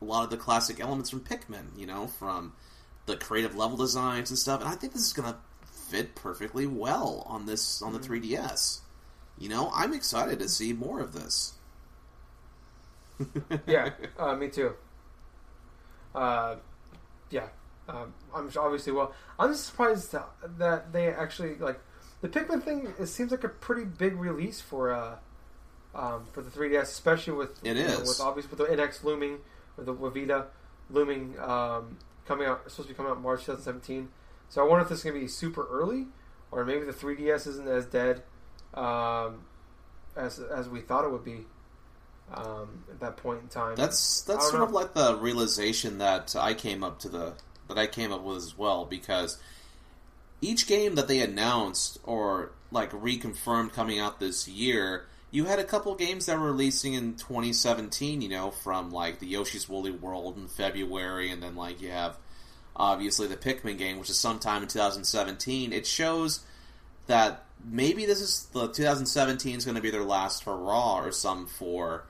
[0.00, 2.52] a lot of the classic elements from Pikmin, you know, from
[3.06, 4.60] the creative level designs and stuff.
[4.60, 5.38] And I think this is going to
[5.90, 8.80] fit perfectly well on this on the 3DS.
[9.38, 11.54] You know, I'm excited to see more of this.
[13.66, 14.74] yeah, uh, me too.
[16.14, 16.56] Uh,
[17.30, 17.48] yeah,
[17.88, 19.14] um, I'm obviously well.
[19.38, 20.14] I'm surprised
[20.58, 21.80] that they actually like
[22.20, 22.92] the Pikmin thing.
[22.98, 25.16] It seems like a pretty big release for uh,
[25.94, 29.38] um, for the 3DS, especially with it is know, with obviously with the NX looming,
[29.76, 30.47] with the with Vita
[30.90, 34.09] looming, um, coming out supposed to be coming out March 2017.
[34.48, 36.06] So I wonder if this is going to be super early,
[36.51, 38.22] or maybe the 3DS isn't as dead
[38.74, 39.44] um,
[40.16, 41.47] as as we thought it would be
[42.34, 43.76] um, at that point in time.
[43.76, 44.64] That's that's sort know.
[44.64, 47.34] of like the realization that I came up to the
[47.68, 49.38] that I came up with as well because
[50.40, 55.64] each game that they announced or like reconfirmed coming out this year, you had a
[55.64, 58.20] couple games that were releasing in 2017.
[58.20, 62.16] You know, from like the Yoshi's Woolly World in February, and then like you have
[62.74, 65.72] obviously the Pikmin game, which is sometime in 2017.
[65.72, 66.40] It shows
[67.06, 71.46] that maybe this is the 2017 is going to be their last hurrah or some
[71.46, 72.04] for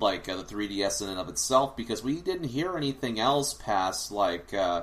[0.00, 4.10] like uh, the 3DS in and of itself because we didn't hear anything else past
[4.10, 4.82] like uh,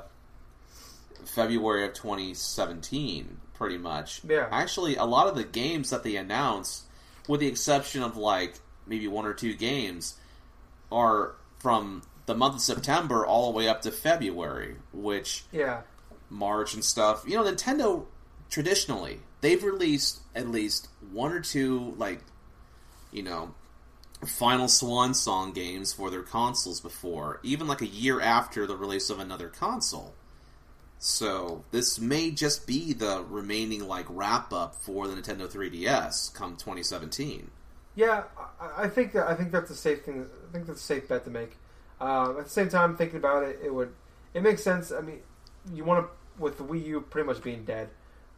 [1.26, 4.22] February of 2017, pretty much.
[4.28, 4.48] Yeah.
[4.52, 6.84] Actually, a lot of the games that they announced,
[7.28, 8.56] with the exception of like
[8.86, 10.16] maybe one or two games,
[10.92, 15.82] are from the month of September all the way up to February, which yeah,
[16.30, 17.24] March and stuff.
[17.28, 18.06] You know, Nintendo
[18.50, 22.22] traditionally they've released at least one or two like
[23.12, 23.54] you know
[24.26, 29.10] final swan song games for their consoles before, even like a year after the release
[29.10, 30.14] of another console.
[31.00, 36.58] So this may just be the remaining like wrap up for the Nintendo 3DS come
[36.58, 37.50] 2017.
[37.96, 38.24] Yeah,
[38.60, 40.28] I, I think that I think that's a safe thing.
[40.48, 41.58] I think that's a safe bet to make.
[42.02, 43.94] Uh, at the same time, thinking about it, it would
[44.34, 44.92] it makes sense.
[44.92, 45.20] I mean,
[45.74, 47.90] you want to with the Wii U pretty much being dead.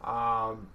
[0.04, 0.68] Um,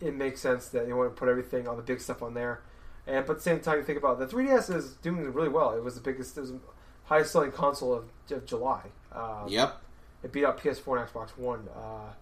[0.00, 2.62] it makes sense that you want to put everything, all the big stuff on there.
[3.06, 5.48] And but at the same time, you think about it, the 3DS is doing really
[5.48, 5.76] well.
[5.76, 6.60] It was the biggest, it was the
[7.04, 8.82] highest selling console of, of July.
[9.12, 9.80] Um, Yep.
[10.22, 11.68] It beat out PS4 and Xbox One.
[11.74, 12.12] Uh,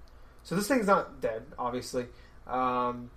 [0.43, 2.07] so this thing's not dead, obviously.
[2.47, 3.11] Um,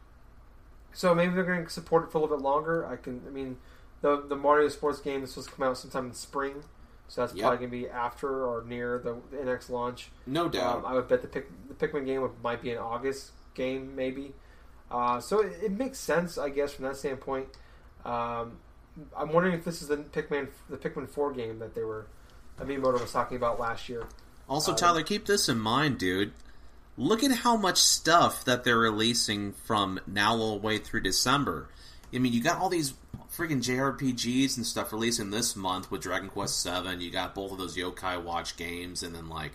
[0.93, 2.85] so maybe they're going to support it for a little bit longer.
[2.85, 3.57] I can, I mean,
[4.01, 6.63] the the Mario Sports game is supposed to come out sometime in spring,
[7.07, 7.41] so that's Yep.
[7.41, 10.09] probably going to be after or near the the NX launch.
[10.25, 10.79] No doubt.
[10.79, 13.95] Um, I would bet the Pick, the Pikmin game would, might be an August game,
[13.95, 14.33] maybe.
[14.89, 17.47] Uh, so it, it makes sense, I guess, from that standpoint.
[18.03, 18.57] Um,
[19.15, 22.07] I'm wondering if this is the Pikmin the Pikmin Four game that they were
[22.59, 24.05] Miyamoto was talking about last year.
[24.51, 26.33] Also, Uh, Tyler, keep this in mind, dude.
[26.97, 31.69] Look at how much stuff that they're releasing from now all the way through December.
[32.13, 32.93] I mean, you got all these
[33.33, 37.01] freaking JRPGs and stuff releasing this month with Dragon Quest VII.
[37.01, 39.53] You got both of those Yokai Watch games, and then like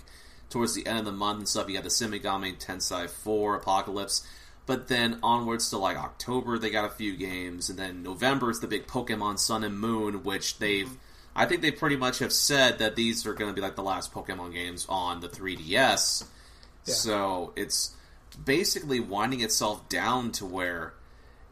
[0.49, 3.57] towards the end of the month and stuff, you got the Shin Megami Tensei 4
[3.57, 4.27] Apocalypse.
[4.65, 8.61] But then onwards to like October, they got a few games, and then November is
[8.61, 10.97] the big Pokemon Sun and Moon, which they've
[11.37, 13.83] I think they pretty much have said that these are going to be like the
[13.83, 16.25] last Pokemon games on the 3DS.
[16.87, 16.95] Yeah.
[16.95, 17.95] So it's
[18.43, 20.95] basically winding itself down to where,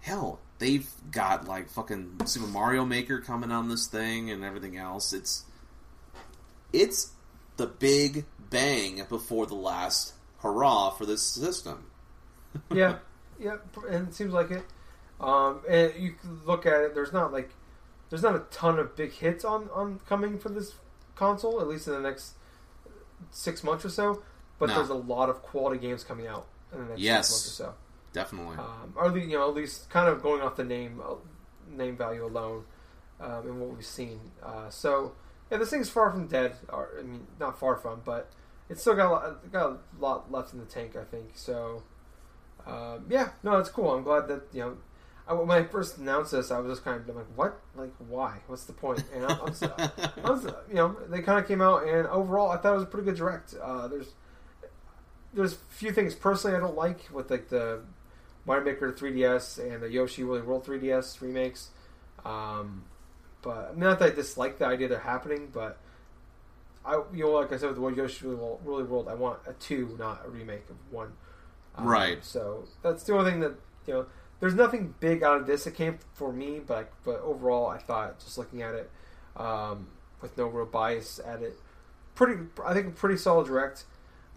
[0.01, 5.13] hell, they've got like fucking Super Mario Maker coming on this thing and everything else.
[5.13, 5.45] It's
[6.73, 7.13] it's
[7.59, 11.87] the big bang before the last hurrah for this system.
[12.73, 12.99] yeah,
[13.39, 13.59] yeah,
[13.89, 14.65] and it seems like it.
[15.21, 16.15] Um, and you
[16.47, 16.95] look at it.
[16.95, 17.51] There's not like
[18.11, 20.75] there's not a ton of big hits on on coming for this
[21.17, 22.35] console, at least in the next
[23.31, 24.23] six months or so.
[24.59, 24.77] But No.
[24.77, 27.29] there's a lot of quality games coming out in the next Yes.
[27.29, 27.75] six months or so.
[28.13, 28.57] Definitely.
[28.59, 31.15] Um, or at least, you know, at least kind of going off the name uh,
[31.69, 32.65] name value alone
[33.21, 34.21] um, and what we've seen.
[34.43, 35.13] Uh, so
[35.51, 36.57] yeah, this thing's far from dead.
[36.69, 38.31] Or, I mean, not far from, but
[38.69, 40.95] it's still got a lot, got a lot left in the tank.
[40.97, 41.83] I think so.
[42.67, 43.93] Um, yeah, no, it's cool.
[43.93, 44.77] I'm glad that you know.
[45.27, 47.59] I, when I first announced this, I was just kind of like, "What?
[47.77, 48.41] Like, why?
[48.47, 51.63] What's the point?" And I'm, I'm, s- I was, you know, they kind of came
[51.63, 53.55] out, and overall, I thought it was a pretty good direct.
[53.61, 54.09] Uh, there's
[55.33, 57.81] there's a few things personally I don't like with like the
[58.47, 61.71] Mario Maker 3DS and the Yoshi Woolly World 3DS remakes.
[62.25, 62.85] Um,
[63.43, 65.79] but not that I dislike the idea they're happening, but
[66.85, 69.55] I, you know, like I said with the World Yoshi Woolly World, I want a
[69.55, 71.13] two, not a remake of one.
[71.77, 72.25] Um, Right.
[72.25, 73.55] So that's the only thing that
[73.87, 74.07] you know.
[74.45, 78.21] There's nothing big out of this that came for me, but but overall, I thought
[78.21, 78.91] just looking at it
[79.39, 79.87] um,
[80.21, 81.55] with no real bias at it,
[82.15, 82.43] pretty.
[82.63, 83.85] I think pretty solid direct.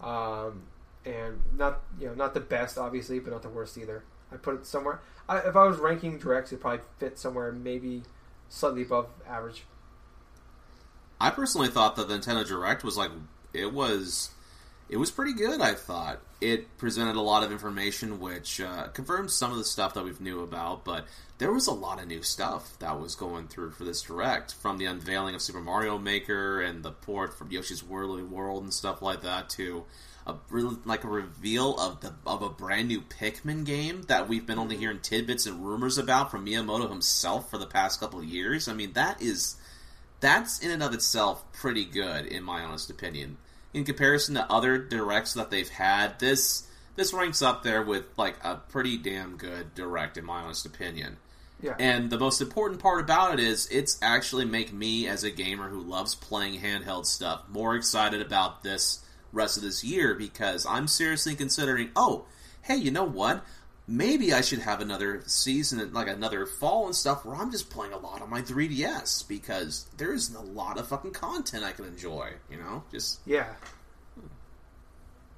[0.00, 0.62] Um,
[1.04, 4.02] and not you know not the best obviously, but not the worst either.
[4.32, 5.02] I put it somewhere.
[5.28, 8.04] I, if I was ranking directs, it probably fit somewhere maybe
[8.48, 9.64] slightly above average.
[11.20, 13.10] I personally thought that the Nintendo Direct was like
[13.52, 14.30] it was
[14.88, 15.60] it was pretty good.
[15.60, 19.94] I thought it presented a lot of information, which uh, confirms some of the stuff
[19.94, 20.84] that we've knew about.
[20.84, 21.06] But
[21.38, 24.78] there was a lot of new stuff that was going through for this Direct, from
[24.78, 29.02] the unveiling of Super Mario Maker and the port from Yoshi's Woolly World and stuff
[29.02, 29.84] like that to
[30.26, 30.34] a
[30.84, 34.76] like a reveal of the of a brand new Pikmin game that we've been only
[34.76, 38.68] hearing tidbits and rumors about from Miyamoto himself for the past couple of years.
[38.68, 39.56] I mean, that is
[40.20, 43.38] that's in and of itself pretty good in my honest opinion
[43.74, 46.66] in comparison to other directs that they've had this
[46.96, 51.16] this ranks up there with like a pretty damn good direct in my honest opinion.
[51.60, 55.30] Yeah, and the most important part about it is it's actually make me as a
[55.30, 60.64] gamer who loves playing handheld stuff more excited about this rest of this year because
[60.64, 62.24] i'm seriously considering oh
[62.62, 63.44] hey you know what
[63.88, 67.94] maybe I should have another season, like another fall and stuff, where I'm just playing
[67.94, 72.34] a lot on my 3DS because there's a lot of fucking content I can enjoy.
[72.50, 73.54] You know, just yeah,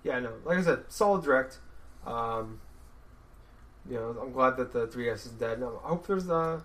[0.02, 0.18] yeah.
[0.18, 1.58] No, like I said, solid direct.
[2.06, 2.60] Um,
[3.88, 5.60] you know, I'm glad that the 3DS is dead.
[5.60, 6.60] No, I hope there's uh,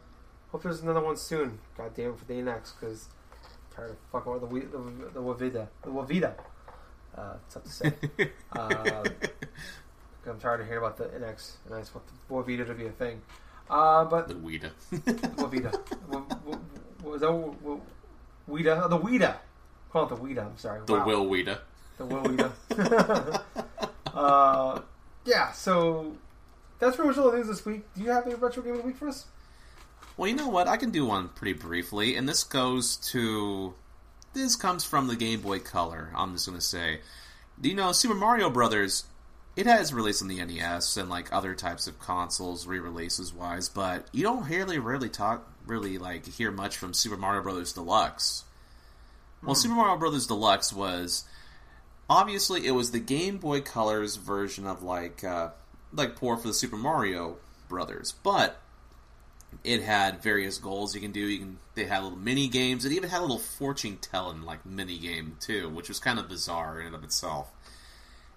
[0.51, 1.59] hope there's another one soon.
[1.77, 3.07] God damn it for the NX because
[3.43, 6.33] I'm tired of fucking with the Wii- the the Wavida the Wavida.
[7.17, 7.93] Uh, it's tough to say.
[8.51, 9.03] uh,
[10.27, 12.85] I'm tired of hearing about the NX, and I just want the Wavida to be
[12.87, 13.21] a thing.
[13.69, 14.69] Uh, but the Wii.
[14.91, 15.73] Wavida.
[16.07, 17.29] Wa- wa- wa- Was that
[18.49, 18.81] Wida?
[18.83, 19.35] Oh, the Wida.
[19.91, 20.45] Call it the Wida.
[20.45, 20.81] I'm sorry.
[20.85, 21.05] The Wow.
[21.05, 21.59] Will Wida.
[21.97, 23.41] The Will Wida.
[24.13, 24.81] uh,
[25.25, 25.51] yeah.
[25.53, 26.15] So
[26.79, 27.83] that's pretty much all the news this week.
[27.95, 29.25] Do you have any retro game of the week for us?
[30.17, 30.67] Well, you know what?
[30.67, 33.73] I can do one pretty briefly, and this goes to.
[34.33, 36.11] This comes from the Game Boy Color.
[36.15, 36.99] I'm just going to say,
[37.59, 39.05] do you know Super Mario Brothers?
[39.55, 44.07] It has released on the NES and like other types of consoles, re-releases wise, but
[44.11, 48.43] you don't really, really talk, really like hear much from Super Mario Brothers Deluxe.
[49.41, 51.25] Well, Super Mario Brothers Deluxe was
[52.09, 55.49] obviously it was the Game Boy Color's version of like uh,
[55.93, 57.37] like poor for the Super Mario
[57.69, 58.59] Brothers, but
[59.63, 61.21] it had various goals you can do.
[61.21, 62.85] You can they had little mini games.
[62.85, 66.27] It even had a little fortune telling like mini game too, which was kind of
[66.27, 67.51] bizarre in and of itself.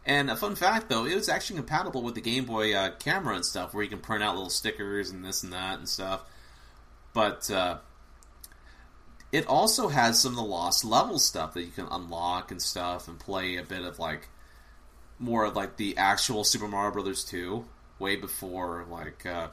[0.05, 3.35] And a fun fact though, it was actually compatible with the Game Boy uh, camera
[3.35, 6.23] and stuff, where you can print out little stickers and this and that and stuff.
[7.13, 7.79] But uh,
[9.33, 13.09] it also has some of the lost level stuff that you can unlock and stuff,
[13.09, 14.29] and play a bit of like
[15.19, 17.65] more of like the actual Super Mario Brothers 2,
[17.99, 19.49] way before like uh,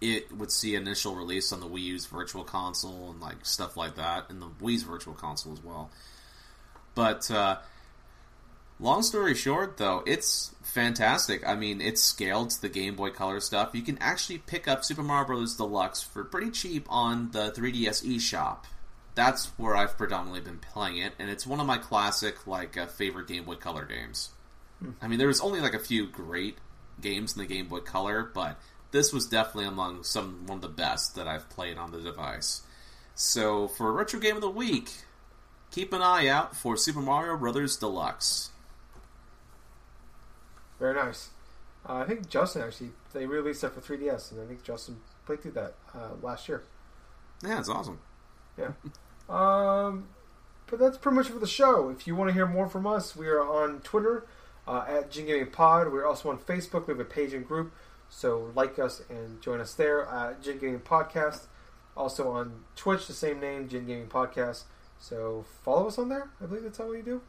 [0.00, 3.96] it would see initial release on the Wii U's Virtual Console and like stuff like
[3.96, 5.90] that, and the Wii's Virtual Console as well.
[6.94, 7.58] But uh,
[8.84, 11.46] long story short, though, it's fantastic.
[11.46, 13.70] I mean, it's scaled to the Game Boy Color stuff.
[13.72, 15.56] You can actually pick up Super Mario Bros.
[15.56, 18.64] Deluxe for pretty cheap on the 3DS eShop.
[19.14, 22.86] That's where I've predominantly been playing it, and it's one of my classic, like, uh,
[22.86, 24.30] favorite Game Boy Color games.
[25.00, 26.58] I mean, there was only like a few great
[27.00, 30.68] games in the Game Boy Color, but this was definitely among some one of the
[30.68, 32.62] best that I've played on the device.
[33.14, 34.90] So for retro game of the week,
[35.70, 38.50] keep an eye out for Super Mario Brothers Deluxe.
[40.84, 41.30] Very nice.
[41.88, 45.40] Uh, I think Justin actually they released that for 3DS, and I think Justin played
[45.40, 46.62] through that uh, last year.
[47.42, 48.00] Yeah, it's awesome.
[48.58, 48.72] Yeah.
[49.30, 50.08] um,
[50.66, 51.88] but that's pretty much for the show.
[51.88, 54.26] If you want to hear more from us, we are on Twitter
[54.68, 55.90] uh, at Gen Gaming Pod.
[55.90, 56.86] We're also on Facebook.
[56.86, 57.72] We have a page and group,
[58.10, 61.46] so like us and join us there at Gen Gaming Podcast.
[61.96, 64.64] Also on Twitch, the same name, Gen Gaming Podcast.
[64.98, 66.28] So follow us on there.
[66.42, 67.22] I believe that's how you do.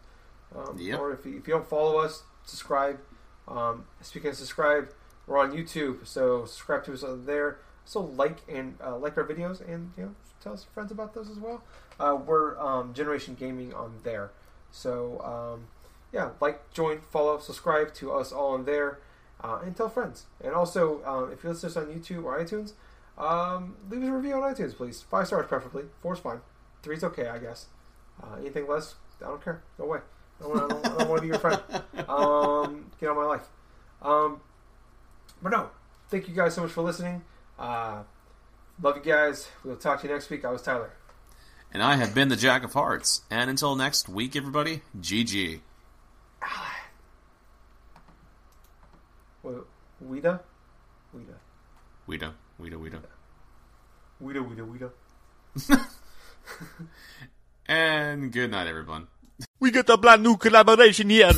[0.54, 1.00] Um, Yep.
[1.00, 3.00] Or if you, if you don't follow us, subscribe.
[3.48, 4.92] Um, speaking of subscribe,
[5.28, 7.60] we're on YouTube, so subscribe to us there.
[7.86, 11.30] So like and uh, like our videos, and you know, tell us friends about those
[11.30, 11.64] as well.
[12.00, 14.32] Uh, we're um, Generation Gaming on there,
[14.72, 15.68] so um,
[16.16, 19.00] yeah, like, join, follow, subscribe to us all on there,
[19.44, 20.26] uh, and tell friends.
[20.42, 22.72] And also, um, if you listen to us on YouTube or iTunes,
[23.18, 25.02] um, leave us a review on iTunes, please.
[25.02, 25.84] Five stars, preferably.
[26.02, 26.40] Four's fine.
[26.82, 27.66] Three's okay, I guess.
[28.24, 29.62] Uh, anything less, I don't care.
[29.78, 30.00] Go away.
[30.40, 31.62] I don't, don't, don't want to be your friend.
[32.08, 33.48] Um, get on my life.
[34.02, 34.42] Um,
[35.42, 35.70] but no,
[36.10, 37.24] thank you guys so much for listening.
[37.58, 38.04] Uh,
[38.82, 39.48] love you guys.
[39.64, 40.46] We'll talk to you next week.
[40.46, 40.92] I was Tyler.
[41.74, 43.22] And I have been the Jack of Hearts.
[43.30, 45.62] And until next week, everybody, GG.
[49.44, 50.40] Weeda?
[51.16, 51.36] Weeda.
[52.08, 53.00] Weeda, Weeda, Weeda.
[54.22, 54.92] Weeda, Weeda,
[55.68, 55.88] Weeda.
[57.68, 59.08] And good night, everyone.
[59.60, 61.32] We got a brand new collaboration here.